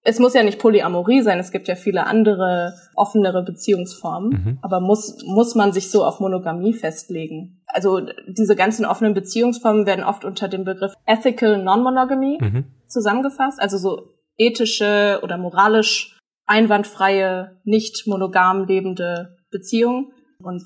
es 0.05 0.19
muss 0.19 0.33
ja 0.33 0.43
nicht 0.43 0.59
Polyamorie 0.59 1.21
sein, 1.21 1.39
es 1.39 1.51
gibt 1.51 1.67
ja 1.67 1.75
viele 1.75 2.05
andere 2.05 2.73
offenere 2.95 3.43
Beziehungsformen, 3.43 4.29
mhm. 4.29 4.59
aber 4.61 4.79
muss, 4.79 5.23
muss 5.25 5.55
man 5.55 5.73
sich 5.73 5.89
so 5.89 6.05
auf 6.05 6.19
Monogamie 6.19 6.73
festlegen? 6.73 7.63
Also 7.65 8.01
diese 8.27 8.55
ganzen 8.55 8.85
offenen 8.85 9.15
Beziehungsformen 9.15 9.87
werden 9.87 10.05
oft 10.05 10.23
unter 10.23 10.47
dem 10.47 10.63
Begriff 10.63 10.93
Ethical 11.07 11.61
Non-Monogamy 11.61 12.37
mhm. 12.39 12.65
zusammengefasst, 12.87 13.59
also 13.59 13.77
so 13.77 14.13
ethische 14.37 15.19
oder 15.23 15.37
moralisch 15.37 16.14
einwandfreie, 16.45 17.59
nicht 17.63 18.07
monogam 18.07 18.65
lebende 18.65 19.37
Beziehungen. 19.51 20.11
Und 20.39 20.63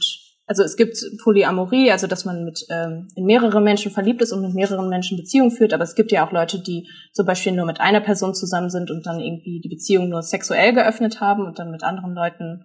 also 0.49 0.63
es 0.63 0.75
gibt 0.77 0.97
Polyamorie, 1.23 1.91
also 1.91 2.07
dass 2.07 2.25
man 2.25 2.43
mit 2.43 2.65
ähm, 2.69 3.07
in 3.15 3.25
mehrere 3.25 3.61
Menschen 3.61 3.91
verliebt 3.91 4.21
ist 4.21 4.31
und 4.31 4.41
mit 4.41 4.55
mehreren 4.55 4.89
Menschen 4.89 5.15
Beziehung 5.15 5.51
führt, 5.51 5.73
aber 5.73 5.83
es 5.83 5.93
gibt 5.93 6.11
ja 6.11 6.25
auch 6.25 6.31
Leute, 6.31 6.59
die 6.59 6.89
zum 7.13 7.27
Beispiel 7.27 7.51
nur 7.51 7.67
mit 7.67 7.79
einer 7.79 8.01
Person 8.01 8.33
zusammen 8.33 8.71
sind 8.71 8.89
und 8.89 9.05
dann 9.05 9.19
irgendwie 9.19 9.61
die 9.61 9.69
Beziehung 9.69 10.09
nur 10.09 10.23
sexuell 10.23 10.73
geöffnet 10.73 11.21
haben 11.21 11.45
und 11.45 11.59
dann 11.59 11.69
mit 11.69 11.83
anderen 11.83 12.15
Leuten 12.15 12.63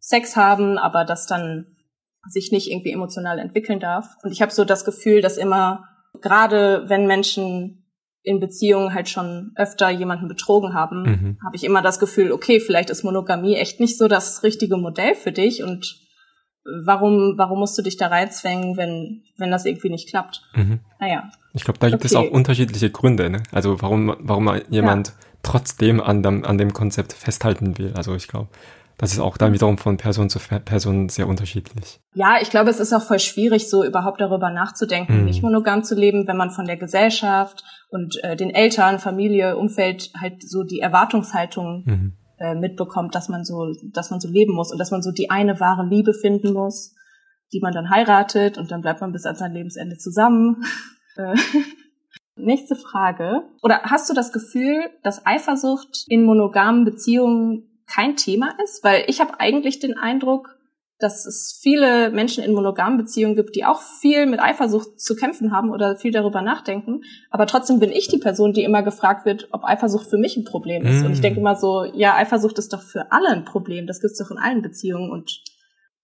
Sex 0.00 0.36
haben, 0.36 0.76
aber 0.76 1.06
das 1.06 1.26
dann 1.26 1.66
sich 2.28 2.52
nicht 2.52 2.70
irgendwie 2.70 2.92
emotional 2.92 3.38
entwickeln 3.38 3.80
darf. 3.80 4.16
Und 4.22 4.32
ich 4.32 4.42
habe 4.42 4.52
so 4.52 4.66
das 4.66 4.84
Gefühl, 4.84 5.22
dass 5.22 5.38
immer, 5.38 5.84
gerade 6.20 6.84
wenn 6.88 7.06
Menschen 7.06 7.87
in 8.22 8.40
Beziehungen 8.40 8.94
halt 8.94 9.08
schon 9.08 9.52
öfter 9.56 9.90
jemanden 9.90 10.28
betrogen 10.28 10.74
haben, 10.74 11.02
mhm. 11.02 11.38
habe 11.44 11.56
ich 11.56 11.64
immer 11.64 11.82
das 11.82 11.98
Gefühl, 11.98 12.32
okay, 12.32 12.60
vielleicht 12.60 12.90
ist 12.90 13.04
Monogamie 13.04 13.56
echt 13.56 13.80
nicht 13.80 13.96
so 13.96 14.08
das 14.08 14.42
richtige 14.42 14.76
Modell 14.76 15.14
für 15.14 15.32
dich 15.32 15.62
und 15.62 16.00
warum, 16.84 17.34
warum 17.36 17.60
musst 17.60 17.78
du 17.78 17.82
dich 17.82 17.96
da 17.96 18.08
reinzwängen, 18.08 18.76
wenn, 18.76 19.22
wenn 19.36 19.50
das 19.50 19.64
irgendwie 19.64 19.90
nicht 19.90 20.08
klappt? 20.08 20.42
Mhm. 20.54 20.80
Naja. 21.00 21.30
Ich 21.54 21.64
glaube, 21.64 21.78
da 21.78 21.88
gibt 21.88 22.04
okay. 22.04 22.06
es 22.06 22.14
auch 22.14 22.30
unterschiedliche 22.30 22.90
Gründe, 22.90 23.30
ne? 23.30 23.42
Also 23.52 23.80
warum, 23.80 24.14
warum 24.20 24.50
jemand 24.68 25.08
ja. 25.08 25.14
trotzdem 25.42 26.00
an 26.00 26.22
dem, 26.22 26.44
an 26.44 26.58
dem 26.58 26.72
Konzept 26.72 27.12
festhalten 27.12 27.78
will. 27.78 27.94
Also 27.96 28.14
ich 28.14 28.28
glaube, 28.28 28.48
das 28.98 29.12
ist 29.12 29.20
auch 29.20 29.36
dann 29.36 29.52
wiederum 29.52 29.78
von 29.78 29.96
Person 29.96 30.28
zu 30.28 30.38
Person 30.38 31.08
sehr 31.08 31.28
unterschiedlich. 31.28 32.00
Ja, 32.14 32.36
ich 32.40 32.50
glaube, 32.50 32.70
es 32.70 32.80
ist 32.80 32.92
auch 32.92 33.02
voll 33.02 33.20
schwierig, 33.20 33.70
so 33.70 33.84
überhaupt 33.84 34.20
darüber 34.20 34.50
nachzudenken, 34.50 35.20
mhm. 35.20 35.24
nicht 35.24 35.42
monogam 35.42 35.84
zu 35.84 35.94
leben, 35.94 36.26
wenn 36.28 36.36
man 36.36 36.50
von 36.50 36.66
der 36.66 36.76
Gesellschaft 36.76 37.64
und 37.90 38.22
äh, 38.22 38.36
den 38.36 38.50
Eltern, 38.50 38.98
Familie, 38.98 39.56
Umfeld 39.56 40.10
halt 40.20 40.42
so 40.42 40.64
die 40.64 40.80
Erwartungshaltung 40.80 41.84
mhm 41.86 42.12
äh, 42.38 42.54
mitbekommt, 42.54 43.14
dass 43.14 43.28
man 43.28 43.44
so, 43.44 43.72
dass 43.92 44.10
man 44.10 44.20
so 44.20 44.28
leben 44.28 44.54
muss 44.54 44.72
und 44.72 44.78
dass 44.78 44.90
man 44.90 45.02
so 45.02 45.10
die 45.10 45.30
eine 45.30 45.60
wahre 45.60 45.84
Liebe 45.84 46.14
finden 46.14 46.52
muss, 46.52 46.94
die 47.52 47.60
man 47.60 47.72
dann 47.72 47.90
heiratet 47.90 48.58
und 48.58 48.70
dann 48.70 48.80
bleibt 48.80 49.00
man 49.00 49.12
bis 49.12 49.26
an 49.26 49.36
sein 49.36 49.52
Lebensende 49.52 49.96
zusammen. 49.96 50.64
Äh, 51.16 51.34
nächste 52.36 52.76
Frage. 52.76 53.42
Oder 53.60 53.80
hast 53.82 54.08
du 54.08 54.14
das 54.14 54.30
Gefühl, 54.30 54.88
dass 55.02 55.26
Eifersucht 55.26 56.04
in 56.06 56.22
monogamen 56.22 56.84
Beziehungen 56.84 57.67
kein 57.92 58.16
Thema 58.16 58.54
ist? 58.62 58.84
Weil 58.84 59.04
ich 59.08 59.20
habe 59.20 59.40
eigentlich 59.40 59.78
den 59.80 59.96
Eindruck, 59.96 60.58
dass 60.98 61.26
es 61.26 61.58
viele 61.62 62.10
Menschen 62.10 62.42
in 62.42 62.52
monogamen 62.52 62.98
Beziehungen 62.98 63.36
gibt, 63.36 63.54
die 63.54 63.64
auch 63.64 63.80
viel 63.80 64.26
mit 64.26 64.40
Eifersucht 64.40 65.00
zu 65.00 65.14
kämpfen 65.14 65.52
haben 65.52 65.70
oder 65.70 65.96
viel 65.96 66.10
darüber 66.10 66.42
nachdenken. 66.42 67.02
Aber 67.30 67.46
trotzdem 67.46 67.78
bin 67.78 67.92
ich 67.92 68.08
die 68.08 68.18
Person, 68.18 68.52
die 68.52 68.64
immer 68.64 68.82
gefragt 68.82 69.24
wird, 69.24 69.48
ob 69.52 69.64
Eifersucht 69.64 70.10
für 70.10 70.18
mich 70.18 70.36
ein 70.36 70.44
Problem 70.44 70.84
ist. 70.84 71.02
Mm. 71.02 71.06
Und 71.06 71.12
ich 71.12 71.20
denke 71.20 71.38
mm. 71.38 71.42
immer 71.42 71.54
so, 71.54 71.84
ja, 71.84 72.16
Eifersucht 72.16 72.58
ist 72.58 72.72
doch 72.72 72.82
für 72.82 73.12
alle 73.12 73.28
ein 73.28 73.44
Problem. 73.44 73.86
Das 73.86 74.00
gibt's 74.00 74.18
doch 74.18 74.32
in 74.32 74.38
allen 74.38 74.60
Beziehungen. 74.60 75.12
Und 75.12 75.44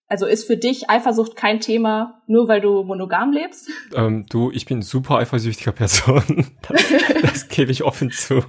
also 0.06 0.26
ist 0.26 0.46
für 0.46 0.56
dich 0.56 0.88
Eifersucht 0.88 1.34
kein 1.34 1.58
Thema, 1.58 2.22
nur 2.28 2.46
weil 2.46 2.60
du 2.60 2.84
monogam 2.84 3.32
lebst? 3.32 3.68
Ähm, 3.96 4.26
du, 4.30 4.52
ich 4.52 4.64
bin 4.64 4.80
super 4.80 5.18
eifersüchtiger 5.18 5.72
Person. 5.72 6.46
Das, 6.68 7.22
das 7.22 7.48
gebe 7.48 7.72
ich 7.72 7.82
offen 7.82 8.10
zu. 8.10 8.44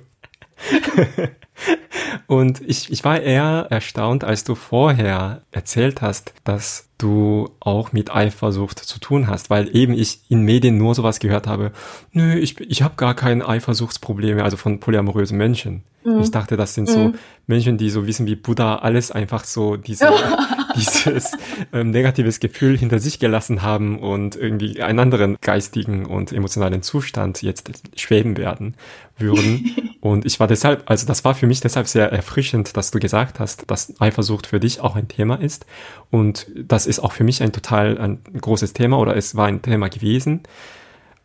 Und 2.28 2.62
ich, 2.62 2.92
ich 2.92 3.04
war 3.04 3.20
eher 3.20 3.68
erstaunt, 3.70 4.24
als 4.24 4.44
du 4.44 4.56
vorher 4.56 5.42
erzählt 5.52 6.02
hast, 6.02 6.34
dass 6.44 6.85
du 6.98 7.50
auch 7.60 7.92
mit 7.92 8.14
Eifersucht 8.14 8.80
zu 8.80 9.00
tun 9.00 9.28
hast, 9.28 9.50
weil 9.50 9.76
eben 9.76 9.94
ich 9.94 10.20
in 10.30 10.44
Medien 10.44 10.78
nur 10.78 10.96
sowas 10.96 11.20
gehört 11.20 11.48
habe, 11.48 11.72
nö, 12.12 12.36
ich, 12.36 12.60
ich 12.62 12.82
habe 12.82 12.96
gar 12.96 13.16
keine 13.16 13.48
Eifersuchtsprobleme, 13.48 14.44
also 14.44 14.58
von 14.58 14.80
polyamorösen 14.80 15.38
Menschen. 15.38 15.84
Mhm. 16.06 16.22
Ich 16.22 16.32
dachte, 16.32 16.56
das 16.56 16.74
sind 16.74 16.88
so 16.88 17.00
mhm. 17.00 17.16
Menschen, 17.48 17.78
die 17.78 17.90
so 17.90 18.08
wissen 18.08 18.28
wie 18.28 18.36
Buddha, 18.36 18.78
alles 18.78 19.12
einfach 19.12 19.44
so 19.44 19.76
diese, 19.76 20.08
dieses 20.76 21.32
ähm, 21.74 21.90
negatives 21.92 22.40
Gefühl 22.40 22.78
hinter 22.78 23.00
sich 23.00 23.20
gelassen 23.20 23.62
haben 23.62 24.00
und 24.00 24.36
irgendwie 24.36 24.82
einen 24.82 25.00
anderen 25.00 25.38
geistigen 25.42 26.06
und 26.06 26.32
emotionalen 26.32 26.82
Zustand 26.84 27.42
jetzt 27.42 27.72
schweben 27.96 28.38
werden 28.38 28.76
würden. 29.18 29.98
und 30.02 30.26
ich 30.26 30.40
war 30.40 30.48
deshalb, 30.48 30.84
also 30.90 31.08
das 31.08 31.26
war 31.26 31.34
für 31.34 31.48
mich 31.48 31.60
deshalb 31.60 31.88
sehr 31.88 32.12
erfrischend, 32.12 32.78
dass 32.78 32.92
du 32.92 33.00
gesagt 33.00 33.40
hast, 33.40 33.70
dass 33.70 34.00
Eifersucht 34.00 34.48
für 34.48 34.60
dich 34.60 34.82
auch 34.82 34.96
ein 34.96 35.08
Thema 35.08 35.36
ist. 35.36 35.66
Und 36.12 36.48
das 36.86 36.98
ist 36.98 37.04
auch 37.04 37.12
für 37.12 37.24
mich 37.24 37.42
ein 37.42 37.52
total 37.52 37.98
ein 37.98 38.20
großes 38.40 38.74
Thema 38.74 39.00
oder 39.00 39.18
es 39.18 39.36
war 39.36 39.48
ein 39.48 39.62
Thema 39.62 39.90
gewesen. 39.90 40.42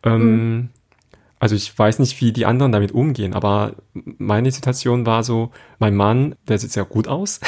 Ähm, 0.03 0.21
mhm. 0.23 0.69
Also 1.39 1.55
ich 1.55 1.77
weiß 1.77 1.99
nicht, 1.99 2.19
wie 2.19 2.31
die 2.31 2.45
anderen 2.45 2.71
damit 2.71 2.91
umgehen, 2.91 3.33
aber 3.33 3.73
meine 3.93 4.51
Situation 4.51 5.05
war 5.05 5.23
so, 5.23 5.51
mein 5.79 5.95
Mann, 5.95 6.35
der 6.47 6.57
sieht 6.57 6.71
sehr 6.71 6.85
gut 6.85 7.07
aus. 7.07 7.39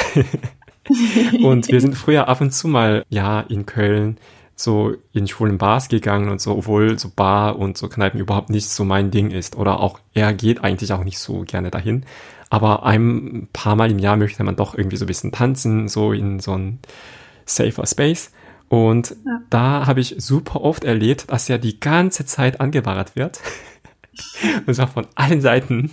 und 1.42 1.68
wir 1.68 1.80
sind 1.80 1.96
früher 1.96 2.28
ab 2.28 2.40
und 2.40 2.52
zu 2.52 2.68
mal, 2.68 3.04
ja, 3.08 3.40
in 3.40 3.66
Köln 3.66 4.18
so 4.56 4.94
in 5.12 5.26
schwulen 5.26 5.58
Bars 5.58 5.88
gegangen 5.88 6.28
und 6.28 6.40
so, 6.40 6.56
obwohl 6.56 6.96
so 6.96 7.10
Bar 7.14 7.58
und 7.58 7.76
so 7.76 7.88
Kneipen 7.88 8.20
überhaupt 8.20 8.50
nicht 8.50 8.68
so 8.68 8.84
mein 8.84 9.10
Ding 9.10 9.32
ist. 9.32 9.56
Oder 9.56 9.80
auch 9.80 9.98
er 10.12 10.32
geht 10.32 10.62
eigentlich 10.62 10.92
auch 10.92 11.02
nicht 11.02 11.18
so 11.18 11.42
gerne 11.42 11.72
dahin. 11.72 12.04
Aber 12.50 12.84
ein 12.84 13.48
paar 13.52 13.74
Mal 13.74 13.90
im 13.90 13.98
Jahr 13.98 14.16
möchte 14.16 14.44
man 14.44 14.54
doch 14.54 14.76
irgendwie 14.76 14.96
so 14.96 15.04
ein 15.04 15.08
bisschen 15.08 15.32
tanzen, 15.32 15.88
so 15.88 16.12
in 16.12 16.38
so 16.38 16.52
ein 16.52 16.78
safer 17.44 17.86
Space. 17.86 18.32
Und 18.68 19.10
ja. 19.24 19.42
da 19.50 19.86
habe 19.86 20.00
ich 20.00 20.16
super 20.18 20.62
oft 20.62 20.84
erlebt, 20.84 21.30
dass 21.30 21.48
er 21.48 21.58
die 21.58 21.78
ganze 21.78 22.24
Zeit 22.26 22.60
angebarrt 22.60 23.14
wird. 23.14 23.40
und 24.66 24.74
zwar 24.74 24.88
von 24.88 25.06
allen 25.14 25.40
Seiten 25.40 25.92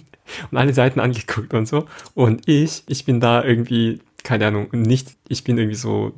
und 0.49 0.58
alle 0.58 0.74
Seiten 0.74 0.99
angeguckt 0.99 1.54
und 1.54 1.68
so. 1.68 1.86
Und 2.16 2.47
ich, 2.47 2.84
ich 2.88 3.06
bin 3.06 3.20
da 3.20 3.43
irgendwie, 3.43 3.99
keine 4.24 4.47
Ahnung, 4.47 4.70
nicht, 4.72 5.16
ich 5.28 5.43
bin 5.43 5.58
irgendwie 5.58 5.76
so 5.76 6.14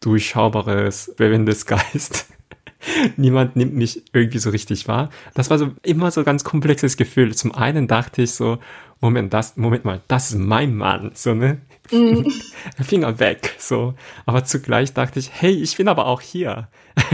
durchschaubares, 0.00 1.14
bewendes 1.16 1.66
Geist. 1.66 2.26
Niemand 3.16 3.56
nimmt 3.56 3.74
mich 3.74 4.02
irgendwie 4.12 4.38
so 4.38 4.50
richtig 4.50 4.88
wahr. 4.88 5.10
Das 5.34 5.50
war 5.50 5.58
so 5.58 5.72
immer 5.82 6.10
so 6.10 6.22
ein 6.22 6.24
ganz 6.24 6.44
komplexes 6.44 6.96
Gefühl. 6.96 7.34
Zum 7.34 7.54
einen 7.54 7.86
dachte 7.86 8.22
ich 8.22 8.32
so, 8.32 8.58
Moment, 9.00 9.32
das, 9.32 9.56
Moment 9.56 9.84
mal, 9.84 10.00
das 10.08 10.30
ist 10.30 10.38
mein 10.38 10.74
Mann, 10.74 11.12
so, 11.14 11.34
ne? 11.34 11.60
Mm. 11.90 12.30
Finger 12.82 13.18
weg, 13.18 13.56
so. 13.58 13.94
Aber 14.26 14.44
zugleich 14.44 14.92
dachte 14.92 15.18
ich, 15.18 15.30
hey, 15.32 15.52
ich 15.52 15.76
bin 15.76 15.88
aber 15.88 16.06
auch 16.06 16.20
hier. 16.20 16.68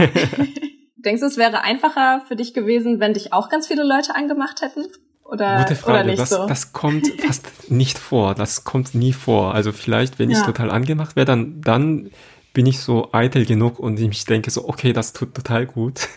Denkst 0.97 1.21
du, 1.21 1.27
es 1.27 1.37
wäre 1.37 1.61
einfacher 1.61 2.23
für 2.27 2.35
dich 2.35 2.53
gewesen, 2.53 2.99
wenn 2.99 3.13
dich 3.13 3.33
auch 3.33 3.49
ganz 3.49 3.67
viele 3.67 3.83
Leute 3.83 4.15
angemacht 4.15 4.61
hätten? 4.61 4.87
Oder, 5.23 5.59
Gute 5.59 5.75
Frage. 5.75 5.99
Oder 5.99 6.03
nicht 6.05 6.19
das, 6.19 6.29
so? 6.29 6.47
das 6.47 6.73
kommt 6.73 7.07
fast 7.21 7.69
nicht 7.69 7.97
vor. 7.97 8.33
Das 8.35 8.63
kommt 8.63 8.95
nie 8.95 9.13
vor. 9.13 9.53
Also 9.53 9.71
vielleicht, 9.71 10.19
wenn 10.19 10.29
ja. 10.29 10.39
ich 10.39 10.45
total 10.45 10.71
angemacht 10.71 11.15
wäre, 11.15 11.25
dann, 11.25 11.61
dann 11.61 12.09
bin 12.53 12.65
ich 12.65 12.79
so 12.79 13.09
eitel 13.11 13.45
genug 13.45 13.77
und 13.79 13.99
ich 13.99 14.25
denke 14.25 14.49
so, 14.51 14.67
okay, 14.67 14.93
das 14.93 15.13
tut 15.13 15.35
total 15.35 15.65
gut. 15.65 16.07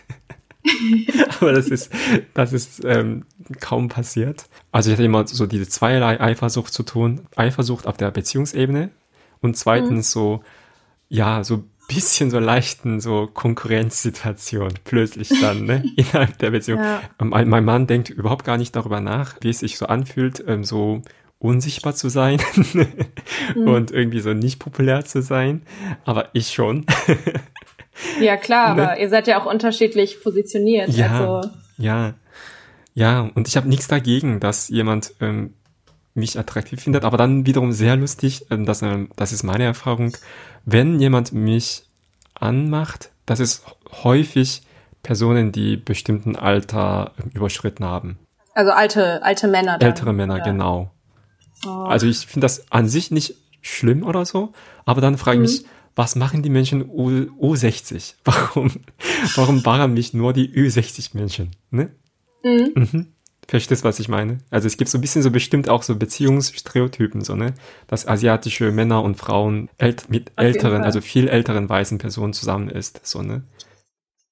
Aber 1.43 1.53
das 1.53 1.69
ist, 1.69 1.91
das 2.35 2.53
ist 2.53 2.85
ähm, 2.85 3.25
kaum 3.61 3.89
passiert. 3.89 4.45
Also 4.73 4.91
ich 4.91 4.95
hatte 4.95 5.05
immer 5.05 5.27
so 5.27 5.47
diese 5.47 5.69
zweierlei 5.69 6.21
Eifersucht 6.21 6.73
zu 6.73 6.83
tun. 6.83 7.23
Eifersucht 7.37 7.87
auf 7.87 7.97
der 7.97 8.11
Beziehungsebene 8.11 8.91
und 9.41 9.57
zweitens 9.57 10.15
mhm. 10.15 10.21
so, 10.21 10.45
ja, 11.09 11.45
so 11.45 11.65
bisschen 11.89 12.31
so 12.31 12.39
leichten 12.39 13.01
so 13.01 13.27
Konkurrenzsituation 13.27 14.75
plötzlich 14.85 15.29
dann 15.41 15.65
ne, 15.65 15.85
innerhalb 15.97 16.39
der 16.39 16.51
Beziehung. 16.51 16.79
Ja. 16.81 17.03
Mein, 17.19 17.49
mein, 17.49 17.65
Mann 17.65 17.87
denkt 17.89 18.11
überhaupt 18.11 18.45
gar 18.45 18.59
nicht 18.59 18.77
darüber 18.77 19.01
nach, 19.01 19.35
wie 19.41 19.51
es 19.51 19.59
sich 19.59 19.77
so 19.77 19.87
anfühlt, 19.87 20.45
ähm, 20.47 20.63
so 20.63 21.03
unsichtbar 21.41 21.95
zu 21.95 22.09
sein 22.09 22.41
mhm. 23.57 23.67
und 23.69 23.91
irgendwie 23.91 24.21
so 24.21 24.35
nicht 24.35 24.61
populär 24.61 25.05
zu 25.05 25.21
sein, 25.21 25.63
aber 26.05 26.29
ich 26.33 26.53
schon. 26.53 26.87
Ja 28.21 28.37
klar, 28.37 28.75
ne? 28.75 28.83
aber 28.83 29.01
ihr 29.01 29.09
seid 29.09 29.27
ja 29.27 29.41
auch 29.41 29.47
unterschiedlich 29.47 30.23
positioniert. 30.23 30.89
Ja, 30.91 31.11
also. 31.11 31.51
ja, 31.79 32.15
ja. 32.95 33.31
Und 33.35 33.49
ich 33.49 33.57
habe 33.57 33.69
nichts 33.69 33.89
dagegen, 33.89 34.41
dass 34.41 34.69
jemand 34.69 35.15
ähm, 35.21 35.55
mich 36.15 36.39
attraktiv 36.39 36.83
findet, 36.83 37.05
aber 37.05 37.17
dann 37.17 37.47
wiederum 37.47 37.73
sehr 37.73 37.97
lustig, 37.97 38.47
ähm, 38.51 38.67
dass, 38.67 38.83
ähm, 38.83 39.11
das 39.17 39.33
ist 39.33 39.43
meine 39.43 39.65
Erfahrung, 39.65 40.17
wenn 40.65 41.01
jemand 41.01 41.33
mich 41.33 41.85
anmacht, 42.35 43.11
das 43.27 43.41
ist 43.41 43.65
häufig 44.03 44.63
Personen, 45.03 45.53
die 45.53 45.77
bestimmten 45.77 46.37
Alter 46.37 47.13
überschritten 47.33 47.85
haben. 47.85 48.19
Also 48.55 48.73
alte, 48.73 49.23
alte 49.23 49.49
Männer. 49.49 49.79
Dann. 49.79 49.89
Ältere 49.89 50.13
Männer, 50.13 50.39
ja. 50.39 50.45
genau. 50.45 50.91
Oh. 51.67 51.85
Also 51.85 52.07
ich 52.07 52.27
finde 52.27 52.45
das 52.45 52.71
an 52.71 52.89
sich 52.89 53.11
nicht 53.11 53.35
schlimm 53.63 54.03
oder 54.03 54.25
so, 54.25 54.53
aber 54.85 55.01
dann 55.01 55.17
frage 55.17 55.43
ich 55.43 55.51
mhm. 55.51 55.57
mich, 55.57 55.71
was 56.01 56.17
machen 56.17 56.43
die 56.43 56.49
Menschen 56.49 56.89
U, 56.89 57.11
U60? 57.53 58.15
Warum, 58.25 58.73
warum 59.37 59.67
waren 59.67 59.93
mich 59.93 60.15
nur 60.15 60.33
die 60.33 60.49
Ü60 60.49 61.11
Menschen? 61.15 61.51
Ne? 61.71 61.95
Mhm. 62.43 62.73
Mhm. 62.75 63.13
Verstehst, 63.47 63.85
was 63.85 64.01
ich 64.01 64.09
meine? 64.09 64.39
Also 64.51 64.67
es 64.67 64.79
gibt 64.79 64.89
so 64.89 64.97
ein 64.97 65.03
bisschen 65.03 65.21
so 65.21 65.31
bestimmt 65.31 65.69
auch 65.69 65.83
so 65.83 65.97
Beziehungsstereotypen, 65.97 67.21
so, 67.21 67.37
ne? 67.37 67.53
Dass 67.87 68.09
asiatische 68.09 68.73
Männer 68.73 69.03
und 69.03 69.17
Frauen 69.17 69.69
ält 69.77 70.09
mit 70.09 70.31
Auf 70.31 70.45
älteren, 70.45 70.85
also 70.85 71.03
viel 71.03 71.29
älteren 71.29 71.69
weißen 71.69 71.99
Personen 71.99 72.33
zusammen 72.33 72.71
ist, 72.71 73.07
so, 73.07 73.21
ne? 73.21 73.43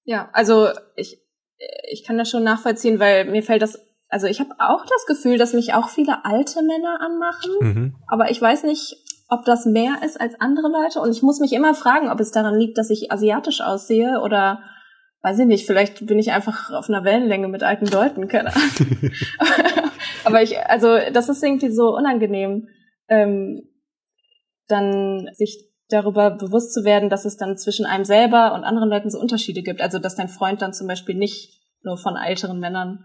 Ja, 0.05 0.31
also 0.33 0.71
ich, 0.97 1.21
ich 1.91 2.03
kann 2.03 2.17
das 2.17 2.31
schon 2.31 2.45
nachvollziehen, 2.45 2.99
weil 2.99 3.31
mir 3.31 3.43
fällt 3.43 3.61
das, 3.61 3.79
also 4.09 4.27
ich 4.27 4.41
habe 4.41 4.55
auch 4.59 4.87
das 4.87 5.05
Gefühl, 5.05 5.37
dass 5.37 5.53
mich 5.53 5.75
auch 5.75 5.91
viele 5.91 6.25
alte 6.25 6.63
Männer 6.63 7.01
anmachen, 7.03 7.53
mhm. 7.61 7.95
aber 8.07 8.31
ich 8.31 8.41
weiß 8.41 8.63
nicht, 8.63 8.97
ob 9.29 9.45
das 9.45 9.67
mehr 9.67 9.97
ist 10.05 10.21
als 10.21 10.41
andere 10.41 10.69
Leute 10.69 11.01
und 11.01 11.11
ich 11.11 11.23
muss 11.23 11.41
mich 11.41 11.53
immer 11.53 11.75
fragen, 11.75 12.11
ob 12.11 12.19
es 12.21 12.31
daran 12.31 12.59
liegt, 12.59 12.79
dass 12.79 12.91
ich 12.91 13.13
asiatisch 13.13 13.61
aussehe 13.61 14.21
oder 14.23 14.63
weiß 15.23 15.41
ich 15.41 15.47
nicht, 15.47 15.67
vielleicht 15.67 16.07
bin 16.07 16.19
ich 16.19 16.33
einfach 16.33 16.71
auf 16.71 16.89
einer 16.89 17.05
Wellenlänge 17.05 17.49
mit 17.49 17.63
alten 17.63 17.87
Leuten, 17.87 18.29
keine 18.29 18.55
Ahnung. 18.55 19.11
Aber 20.25 20.43
ich, 20.43 20.59
also 20.59 20.97
das 21.13 21.29
ist 21.29 21.43
irgendwie 21.43 21.71
so 21.71 21.95
unangenehm, 21.95 22.69
ähm, 23.09 23.63
dann 24.69 25.29
sich 25.35 25.69
darüber 25.89 26.31
bewusst 26.31 26.73
zu 26.73 26.85
werden, 26.85 27.09
dass 27.09 27.25
es 27.25 27.37
dann 27.37 27.57
zwischen 27.57 27.87
einem 27.87 28.05
selber 28.05 28.55
und 28.55 28.65
anderen 28.65 28.91
Leuten 28.91 29.11
so 29.11 29.19
Unterschiede 29.19 29.63
gibt. 29.63 29.81
Also 29.81 29.99
dass 29.99 30.17
dein 30.17 30.29
Freund 30.29 30.63
dann 30.63 30.75
zum 30.75 30.87
Beispiel 30.87 31.15
nicht 31.15 31.61
nur 31.83 31.97
von 31.97 32.17
älteren 32.17 32.61
Männern 32.61 33.05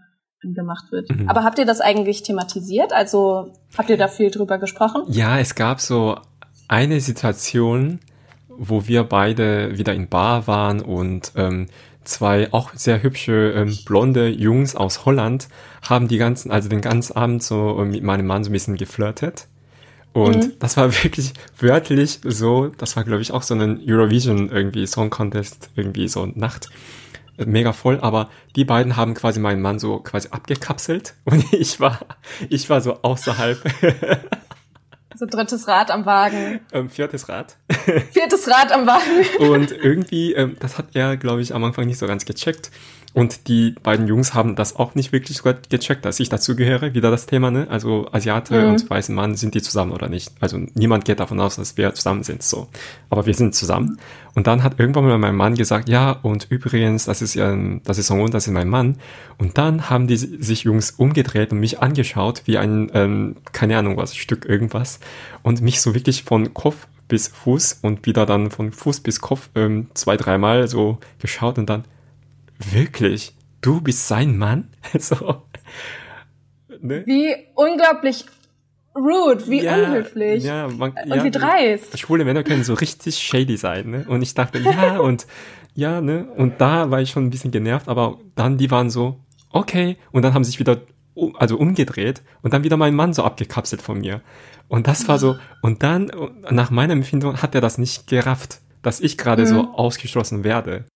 gemacht 0.52 0.92
wird. 0.92 1.08
Mhm. 1.10 1.28
Aber 1.28 1.44
habt 1.44 1.58
ihr 1.58 1.64
das 1.64 1.80
eigentlich 1.80 2.22
thematisiert? 2.22 2.92
Also 2.92 3.52
habt 3.78 3.88
ihr 3.88 3.96
da 3.96 4.08
viel 4.08 4.30
drüber 4.30 4.58
gesprochen? 4.58 5.02
Ja, 5.08 5.38
es 5.38 5.54
gab 5.54 5.80
so 5.80 6.18
eine 6.68 7.00
Situation, 7.00 8.00
wo 8.48 8.86
wir 8.86 9.04
beide 9.04 9.78
wieder 9.78 9.94
in 9.94 10.08
Bar 10.08 10.46
waren 10.46 10.80
und 10.80 11.32
ähm, 11.36 11.68
zwei 12.04 12.52
auch 12.52 12.72
sehr 12.74 13.02
hübsche 13.02 13.52
ähm, 13.56 13.78
blonde 13.84 14.28
Jungs 14.28 14.76
aus 14.76 15.04
Holland 15.04 15.48
haben 15.82 16.08
die 16.08 16.18
ganzen, 16.18 16.50
also 16.50 16.68
den 16.68 16.80
ganzen 16.80 17.16
Abend 17.16 17.42
so 17.42 17.80
äh, 17.80 17.84
mit 17.84 18.02
meinem 18.02 18.26
Mann 18.26 18.44
so 18.44 18.50
ein 18.50 18.52
bisschen 18.52 18.76
geflirtet. 18.76 19.48
Und 20.12 20.36
mhm. 20.36 20.52
das 20.58 20.76
war 20.76 20.92
wirklich 21.04 21.32
wörtlich 21.58 22.20
so, 22.24 22.68
das 22.78 22.96
war 22.96 23.04
glaube 23.04 23.22
ich 23.22 23.32
auch 23.32 23.42
so 23.42 23.54
ein 23.54 23.80
Eurovision 23.86 24.50
irgendwie 24.50 24.86
Song 24.86 25.10
Contest 25.10 25.70
irgendwie 25.74 26.08
so 26.08 26.26
Nacht. 26.34 26.70
Mega 27.36 27.72
voll, 27.72 27.98
aber 28.00 28.30
die 28.54 28.64
beiden 28.64 28.96
haben 28.96 29.14
quasi 29.14 29.40
meinen 29.40 29.60
Mann 29.60 29.78
so 29.78 29.98
quasi 29.98 30.28
abgekapselt 30.30 31.14
und 31.24 31.52
ich 31.52 31.80
war, 31.80 31.98
ich 32.48 32.70
war 32.70 32.80
so 32.80 33.02
außerhalb. 33.02 33.62
So 35.16 35.26
drittes 35.26 35.68
Rad 35.68 35.92
am 35.92 36.06
Wagen. 36.06 36.58
Ähm, 36.72 36.90
viertes 36.90 37.28
Rad. 37.28 37.56
Viertes 38.10 38.48
Rad 38.48 38.72
am 38.72 38.84
Wagen. 38.84 39.48
Und 39.48 39.70
irgendwie, 39.70 40.32
ähm, 40.32 40.56
das 40.58 40.76
hat 40.76 40.86
er, 40.94 41.16
glaube 41.16 41.40
ich, 41.40 41.54
am 41.54 41.62
Anfang 41.62 41.86
nicht 41.86 41.98
so 41.98 42.08
ganz 42.08 42.24
gecheckt. 42.24 42.72
Und 43.14 43.46
die 43.46 43.76
beiden 43.80 44.08
Jungs 44.08 44.34
haben 44.34 44.56
das 44.56 44.74
auch 44.74 44.96
nicht 44.96 45.12
wirklich 45.12 45.38
so 45.38 45.48
gecheckt, 45.68 46.04
dass 46.04 46.18
ich 46.18 46.28
dazugehöre. 46.28 46.94
Wieder 46.94 47.12
das 47.12 47.26
Thema, 47.26 47.52
ne? 47.52 47.68
Also 47.70 48.08
Asiate 48.10 48.60
mhm. 48.60 48.72
und 48.72 48.90
weißen 48.90 49.14
Mann, 49.14 49.36
sind 49.36 49.54
die 49.54 49.62
zusammen 49.62 49.92
oder 49.92 50.08
nicht? 50.08 50.32
Also 50.40 50.58
niemand 50.74 51.04
geht 51.04 51.20
davon 51.20 51.38
aus, 51.38 51.54
dass 51.54 51.76
wir 51.76 51.94
zusammen 51.94 52.24
sind, 52.24 52.42
so. 52.42 52.66
Aber 53.10 53.24
wir 53.24 53.34
sind 53.34 53.54
zusammen. 53.54 54.00
Und 54.34 54.48
dann 54.48 54.64
hat 54.64 54.80
irgendwann 54.80 55.04
mal 55.04 55.16
mein 55.16 55.36
Mann 55.36 55.54
gesagt, 55.54 55.88
ja, 55.88 56.10
und 56.10 56.48
übrigens, 56.50 57.04
das 57.04 57.22
ist 57.22 57.34
ja, 57.34 57.56
das 57.84 57.98
ist 57.98 58.08
Song 58.08 58.28
das 58.32 58.48
ist 58.48 58.52
mein 58.52 58.68
Mann. 58.68 58.96
Und 59.38 59.58
dann 59.58 59.88
haben 59.90 60.08
die 60.08 60.16
sich 60.16 60.64
Jungs 60.64 60.90
umgedreht 60.90 61.52
und 61.52 61.60
mich 61.60 61.80
angeschaut, 61.80 62.42
wie 62.46 62.58
ein, 62.58 62.90
ähm, 62.94 63.36
keine 63.52 63.78
Ahnung 63.78 63.96
was, 63.96 64.16
Stück 64.16 64.44
irgendwas. 64.44 64.98
Und 65.44 65.60
mich 65.60 65.80
so 65.80 65.94
wirklich 65.94 66.24
von 66.24 66.52
Kopf 66.52 66.88
bis 67.06 67.28
Fuß 67.28 67.78
und 67.82 68.06
wieder 68.06 68.26
dann 68.26 68.50
von 68.50 68.72
Fuß 68.72 69.00
bis 69.00 69.20
Kopf 69.20 69.50
ähm, 69.54 69.86
zwei, 69.94 70.16
dreimal 70.16 70.66
so 70.66 70.98
geschaut 71.20 71.58
und 71.58 71.70
dann, 71.70 71.84
wirklich? 72.72 73.34
Du 73.60 73.80
bist 73.80 74.06
sein 74.08 74.36
Mann? 74.36 74.70
so. 74.98 75.42
Ne? 76.80 77.02
Wie 77.06 77.34
unglaublich 77.54 78.26
rude, 78.94 79.48
wie 79.48 79.62
ja, 79.62 79.74
unhöflich. 79.76 80.44
Ja, 80.44 80.68
man, 80.68 80.92
und 80.92 81.14
ja, 81.14 81.24
wie 81.24 81.30
dreist. 81.30 81.98
Schwule 81.98 82.24
Männer 82.24 82.42
können 82.42 82.64
so 82.64 82.74
richtig 82.74 83.18
shady 83.18 83.56
sein, 83.56 83.90
ne? 83.90 84.04
Und 84.08 84.22
ich 84.22 84.34
dachte, 84.34 84.58
ja, 84.58 84.98
und 84.98 85.26
ja, 85.74 86.00
ne? 86.00 86.26
Und 86.36 86.60
da 86.60 86.90
war 86.90 87.00
ich 87.00 87.10
schon 87.10 87.24
ein 87.24 87.30
bisschen 87.30 87.50
genervt, 87.50 87.88
aber 87.88 88.18
dann 88.34 88.58
die 88.58 88.70
waren 88.70 88.90
so, 88.90 89.20
okay. 89.50 89.96
Und 90.12 90.22
dann 90.22 90.34
haben 90.34 90.44
sie 90.44 90.52
sich 90.52 90.60
wieder 90.60 90.82
also 91.34 91.56
umgedreht 91.56 92.22
und 92.42 92.52
dann 92.52 92.64
wieder 92.64 92.76
mein 92.76 92.94
Mann 92.94 93.12
so 93.12 93.22
abgekapselt 93.22 93.82
von 93.82 94.00
mir. 94.00 94.20
Und 94.68 94.86
das 94.86 95.06
war 95.06 95.18
so, 95.18 95.36
und 95.62 95.82
dann, 95.82 96.10
nach 96.50 96.70
meiner 96.70 96.92
Empfindung, 96.92 97.40
hat 97.40 97.54
er 97.54 97.60
das 97.60 97.78
nicht 97.78 98.08
gerafft, 98.08 98.60
dass 98.82 99.00
ich 99.00 99.16
gerade 99.16 99.42
mhm. 99.42 99.46
so 99.46 99.74
ausgeschlossen 99.74 100.42
werde. 100.44 100.86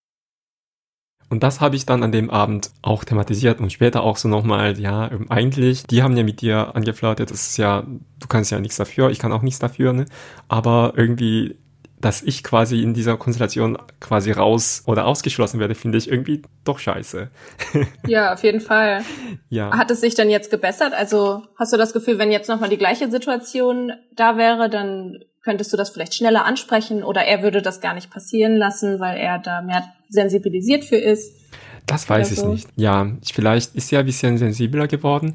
Und 1.30 1.42
das 1.42 1.60
habe 1.60 1.76
ich 1.76 1.84
dann 1.84 2.02
an 2.02 2.12
dem 2.12 2.30
Abend 2.30 2.70
auch 2.80 3.04
thematisiert 3.04 3.60
und 3.60 3.72
später 3.72 4.02
auch 4.02 4.16
so 4.16 4.28
nochmal, 4.28 4.78
ja, 4.78 5.10
ähm, 5.10 5.30
eigentlich, 5.30 5.84
die 5.84 6.02
haben 6.02 6.16
ja 6.16 6.22
mit 6.22 6.40
dir 6.40 6.74
angeflirtet, 6.74 7.30
das 7.30 7.48
ist 7.48 7.56
ja, 7.58 7.82
du 7.82 8.26
kannst 8.28 8.50
ja 8.50 8.60
nichts 8.60 8.76
dafür, 8.76 9.10
ich 9.10 9.18
kann 9.18 9.32
auch 9.32 9.42
nichts 9.42 9.58
dafür, 9.58 9.92
ne? 9.92 10.06
Aber 10.48 10.94
irgendwie, 10.96 11.56
dass 12.00 12.22
ich 12.22 12.42
quasi 12.42 12.82
in 12.82 12.94
dieser 12.94 13.16
Konstellation 13.16 13.76
quasi 14.00 14.32
raus 14.32 14.84
oder 14.86 15.06
ausgeschlossen 15.06 15.60
werde, 15.60 15.74
finde 15.74 15.98
ich 15.98 16.10
irgendwie 16.10 16.42
doch 16.64 16.78
scheiße. 16.78 17.28
Ja, 18.06 18.32
auf 18.32 18.42
jeden 18.42 18.60
Fall. 18.60 19.02
Ja. 19.50 19.76
Hat 19.76 19.90
es 19.90 20.00
sich 20.00 20.14
dann 20.14 20.30
jetzt 20.30 20.50
gebessert? 20.50 20.94
Also 20.94 21.42
hast 21.58 21.72
du 21.72 21.76
das 21.76 21.92
Gefühl, 21.92 22.18
wenn 22.18 22.32
jetzt 22.32 22.48
nochmal 22.48 22.70
die 22.70 22.78
gleiche 22.78 23.10
Situation 23.10 23.92
da 24.14 24.38
wäre, 24.38 24.70
dann 24.70 25.18
könntest 25.42 25.72
du 25.72 25.76
das 25.76 25.90
vielleicht 25.90 26.14
schneller 26.14 26.44
ansprechen 26.44 27.02
oder 27.02 27.24
er 27.24 27.42
würde 27.42 27.60
das 27.60 27.80
gar 27.80 27.94
nicht 27.94 28.10
passieren 28.10 28.56
lassen, 28.56 28.98
weil 29.00 29.18
er 29.18 29.38
da 29.38 29.60
mehr 29.60 29.82
sensibilisiert 30.08 30.84
für 30.84 30.96
ist. 30.96 31.34
Das 31.86 32.08
weiß 32.08 32.32
ich 32.32 32.38
so. 32.38 32.52
nicht. 32.52 32.68
Ja, 32.76 33.10
vielleicht 33.32 33.74
ist 33.74 33.92
er 33.92 34.00
ein 34.00 34.06
bisschen 34.06 34.36
sensibler 34.38 34.86
geworden. 34.88 35.34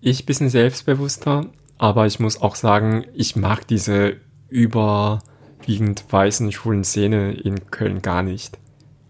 Ich 0.00 0.26
bisschen 0.26 0.48
selbstbewusster, 0.48 1.46
aber 1.78 2.06
ich 2.06 2.20
muss 2.20 2.40
auch 2.40 2.54
sagen, 2.54 3.04
ich 3.14 3.36
mag 3.36 3.66
diese 3.66 4.16
überwiegend 4.48 6.04
weißen 6.10 6.52
schwulen 6.52 6.84
Szene 6.84 7.32
in 7.32 7.70
Köln 7.70 8.02
gar 8.02 8.22
nicht. 8.22 8.58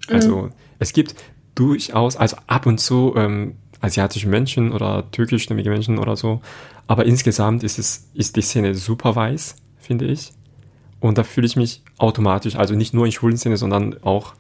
Also 0.09 0.37
mhm. 0.37 0.53
es 0.79 0.93
gibt 0.93 1.15
durchaus, 1.55 2.17
also 2.17 2.37
ab 2.47 2.67
und 2.67 2.79
zu 2.79 3.15
ähm, 3.17 3.57
asiatische 3.81 4.29
Menschen 4.29 4.73
oder 4.73 5.11
türkischstämmige 5.11 5.71
Menschen 5.71 5.99
oder 5.99 6.17
so, 6.17 6.41
aber 6.87 7.05
insgesamt 7.05 7.65
ist 7.65 7.79
es, 7.79 8.09
ist 8.15 8.37
die 8.37 8.43
Szene 8.43 8.75
super 8.75 9.15
weiß, 9.15 9.57
finde 9.77 10.07
ich. 10.07 10.33
Und 11.01 11.19
da 11.19 11.23
fühle 11.23 11.47
ich 11.47 11.57
mich 11.57 11.83
automatisch, 11.99 12.57
also 12.57 12.75
nicht 12.75 12.95
nur 12.95 13.07
in 13.07 13.13
schwulen 13.13 13.37
Szene, 13.37 13.57
sondern 13.57 14.03
auch 14.03 14.35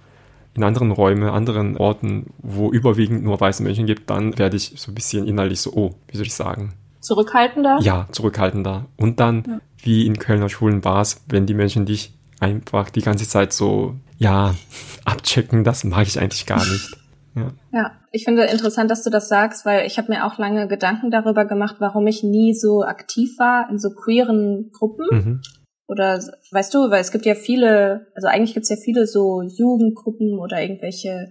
in 0.59 0.65
anderen 0.65 0.91
Räumen, 0.91 1.29
anderen 1.29 1.77
Orten, 1.77 2.27
wo 2.39 2.71
überwiegend 2.71 3.23
nur 3.23 3.41
weiße 3.41 3.63
Menschen 3.63 3.87
gibt, 3.87 4.11
dann 4.11 4.37
werde 4.39 4.57
ich 4.57 4.73
so 4.77 4.91
ein 4.91 4.95
bisschen 4.95 5.27
innerlich 5.27 5.61
so, 5.61 5.73
oh, 5.73 5.95
wie 6.09 6.17
soll 6.17 6.27
ich 6.27 6.35
sagen? 6.35 6.75
Zurückhaltender? 7.01 7.79
Ja, 7.81 8.09
zurückhaltender. 8.11 8.87
Und 8.97 9.21
dann, 9.21 9.45
ja. 9.47 9.61
wie 9.79 10.05
in 10.05 10.19
Kölner 10.19 10.49
schwulen 10.49 10.81
Bars, 10.81 11.23
wenn 11.29 11.47
die 11.47 11.55
Menschen 11.55 11.87
dich 11.87 12.13
einfach 12.41 12.91
die 12.91 13.03
ganze 13.03 13.29
Zeit 13.29 13.53
so, 13.53 13.95
ja, 14.19 14.55
abchecken, 15.05 15.63
das 15.63 15.85
mag 15.85 16.07
ich 16.07 16.21
eigentlich 16.21 16.45
gar 16.45 16.65
nicht. 16.65 16.97
Ja. 17.35 17.53
ja, 17.71 17.93
ich 18.11 18.25
finde 18.25 18.45
interessant, 18.47 18.91
dass 18.91 19.05
du 19.05 19.11
das 19.11 19.29
sagst, 19.29 19.65
weil 19.65 19.87
ich 19.87 19.97
habe 19.97 20.11
mir 20.11 20.27
auch 20.27 20.39
lange 20.39 20.67
Gedanken 20.67 21.13
darüber 21.13 21.45
gemacht, 21.45 21.77
warum 21.79 22.05
ich 22.09 22.25
nie 22.25 22.53
so 22.53 22.83
aktiv 22.83 23.39
war 23.39 23.71
in 23.71 23.79
so 23.79 23.91
queeren 23.91 24.73
Gruppen. 24.73 25.07
Mhm. 25.09 25.43
Oder 25.89 26.23
weißt 26.53 26.75
du, 26.75 26.91
weil 26.91 27.01
es 27.01 27.11
gibt 27.11 27.25
ja 27.25 27.35
viele, 27.35 28.07
also 28.15 28.29
eigentlich 28.29 28.53
gibt 28.53 28.65
es 28.65 28.71
ja 28.71 28.77
viele 28.77 29.07
so 29.07 29.41
Jugendgruppen 29.43 30.39
oder 30.39 30.61
irgendwelche 30.61 31.31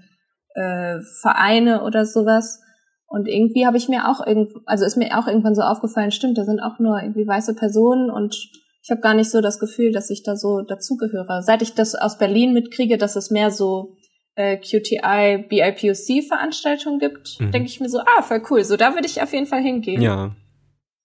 äh, 0.56 1.00
Vereine 1.22 1.84
oder 1.84 2.06
sowas. 2.06 2.60
Und 3.06 3.28
irgendwie 3.28 3.68
habe 3.68 3.78
ich 3.78 3.88
mir 3.88 4.10
auch 4.10 4.26
irgend, 4.26 4.52
also 4.66 4.84
ist 4.84 4.98
mir 4.98 5.18
auch 5.18 5.28
irgendwann 5.28 5.56
so 5.56 5.62
aufgefallen, 5.62 6.12
stimmt, 6.12 6.38
da 6.38 6.44
sind 6.44 6.60
auch 6.60 6.80
nur 6.80 7.00
irgendwie 7.02 7.28
weiße 7.28 7.54
Personen 7.54 8.10
und 8.10 8.36
ich 8.84 8.90
habe 8.90 9.02
gar 9.02 9.14
nicht 9.14 9.30
so 9.30 9.42
das 9.42 9.60
Gefühl, 9.60 9.92
dass 9.92 10.10
ich 10.10 10.24
da 10.24 10.36
so 10.36 10.62
dazugehöre. 10.62 11.42
Seit 11.44 11.62
ich 11.62 11.76
das 11.76 11.94
aus 11.94 12.18
Berlin 12.18 12.54
mitkriege, 12.54 12.98
dass 12.98 13.16
es 13.16 13.30
mehr 13.30 13.52
so 13.52 13.96
äh, 14.36 14.58
QTI 14.58 15.46
BIPOC 15.48 16.24
Veranstaltungen 16.28 17.00
gibt, 17.00 17.40
mhm. 17.40 17.52
denke 17.52 17.68
ich 17.68 17.80
mir 17.80 17.90
so, 17.90 18.00
ah, 18.00 18.22
voll 18.24 18.42
cool, 18.50 18.64
so 18.64 18.76
da 18.76 18.96
würde 18.96 19.08
ich 19.08 19.22
auf 19.22 19.34
jeden 19.34 19.46
Fall 19.46 19.62
hingehen. 19.62 20.02
Ja. 20.02 20.36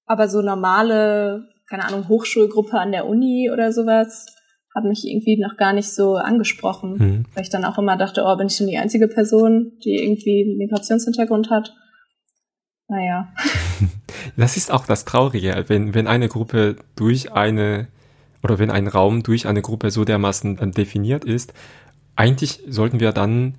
Aber 0.07 0.29
so 0.29 0.43
normale 0.43 1.49
keine 1.73 1.87
Ahnung, 1.87 2.07
Hochschulgruppe 2.07 2.79
an 2.79 2.93
der 2.93 3.07
Uni 3.07 3.49
oder 3.51 3.73
sowas, 3.73 4.27
hat 4.75 4.85
mich 4.85 5.07
irgendwie 5.07 5.39
noch 5.39 5.57
gar 5.57 5.73
nicht 5.73 5.89
so 5.89 6.17
angesprochen, 6.17 6.93
mhm. 6.99 7.25
weil 7.33 7.45
ich 7.45 7.49
dann 7.49 7.65
auch 7.65 7.79
immer 7.79 7.97
dachte, 7.97 8.25
oh, 8.27 8.37
bin 8.37 8.49
ich 8.49 8.59
denn 8.59 8.67
die 8.67 8.77
einzige 8.77 9.09
Person, 9.09 9.73
die 9.83 9.97
irgendwie 9.97 10.45
einen 10.45 10.59
Migrationshintergrund 10.59 11.49
hat? 11.51 11.75
Naja. 12.89 13.33
Das 14.37 14.57
ist 14.57 14.71
auch 14.71 14.87
das 14.87 15.05
Traurige, 15.05 15.65
wenn, 15.67 15.95
wenn 15.95 16.07
eine 16.07 16.29
Gruppe 16.29 16.77
durch 16.95 17.33
eine 17.33 17.89
oder 18.43 18.59
wenn 18.59 18.71
ein 18.71 18.87
Raum 18.87 19.23
durch 19.23 19.47
eine 19.47 19.63
Gruppe 19.63 19.91
so 19.91 20.05
dermaßen 20.05 20.73
definiert 20.73 21.25
ist, 21.25 21.53
eigentlich 22.15 22.63
sollten 22.69 23.01
wir 23.01 23.13
dann 23.13 23.57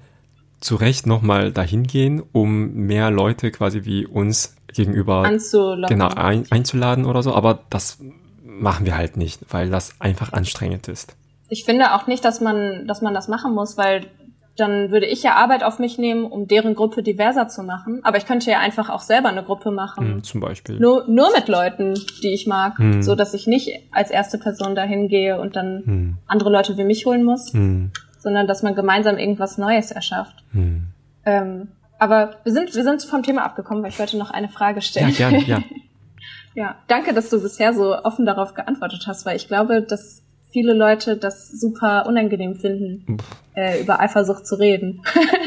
zu 0.62 0.76
Recht 0.76 1.06
nochmal 1.06 1.52
dahin 1.52 1.84
gehen, 1.84 2.24
um 2.32 2.74
mehr 2.74 3.12
Leute 3.12 3.52
quasi 3.52 3.84
wie 3.84 4.06
uns 4.06 4.56
gegenüber 4.74 5.30
genau 5.88 6.10
ein, 6.10 6.46
einzuladen 6.50 7.06
oder 7.06 7.24
so, 7.24 7.34
aber 7.34 7.60
das 7.70 8.00
machen 8.44 8.86
wir 8.86 8.96
halt 8.96 9.18
nicht, 9.18 9.42
weil 9.50 9.70
das 9.70 10.00
einfach 10.00 10.34
anstrengend 10.34 10.88
ist. 10.88 11.16
Ich 11.50 11.66
finde 11.66 11.94
auch 11.94 12.08
nicht, 12.08 12.24
dass 12.26 12.42
man, 12.42 12.88
dass 12.88 13.02
man 13.02 13.14
das 13.14 13.28
machen 13.28 13.54
muss, 13.54 13.78
weil 13.78 14.08
dann 14.56 14.92
würde 14.92 15.08
ich 15.08 15.24
ja 15.24 15.36
Arbeit 15.36 15.64
auf 15.64 15.80
mich 15.80 15.98
nehmen, 15.98 16.26
um 16.26 16.48
deren 16.48 16.76
Gruppe 16.76 17.02
diverser 17.02 17.48
zu 17.48 17.64
machen. 17.64 18.02
Aber 18.04 18.18
ich 18.18 18.26
könnte 18.26 18.52
ja 18.52 18.60
einfach 18.60 18.90
auch 18.90 19.02
selber 19.02 19.30
eine 19.30 19.44
Gruppe 19.44 19.72
machen. 19.72 20.16
Hm, 20.16 20.24
zum 20.24 20.42
Beispiel. 20.42 20.80
Nur, 20.80 21.06
nur 21.08 21.32
mit 21.34 21.48
Leuten, 21.48 21.96
die 22.22 22.34
ich 22.34 22.46
mag, 22.46 22.78
hm. 22.78 23.02
so 23.02 23.16
dass 23.16 23.34
ich 23.34 23.48
nicht 23.48 23.72
als 23.92 24.12
erste 24.12 24.38
Person 24.38 24.76
dahin 24.76 25.08
gehe 25.08 25.40
und 25.40 25.56
dann 25.56 25.84
hm. 25.86 26.18
andere 26.28 26.52
Leute 26.52 26.78
wie 26.78 26.84
mich 26.84 27.06
holen 27.06 27.24
muss, 27.24 27.52
hm. 27.52 27.92
sondern 28.20 28.46
dass 28.46 28.62
man 28.62 28.76
gemeinsam 28.76 29.18
irgendwas 29.18 29.58
Neues 29.58 29.92
erschafft. 29.92 30.44
Hm. 30.52 30.88
Ähm, 31.26 31.70
aber 32.04 32.36
wir 32.44 32.52
sind, 32.52 32.76
wir 32.76 32.84
sind 32.84 33.02
vom 33.04 33.24
Thema 33.24 33.46
abgekommen, 33.46 33.82
weil 33.82 33.92
ich 33.92 33.98
wollte 33.98 34.18
noch 34.18 34.30
eine 34.30 34.50
Frage 34.50 34.82
stellen. 34.82 35.10
Ja, 35.12 35.30
gerne, 35.30 35.46
ja. 35.46 35.64
ja, 36.54 36.76
danke, 36.90 37.14
dass 37.14 37.30
du 37.30 37.42
bisher 37.42 37.74
so 37.74 37.96
offen 37.98 38.26
darauf 38.26 38.54
geantwortet 38.56 39.06
hast, 39.08 39.26
weil 39.26 39.38
ich 39.38 39.48
glaube, 39.48 39.82
dass 39.82 40.22
viele 40.52 40.74
Leute 40.74 41.16
das 41.16 41.50
super 41.50 42.06
unangenehm 42.06 42.56
finden, 42.56 43.18
äh, 43.56 43.82
über 43.82 44.02
Eifersucht 44.02 44.46
zu 44.46 44.56
reden. 44.56 45.02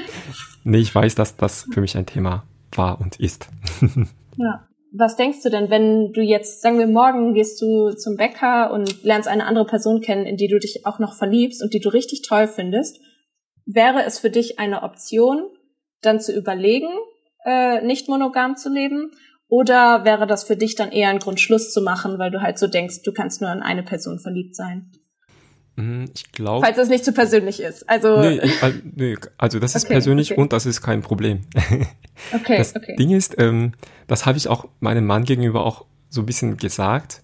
nee, 0.64 0.78
ich 0.78 0.94
weiß, 0.94 1.14
dass 1.14 1.36
das 1.36 1.66
für 1.70 1.82
mich 1.82 1.94
ein 1.94 2.06
Thema 2.06 2.44
war 2.72 3.02
und 3.02 3.20
ist. 3.20 3.48
ja. 4.36 4.66
Was 4.98 5.16
denkst 5.16 5.42
du 5.42 5.50
denn, 5.50 5.68
wenn 5.68 6.14
du 6.14 6.22
jetzt, 6.22 6.62
sagen 6.62 6.78
wir 6.78 6.86
morgen, 6.86 7.34
gehst 7.34 7.60
du 7.60 7.90
zum 7.90 8.16
Bäcker 8.16 8.72
und 8.72 9.04
lernst 9.04 9.28
eine 9.28 9.44
andere 9.44 9.66
Person 9.66 10.00
kennen, 10.00 10.24
in 10.24 10.38
die 10.38 10.48
du 10.48 10.58
dich 10.58 10.86
auch 10.86 10.98
noch 10.98 11.12
verliebst 11.12 11.62
und 11.62 11.74
die 11.74 11.80
du 11.80 11.90
richtig 11.90 12.22
toll 12.22 12.46
findest? 12.46 12.98
Wäre 13.66 14.04
es 14.04 14.18
für 14.18 14.30
dich 14.30 14.58
eine 14.58 14.84
Option, 14.84 15.50
dann 16.06 16.20
zu 16.20 16.32
überlegen, 16.32 16.88
äh, 17.44 17.84
nicht 17.84 18.08
monogam 18.08 18.56
zu 18.56 18.72
leben? 18.72 19.10
Oder 19.48 20.04
wäre 20.04 20.26
das 20.26 20.44
für 20.44 20.56
dich 20.56 20.74
dann 20.74 20.90
eher 20.90 21.08
ein 21.10 21.18
Grund, 21.20 21.40
Schluss 21.40 21.72
zu 21.72 21.80
machen, 21.80 22.18
weil 22.18 22.30
du 22.30 22.40
halt 22.40 22.58
so 22.58 22.66
denkst, 22.66 23.02
du 23.02 23.12
kannst 23.12 23.40
nur 23.40 23.52
in 23.52 23.60
eine 23.60 23.82
Person 23.82 24.18
verliebt 24.18 24.56
sein? 24.56 24.90
Hm, 25.76 26.06
ich 26.14 26.32
glaube. 26.32 26.64
Falls 26.64 26.78
es 26.78 26.88
nicht 26.88 27.04
zu 27.04 27.12
persönlich 27.12 27.60
ist. 27.60 27.88
Also, 27.88 28.20
nee, 28.20 28.40
nee 28.94 29.16
also 29.38 29.58
das 29.58 29.76
ist 29.76 29.84
okay, 29.84 29.94
persönlich 29.94 30.32
okay. 30.32 30.40
und 30.40 30.52
das 30.52 30.66
ist 30.66 30.80
kein 30.80 31.02
Problem. 31.02 31.42
Okay, 32.32 32.56
das 32.56 32.74
okay. 32.74 32.96
Ding 32.96 33.10
ist, 33.10 33.34
ähm, 33.38 33.72
das 34.06 34.24
habe 34.24 34.38
ich 34.38 34.48
auch 34.48 34.68
meinem 34.80 35.04
Mann 35.04 35.24
gegenüber 35.24 35.66
auch 35.66 35.84
so 36.08 36.22
ein 36.22 36.26
bisschen 36.26 36.56
gesagt 36.56 37.22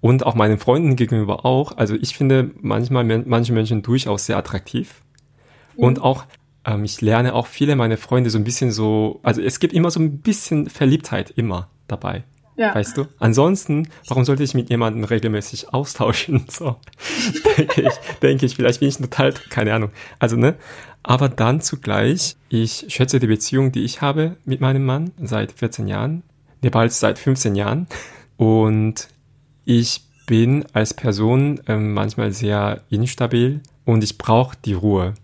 und 0.00 0.24
auch 0.24 0.36
meinen 0.36 0.58
Freunden 0.58 0.94
gegenüber 0.94 1.44
auch. 1.44 1.76
Also 1.76 1.96
ich 1.96 2.16
finde 2.16 2.52
manchmal 2.60 3.02
manche 3.04 3.52
Menschen 3.52 3.82
durchaus 3.82 4.26
sehr 4.26 4.36
attraktiv. 4.36 5.02
Mhm. 5.76 5.84
Und 5.84 6.00
auch 6.00 6.26
ähm, 6.68 6.84
ich 6.84 7.00
lerne 7.00 7.34
auch 7.34 7.46
viele 7.46 7.76
meiner 7.76 7.96
Freunde 7.96 8.30
so 8.30 8.38
ein 8.38 8.44
bisschen 8.44 8.70
so, 8.70 9.20
also 9.22 9.40
es 9.40 9.58
gibt 9.58 9.72
immer 9.72 9.90
so 9.90 10.00
ein 10.00 10.18
bisschen 10.18 10.68
Verliebtheit 10.68 11.30
immer 11.30 11.68
dabei. 11.88 12.24
Ja. 12.56 12.74
Weißt 12.74 12.96
du? 12.96 13.06
Ansonsten, 13.20 13.88
warum 14.08 14.24
sollte 14.24 14.42
ich 14.42 14.52
mit 14.52 14.68
jemandem 14.68 15.04
regelmäßig 15.04 15.72
austauschen? 15.72 16.44
So, 16.50 16.76
denke 17.56 17.82
ich, 17.82 17.94
denke 18.20 18.46
ich, 18.46 18.56
vielleicht 18.56 18.80
bin 18.80 18.88
ich 18.88 18.96
total, 18.96 19.32
keine 19.48 19.72
Ahnung. 19.74 19.90
Also, 20.18 20.36
ne? 20.36 20.56
Aber 21.04 21.28
dann 21.28 21.60
zugleich, 21.60 22.36
ich 22.48 22.86
schätze 22.88 23.20
die 23.20 23.28
Beziehung, 23.28 23.70
die 23.70 23.84
ich 23.84 24.02
habe 24.02 24.36
mit 24.44 24.60
meinem 24.60 24.84
Mann 24.84 25.12
seit 25.22 25.52
14 25.52 25.86
Jahren, 25.86 26.24
ne, 26.60 26.70
bald 26.70 26.92
seit 26.92 27.20
15 27.20 27.54
Jahren. 27.54 27.86
Und 28.36 29.06
ich 29.64 30.02
bin 30.26 30.64
als 30.72 30.94
Person 30.94 31.60
ähm, 31.68 31.94
manchmal 31.94 32.32
sehr 32.32 32.82
instabil 32.90 33.60
und 33.84 34.02
ich 34.02 34.18
brauche 34.18 34.56
die 34.64 34.74
Ruhe 34.74 35.14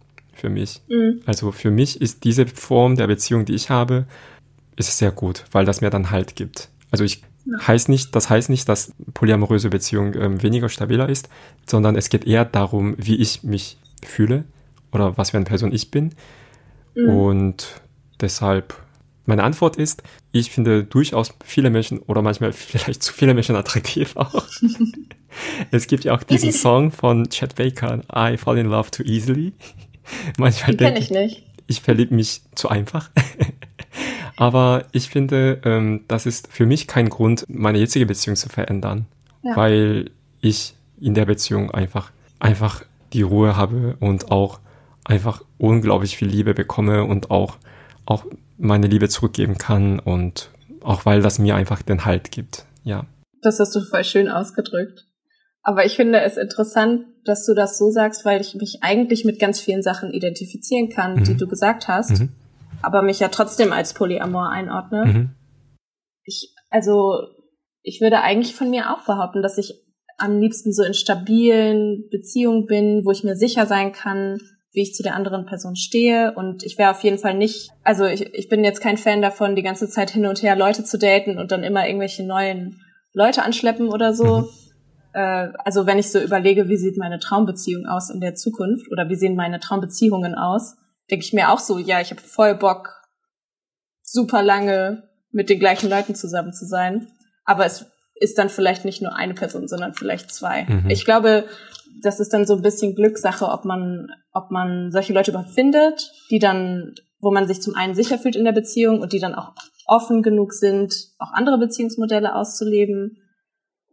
für 0.45 0.51
mich. 0.51 0.83
Mhm. 0.89 1.23
Also 1.25 1.53
für 1.53 1.71
mich 1.71 2.03
ist 2.03 2.25
diese 2.25 2.47
Form 2.47 2.97
der 2.97 3.07
Beziehung, 3.07 3.47
die 3.47 3.55
ich 3.55 3.71
habe, 3.71 4.05
ist 4.77 4.99
sehr 4.99 5.11
gut, 5.11 5.45
weil 5.53 5.65
das 5.65 5.81
mir 5.81 5.89
dann 5.89 6.11
Halt 6.11 6.37
gibt. 6.37 6.69
Also 6.91 7.03
ich 7.03 7.23
ja. 7.47 7.67
heißt 7.67 7.89
nicht, 7.89 8.15
das 8.15 8.29
heißt 8.29 8.51
nicht, 8.51 8.69
dass 8.69 8.93
polyamoröse 9.15 9.71
Beziehung 9.71 10.13
ähm, 10.15 10.43
weniger 10.43 10.69
stabiler 10.69 11.09
ist, 11.09 11.31
sondern 11.65 11.97
es 11.97 12.11
geht 12.11 12.27
eher 12.27 12.45
darum, 12.45 12.95
wie 12.99 13.17
ich 13.17 13.43
mich 13.43 13.79
fühle 14.05 14.45
oder 14.93 15.17
was 15.17 15.31
für 15.31 15.39
eine 15.39 15.47
Person 15.47 15.73
ich 15.73 15.91
bin. 15.91 16.11
Mhm. 16.95 17.09
Und 17.09 17.81
deshalb 18.21 18.75
meine 19.27 19.45
Antwort 19.45 19.77
ist, 19.77 20.03
ich 20.33 20.51
finde 20.51 20.85
durchaus 20.85 21.33
viele 21.43 21.71
Menschen 21.71 22.01
oder 22.01 22.21
manchmal 22.21 22.53
vielleicht 22.53 23.03
zu 23.03 23.13
viele 23.13 23.33
Menschen 23.33 23.57
attraktiv 23.57 24.17
auch. 24.17 24.45
es 25.71 25.87
gibt 25.87 26.05
ja 26.05 26.15
auch 26.15 26.23
diesen 26.23 26.53
Song 26.65 26.91
von 26.91 27.29
Chad 27.31 27.55
Baker, 27.55 28.03
I 28.15 28.37
Fall 28.37 28.59
in 28.59 28.67
Love 28.67 28.91
Too 28.91 29.05
Easily. 29.05 29.53
Manchmal 30.39 30.77
denke 30.77 31.01
ich 31.01 31.11
nicht. 31.11 31.45
Ich 31.67 31.81
verliebe 31.81 32.15
mich 32.15 32.43
zu 32.55 32.69
einfach. 32.69 33.11
Aber 34.37 34.87
ich 34.93 35.09
finde, 35.09 35.61
ähm, 35.65 36.05
das 36.09 36.27
ist 36.27 36.49
für 36.53 36.67
mich 36.67 36.87
kein 36.87 37.09
Grund, 37.09 37.45
meine 37.49 37.79
jetzige 37.79 38.07
Beziehung 38.07 38.37
zu 38.37 38.49
verändern, 38.49 39.07
ja. 39.43 39.57
weil 39.57 40.11
ich 40.41 40.75
in 41.01 41.15
der 41.15 41.25
Beziehung 41.25 41.71
einfach, 41.71 42.11
einfach 42.41 42.85
die 43.13 43.23
Ruhe 43.23 43.57
habe 43.57 43.97
und 44.01 44.31
auch 44.31 44.61
einfach 45.05 45.43
unglaublich 45.59 46.17
viel 46.17 46.29
Liebe 46.29 46.55
bekomme 46.55 47.05
und 47.05 47.31
auch, 47.31 47.59
auch 48.07 48.25
meine 48.59 48.87
Liebe 48.87 49.09
zurückgeben 49.09 49.59
kann 49.59 49.99
und 50.01 50.51
auch 50.83 51.07
weil 51.07 51.23
das 51.23 51.39
mir 51.39 51.55
einfach 51.55 51.83
den 51.83 52.05
Halt 52.05 52.31
gibt, 52.31 52.67
ja. 52.83 53.07
Das 53.43 53.61
hast 53.61 53.75
du 53.75 53.83
voll 53.83 54.05
schön 54.05 54.29
ausgedrückt. 54.29 55.07
Aber 55.65 55.87
ich 55.87 55.97
finde 55.97 56.21
es 56.21 56.37
interessant, 56.37 57.07
dass 57.25 57.47
du 57.47 57.55
das 57.55 57.79
so 57.79 57.91
sagst, 57.91 58.25
weil 58.27 58.41
ich 58.41 58.55
mich 58.55 58.79
eigentlich 58.83 59.25
mit 59.25 59.41
ganz 59.41 59.61
vielen 59.61 59.83
Sachen 59.83 60.13
identifizieren 60.13 60.91
kann, 60.91 61.15
mhm. 61.15 61.25
die 61.25 61.37
du 61.37 61.49
gesagt 61.49 61.89
hast, 61.89 62.21
mhm. 62.21 62.29
aber 62.83 63.01
mich 63.01 63.19
ja 63.19 63.29
trotzdem 63.29 63.73
als 63.73 63.95
Polyamor 63.95 64.51
einordne. 64.51 65.07
Mhm. 65.07 65.31
Ich, 66.25 66.55
also, 66.71 67.15
ich 67.83 68.03
würde 68.03 68.21
eigentlich 68.21 68.55
von 68.55 68.69
mir 68.69 68.93
auch 68.93 69.05
behaupten, 69.07 69.43
dass 69.43 69.57
ich 69.57 69.73
am 70.19 70.39
liebsten 70.39 70.73
so 70.73 70.85
in 70.85 70.95
stabilen 70.95 72.09
Beziehungen 72.11 72.67
bin, 72.67 73.03
wo 73.05 73.11
ich 73.11 73.25
mir 73.25 73.35
sicher 73.35 73.67
sein 73.67 73.93
kann, 73.93 74.39
wie 74.73 74.83
ich 74.83 74.95
zu 74.95 75.03
der 75.03 75.15
anderen 75.15 75.47
Person 75.47 75.77
stehe. 75.77 76.35
Und 76.35 76.63
ich 76.63 76.77
wäre 76.79 76.91
auf 76.91 77.03
jeden 77.03 77.19
Fall 77.19 77.35
nicht, 77.35 77.71
also 77.83 78.05
ich, 78.05 78.35
ich 78.35 78.49
bin 78.49 78.65
jetzt 78.65 78.81
kein 78.81 78.99
Fan 78.99 79.23
davon, 79.23 79.57
die 79.57 79.63
ganze 79.63 79.89
Zeit 79.89 80.11
hin 80.11 80.27
und 80.27 80.43
her 80.43 80.57
Leute 80.57 80.85
zu 80.85 80.99
daten 80.99 81.39
und 81.39 81.53
dann 81.53 81.65
immer 81.65 81.87
irgendwelche 81.87 82.25
neuen 82.25 82.81
Leute 83.13 83.43
anschleppen 83.43 83.89
oder 83.89 84.13
so. 84.13 84.49
Äh, 85.15 85.53
also 85.65 85.87
wenn 85.87 85.99
ich 85.99 86.11
so 86.11 86.21
überlege, 86.21 86.69
wie 86.69 86.77
sieht 86.77 86.99
meine 86.99 87.21
Traumbeziehung 87.21 87.87
aus 87.87 88.11
in 88.11 88.21
der 88.21 88.35
Zukunft 88.35 88.91
oder 88.91 89.09
wie 89.09 89.15
sehen 89.15 89.37
meine 89.37 89.61
Traumbeziehungen 89.61 90.35
aus, 90.35 90.77
denke 91.11 91.25
ich 91.25 91.33
mir 91.33 91.51
auch 91.51 91.61
so, 91.61 91.79
ja, 91.79 92.01
ich 92.01 92.11
habe 92.11 92.21
voll 92.21 92.57
Bock, 92.57 93.03
super 94.03 94.43
lange 94.43 95.09
mit 95.31 95.49
den 95.49 95.61
gleichen 95.61 95.89
Leuten 95.89 96.15
zusammen 96.15 96.53
zu 96.53 96.67
sein. 96.67 97.09
Aber 97.45 97.65
es 97.65 97.87
ist 98.17 98.39
dann 98.39 98.49
vielleicht 98.49 98.85
nicht 98.85 99.03
nur 99.03 99.15
eine 99.15 99.35
Person, 99.35 99.69
sondern 99.69 99.95
vielleicht 99.95 100.33
zwei. 100.33 100.65
Mhm. 100.65 100.91
Ich 100.91 101.05
glaube, 101.05 101.45
das 102.03 102.21
ist 102.21 102.33
dann 102.33 102.47
so 102.47 102.55
ein 102.55 102.63
bisschen 102.63 102.95
Glückssache, 102.95 103.47
ob 103.47 103.65
man, 103.65 104.09
ob 104.33 104.51
man 104.51 104.91
solche 104.91 105.13
Leute 105.13 105.31
überhaupt 105.31 105.51
findet, 105.51 106.13
die 106.31 106.39
dann, 106.39 106.95
wo 107.21 107.31
man 107.31 107.47
sich 107.47 107.63
zum 107.63 107.75
einen 107.75 107.95
sicher 107.95 108.19
fühlt 108.19 108.37
in 108.37 108.45
der 108.45 108.53
Beziehung 108.53 109.01
und 109.01 109.13
die 109.13 109.21
dann 109.21 109.35
auch 109.35 109.53
offen 109.87 110.23
genug 110.23 110.53
sind, 110.53 110.93
auch 111.19 111.33
andere 111.33 111.59
Beziehungsmodelle 111.59 112.35
auszuleben 112.35 113.19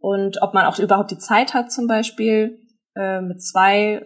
und 0.02 0.42
ob 0.42 0.52
man 0.52 0.66
auch 0.66 0.80
überhaupt 0.80 1.12
die 1.12 1.18
Zeit 1.18 1.54
hat, 1.54 1.70
zum 1.70 1.86
Beispiel 1.86 2.58
äh, 2.96 3.20
mit 3.20 3.40
zwei 3.40 4.02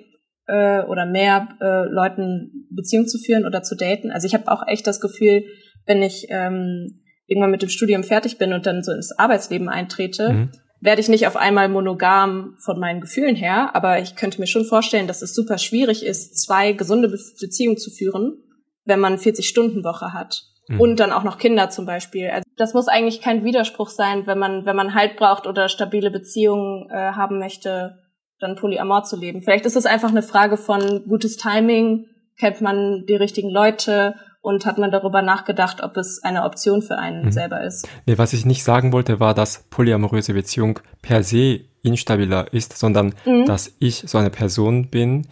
äh, 0.47 0.83
oder 0.83 1.07
mehr 1.07 1.49
äh, 1.59 1.89
Leuten 1.91 2.69
Beziehung 2.71 3.09
zu 3.09 3.19
führen 3.19 3.47
oder 3.47 3.63
zu 3.63 3.77
daten. 3.77 4.11
Also 4.11 4.27
ich 4.27 4.35
habe 4.35 4.53
auch 4.53 4.69
echt 4.69 4.87
das 4.87 5.01
Gefühl, 5.01 5.45
wenn 5.87 6.03
ich 6.03 6.27
ähm, 6.29 7.01
irgendwann 7.27 7.51
mit 7.51 7.63
dem 7.63 7.71
Studium 7.71 8.05
fertig 8.05 8.37
bin 8.37 8.53
und 8.53 8.67
dann 8.67 8.83
so 8.83 8.93
ins 8.93 9.19
Arbeitsleben 9.19 9.71
eintrete, 9.71 10.33
mhm. 10.35 10.51
werde 10.81 11.01
ich 11.01 11.09
nicht 11.09 11.27
auf 11.27 11.37
einmal 11.37 11.71
monogam 11.71 12.57
von 12.59 12.79
meinen 12.79 13.01
Gefühlen 13.01 13.35
her, 13.35 13.75
aber 13.75 13.99
ich 13.99 14.17
könnte 14.17 14.39
mir 14.39 14.47
schon 14.47 14.67
vorstellen, 14.67 15.07
dass 15.07 15.23
es 15.23 15.35
super 15.35 15.57
schwierig 15.57 16.05
ist, 16.05 16.39
zwei 16.39 16.73
gesunde 16.73 17.09
Be 17.09 17.19
Beziehungen 17.41 17.79
zu 17.79 17.91
führen, 17.91 18.37
wenn 18.85 19.01
man 19.01 19.17
40-Stunden-Woche 19.17 20.13
hat. 20.13 20.43
Mhm. 20.69 20.79
Und 20.79 21.01
dann 21.01 21.13
auch 21.13 21.25
noch 21.25 21.39
Kinder 21.39 21.71
zum 21.71 21.87
Beispiel. 21.87 22.29
Also 22.29 22.46
das 22.57 22.75
muss 22.75 22.89
eigentlich 22.89 23.21
kein 23.21 23.45
Widerspruch 23.45 23.89
sein, 23.89 24.27
wenn 24.27 24.39
man, 24.39 24.65
wenn 24.67 24.77
man 24.77 24.95
Halt 24.95 25.17
braucht 25.17 25.47
oder 25.47 25.69
stabile 25.69 26.11
Beziehungen 26.11 26.89
äh, 26.91 27.13
haben 27.13 27.39
möchte, 27.39 27.99
dann 28.39 28.57
polyamor 28.57 29.05
zu 29.05 29.17
leben. 29.17 29.43
Vielleicht 29.43 29.67
ist 29.67 29.77
es 29.77 29.87
einfach 29.87 30.11
eine 30.11 30.23
Frage 30.23 30.57
von 30.57 31.05
gutes 31.07 31.37
Timing, 31.37 32.07
kennt 32.39 32.61
man 32.61 33.05
die 33.07 33.15
richtigen 33.15 33.51
Leute 33.51 34.15
und 34.43 34.65
hat 34.65 34.79
man 34.79 34.91
darüber 34.91 35.23
nachgedacht, 35.23 35.83
ob 35.83 35.97
es 35.97 36.23
eine 36.23 36.45
Option 36.45 36.83
für 36.83 36.99
einen 36.99 37.27
mhm. 37.27 37.33
selber 37.33 37.63
ist. 37.65 37.89
Nee, 38.07 38.19
was 38.19 38.33
ich 38.33 38.45
nicht 38.45 38.63
sagen 38.63 38.93
wollte, 38.93 39.21
war, 39.21 39.35
dass 39.35 39.65
polyamoröse 39.71 40.35
Beziehung 40.35 40.81
per 41.03 41.23
se 41.23 41.61
instabiler 41.83 42.53
ist, 42.53 42.77
sondern 42.77 43.15
mhm. 43.25 43.45
dass 43.47 43.75
ich 43.81 44.05
so 44.07 44.19
eine 44.19 44.31
Person 44.31 44.89
bin. 44.89 45.27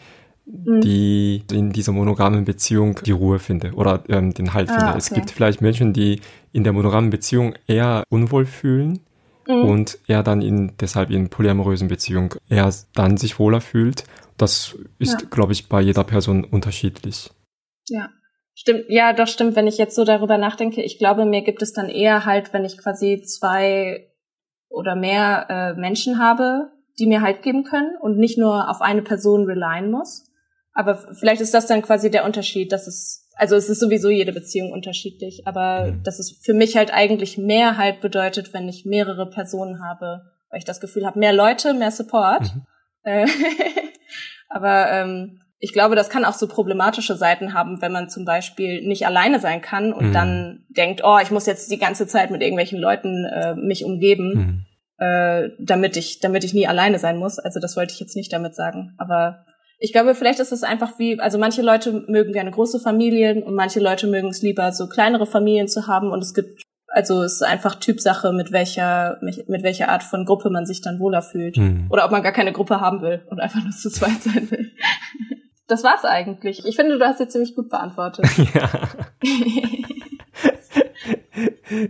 Die 0.46 1.42
in 1.50 1.72
dieser 1.72 1.92
monogamen 1.92 2.44
Beziehung 2.44 3.00
die 3.04 3.12
Ruhe 3.12 3.38
finde 3.38 3.72
oder 3.72 4.04
ähm, 4.08 4.34
den 4.34 4.52
Halt 4.52 4.68
ah, 4.68 4.72
finde. 4.72 4.88
Okay. 4.90 4.98
Es 4.98 5.10
gibt 5.10 5.30
vielleicht 5.30 5.62
Menschen, 5.62 5.92
die 5.92 6.20
in 6.52 6.64
der 6.64 6.72
monogamen 6.72 7.10
Beziehung 7.10 7.54
eher 7.66 8.04
unwohl 8.10 8.44
fühlen 8.44 9.00
mhm. 9.48 9.64
und 9.64 9.98
er 10.06 10.22
dann 10.22 10.42
in, 10.42 10.72
deshalb 10.80 11.10
in 11.10 11.30
polyamorösen 11.30 11.88
Beziehung 11.88 12.34
eher 12.48 12.72
dann 12.94 13.16
sich 13.16 13.38
wohler 13.38 13.60
fühlt. 13.60 14.04
Das 14.36 14.76
ist, 14.98 15.22
ja. 15.22 15.28
glaube 15.30 15.52
ich, 15.52 15.68
bei 15.68 15.80
jeder 15.80 16.04
Person 16.04 16.44
unterschiedlich. 16.44 17.30
Ja. 17.88 18.10
Stimmt, 18.56 18.84
ja, 18.88 19.12
das 19.12 19.32
stimmt, 19.32 19.56
wenn 19.56 19.66
ich 19.66 19.78
jetzt 19.78 19.96
so 19.96 20.04
darüber 20.04 20.38
nachdenke. 20.38 20.80
Ich 20.82 20.98
glaube, 20.98 21.24
mir 21.24 21.42
gibt 21.42 21.60
es 21.60 21.72
dann 21.72 21.88
eher 21.88 22.24
halt, 22.24 22.52
wenn 22.52 22.64
ich 22.64 22.78
quasi 22.78 23.22
zwei 23.22 24.08
oder 24.68 24.94
mehr 24.94 25.46
äh, 25.48 25.80
Menschen 25.80 26.20
habe, 26.20 26.70
die 26.98 27.06
mir 27.06 27.20
halt 27.20 27.42
geben 27.42 27.64
können 27.64 27.96
und 28.00 28.16
nicht 28.16 28.38
nur 28.38 28.70
auf 28.70 28.80
eine 28.80 29.02
Person 29.02 29.44
relyen 29.44 29.90
muss. 29.90 30.30
Aber 30.74 30.96
vielleicht 31.14 31.40
ist 31.40 31.54
das 31.54 31.66
dann 31.66 31.82
quasi 31.82 32.10
der 32.10 32.24
Unterschied, 32.24 32.72
dass 32.72 32.88
es, 32.88 33.30
also 33.36 33.54
es 33.54 33.68
ist 33.68 33.78
sowieso 33.78 34.10
jede 34.10 34.32
Beziehung 34.32 34.72
unterschiedlich, 34.72 35.46
aber 35.46 35.92
mhm. 35.92 36.02
dass 36.02 36.18
es 36.18 36.40
für 36.42 36.52
mich 36.52 36.76
halt 36.76 36.92
eigentlich 36.92 37.38
mehr 37.38 37.78
halt 37.78 38.00
bedeutet, 38.00 38.52
wenn 38.52 38.68
ich 38.68 38.84
mehrere 38.84 39.30
Personen 39.30 39.82
habe, 39.82 40.22
weil 40.50 40.58
ich 40.58 40.64
das 40.64 40.80
Gefühl 40.80 41.06
habe, 41.06 41.18
mehr 41.18 41.32
Leute, 41.32 41.72
mehr 41.72 41.90
Support. 41.90 42.54
Mhm. 42.54 42.66
Äh, 43.06 43.26
aber 44.48 44.90
ähm, 44.90 45.42
ich 45.58 45.74
glaube, 45.74 45.94
das 45.94 46.08
kann 46.08 46.24
auch 46.24 46.32
so 46.32 46.48
problematische 46.48 47.16
Seiten 47.16 47.52
haben, 47.52 47.82
wenn 47.82 47.92
man 47.92 48.08
zum 48.08 48.24
Beispiel 48.24 48.80
nicht 48.80 49.06
alleine 49.06 49.40
sein 49.40 49.60
kann 49.60 49.92
und 49.92 50.08
mhm. 50.08 50.12
dann 50.14 50.64
denkt, 50.70 51.02
oh, 51.04 51.18
ich 51.22 51.30
muss 51.30 51.44
jetzt 51.44 51.70
die 51.70 51.78
ganze 51.78 52.06
Zeit 52.06 52.30
mit 52.30 52.40
irgendwelchen 52.40 52.78
Leuten 52.78 53.26
äh, 53.26 53.54
mich 53.56 53.84
umgeben, 53.84 54.66
mhm. 54.98 55.04
äh, 55.04 55.50
damit 55.58 55.98
ich, 55.98 56.20
damit 56.20 56.44
ich 56.44 56.54
nie 56.54 56.66
alleine 56.66 56.98
sein 56.98 57.18
muss. 57.18 57.38
Also 57.38 57.60
das 57.60 57.76
wollte 57.76 57.92
ich 57.92 58.00
jetzt 58.00 58.16
nicht 58.16 58.32
damit 58.32 58.54
sagen. 58.54 58.94
Aber 58.96 59.44
ich 59.78 59.92
glaube, 59.92 60.14
vielleicht 60.14 60.40
ist 60.40 60.52
es 60.52 60.62
einfach 60.62 60.98
wie, 60.98 61.18
also 61.20 61.38
manche 61.38 61.62
Leute 61.62 62.04
mögen 62.06 62.32
gerne 62.32 62.50
große 62.50 62.80
Familien 62.80 63.42
und 63.42 63.54
manche 63.54 63.80
Leute 63.80 64.06
mögen 64.06 64.28
es 64.28 64.42
lieber, 64.42 64.72
so 64.72 64.88
kleinere 64.88 65.26
Familien 65.26 65.68
zu 65.68 65.86
haben. 65.86 66.10
Und 66.10 66.20
es 66.20 66.34
gibt, 66.34 66.62
also 66.88 67.22
es 67.22 67.34
ist 67.34 67.42
einfach 67.42 67.74
Typsache, 67.76 68.32
mit 68.32 68.52
welcher, 68.52 69.18
mit 69.20 69.62
welcher 69.62 69.88
Art 69.88 70.02
von 70.02 70.24
Gruppe 70.24 70.50
man 70.50 70.66
sich 70.66 70.80
dann 70.80 71.00
wohler 71.00 71.22
fühlt. 71.22 71.56
Mhm. 71.56 71.88
Oder 71.90 72.04
ob 72.04 72.10
man 72.10 72.22
gar 72.22 72.32
keine 72.32 72.52
Gruppe 72.52 72.80
haben 72.80 73.02
will 73.02 73.22
und 73.30 73.40
einfach 73.40 73.62
nur 73.62 73.72
zu 73.72 73.90
zweit 73.90 74.22
sein 74.22 74.50
will. 74.50 74.70
Das 75.66 75.82
war's 75.82 76.04
eigentlich. 76.04 76.66
Ich 76.66 76.76
finde, 76.76 76.98
du 76.98 77.04
hast 77.04 77.20
jetzt 77.20 77.32
ziemlich 77.32 77.54
gut 77.54 77.70
beantwortet. 77.70 78.26
Ja. 78.54 78.70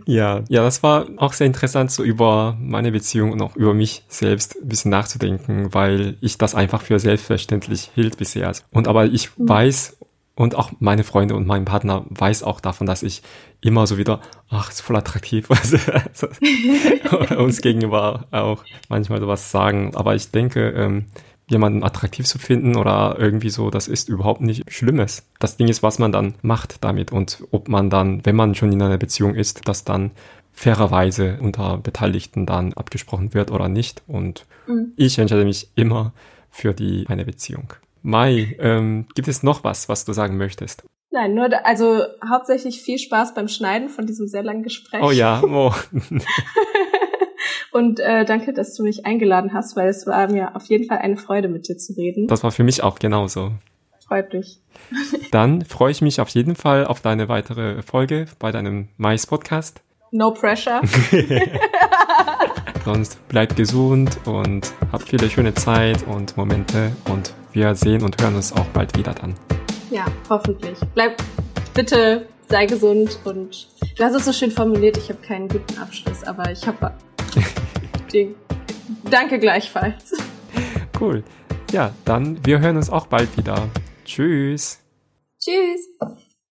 ja, 0.05 0.43
ja, 0.47 0.63
das 0.63 0.83
war 0.83 1.07
auch 1.17 1.33
sehr 1.33 1.47
interessant, 1.47 1.91
so 1.91 2.03
über 2.03 2.57
meine 2.59 2.91
Beziehung 2.91 3.31
und 3.31 3.41
auch 3.41 3.55
über 3.55 3.73
mich 3.73 4.03
selbst 4.07 4.55
ein 4.61 4.67
bisschen 4.67 4.91
nachzudenken, 4.91 5.73
weil 5.73 6.17
ich 6.21 6.37
das 6.37 6.55
einfach 6.55 6.81
für 6.81 6.99
selbstverständlich 6.99 7.91
hielt 7.95 8.17
bisher. 8.17 8.51
Und 8.71 8.87
aber 8.87 9.05
ich 9.05 9.37
mhm. 9.37 9.49
weiß 9.49 9.97
und 10.35 10.55
auch 10.55 10.71
meine 10.79 11.03
Freunde 11.03 11.35
und 11.35 11.47
mein 11.47 11.65
Partner 11.65 12.05
weiß 12.09 12.43
auch 12.43 12.59
davon, 12.59 12.87
dass 12.87 13.03
ich 13.03 13.21
immer 13.61 13.87
so 13.87 13.97
wieder, 13.97 14.19
ach, 14.49 14.69
ist 14.69 14.81
voll 14.81 14.97
attraktiv, 14.97 15.47
also, 15.49 15.77
also, 15.91 17.35
uns 17.41 17.61
gegenüber 17.61 18.27
auch 18.31 18.63
manchmal 18.89 19.19
sowas 19.19 19.51
sagen. 19.51 19.95
Aber 19.95 20.15
ich 20.15 20.31
denke, 20.31 20.69
ähm, 20.71 21.05
jemanden 21.47 21.83
attraktiv 21.83 22.25
zu 22.25 22.39
finden 22.39 22.75
oder 22.75 23.17
irgendwie 23.19 23.49
so, 23.49 23.69
das 23.69 23.87
ist 23.87 24.09
überhaupt 24.09 24.41
nicht 24.41 24.63
Schlimmes. 24.71 25.27
Das 25.39 25.57
Ding 25.57 25.67
ist, 25.67 25.83
was 25.83 25.99
man 25.99 26.11
dann 26.11 26.35
macht 26.41 26.83
damit 26.83 27.11
und 27.11 27.43
ob 27.51 27.67
man 27.67 27.89
dann, 27.89 28.25
wenn 28.25 28.35
man 28.35 28.55
schon 28.55 28.71
in 28.71 28.81
einer 28.81 28.97
Beziehung 28.97 29.35
ist, 29.35 29.67
das 29.67 29.83
dann 29.83 30.11
fairerweise 30.53 31.37
unter 31.41 31.77
Beteiligten 31.77 32.45
dann 32.45 32.73
abgesprochen 32.73 33.33
wird 33.33 33.51
oder 33.51 33.67
nicht. 33.67 34.01
Und 34.07 34.45
mhm. 34.67 34.93
ich 34.95 35.19
entscheide 35.19 35.45
mich 35.45 35.69
immer 35.75 36.13
für 36.49 36.73
die 36.73 37.05
eine 37.09 37.25
Beziehung. 37.25 37.73
Mai, 38.01 38.55
ähm, 38.59 39.07
gibt 39.15 39.27
es 39.27 39.43
noch 39.43 39.63
was, 39.63 39.89
was 39.89 40.05
du 40.05 40.13
sagen 40.13 40.37
möchtest? 40.37 40.83
Nein, 41.11 41.33
nur 41.33 41.49
also 41.65 42.03
hauptsächlich 42.27 42.81
viel 42.81 42.97
Spaß 42.97 43.33
beim 43.33 43.47
Schneiden 43.47 43.89
von 43.89 44.05
diesem 44.05 44.27
sehr 44.27 44.43
langen 44.43 44.63
Gespräch. 44.63 45.01
Oh 45.01 45.11
ja, 45.11 45.41
oh. 45.43 45.73
Und 47.71 47.99
äh, 47.99 48.25
danke, 48.25 48.53
dass 48.53 48.75
du 48.75 48.83
mich 48.83 49.05
eingeladen 49.05 49.53
hast, 49.53 49.75
weil 49.75 49.89
es 49.89 50.07
war 50.07 50.29
mir 50.29 50.55
auf 50.55 50.65
jeden 50.65 50.85
Fall 50.85 50.99
eine 50.99 51.17
Freude, 51.17 51.47
mit 51.47 51.67
dir 51.67 51.77
zu 51.77 51.93
reden. 51.93 52.27
Das 52.27 52.43
war 52.43 52.51
für 52.51 52.63
mich 52.63 52.83
auch 52.83 52.99
genauso. 52.99 53.51
Freut 54.07 54.33
mich. 54.33 54.59
Dann 55.31 55.63
freue 55.65 55.91
ich 55.91 56.01
mich 56.01 56.21
auf 56.21 56.29
jeden 56.29 56.55
Fall 56.55 56.85
auf 56.85 57.01
deine 57.01 57.27
weitere 57.27 57.81
Folge 57.81 58.25
bei 58.39 58.51
deinem 58.51 58.89
Mais-Podcast. 58.97 59.81
No 60.11 60.31
pressure. 60.31 60.81
Sonst 62.85 63.27
bleibt 63.27 63.55
gesund 63.55 64.19
und 64.25 64.71
habt 64.91 65.09
viele 65.09 65.29
schöne 65.29 65.53
Zeit 65.53 66.05
und 66.07 66.37
Momente 66.37 66.91
und 67.09 67.33
wir 67.51 67.73
sehen 67.73 68.03
und 68.03 68.21
hören 68.21 68.35
uns 68.35 68.53
auch 68.53 68.65
bald 68.67 68.95
wieder 68.97 69.13
dann. 69.13 69.33
Ja, 69.89 70.05
hoffentlich. 70.29 70.77
Bleib 70.93 71.17
bitte, 71.73 72.27
sei 72.47 72.65
gesund 72.65 73.19
und 73.23 73.67
du 73.97 74.03
hast 74.03 74.13
es 74.13 74.25
so 74.25 74.33
schön 74.33 74.51
formuliert, 74.51 74.97
ich 74.97 75.09
habe 75.09 75.19
keinen 75.21 75.47
guten 75.47 75.77
Abschluss, 75.79 76.23
aber 76.23 76.51
ich 76.51 76.65
habe. 76.67 76.93
Danke 79.09 79.39
gleichfalls. 79.39 80.13
Cool. 80.99 81.23
Ja, 81.71 81.93
dann 82.05 82.45
wir 82.45 82.59
hören 82.59 82.77
uns 82.77 82.89
auch 82.89 83.07
bald 83.07 83.35
wieder. 83.37 83.69
Tschüss. 84.05 84.79
Tschüss. 85.39 85.89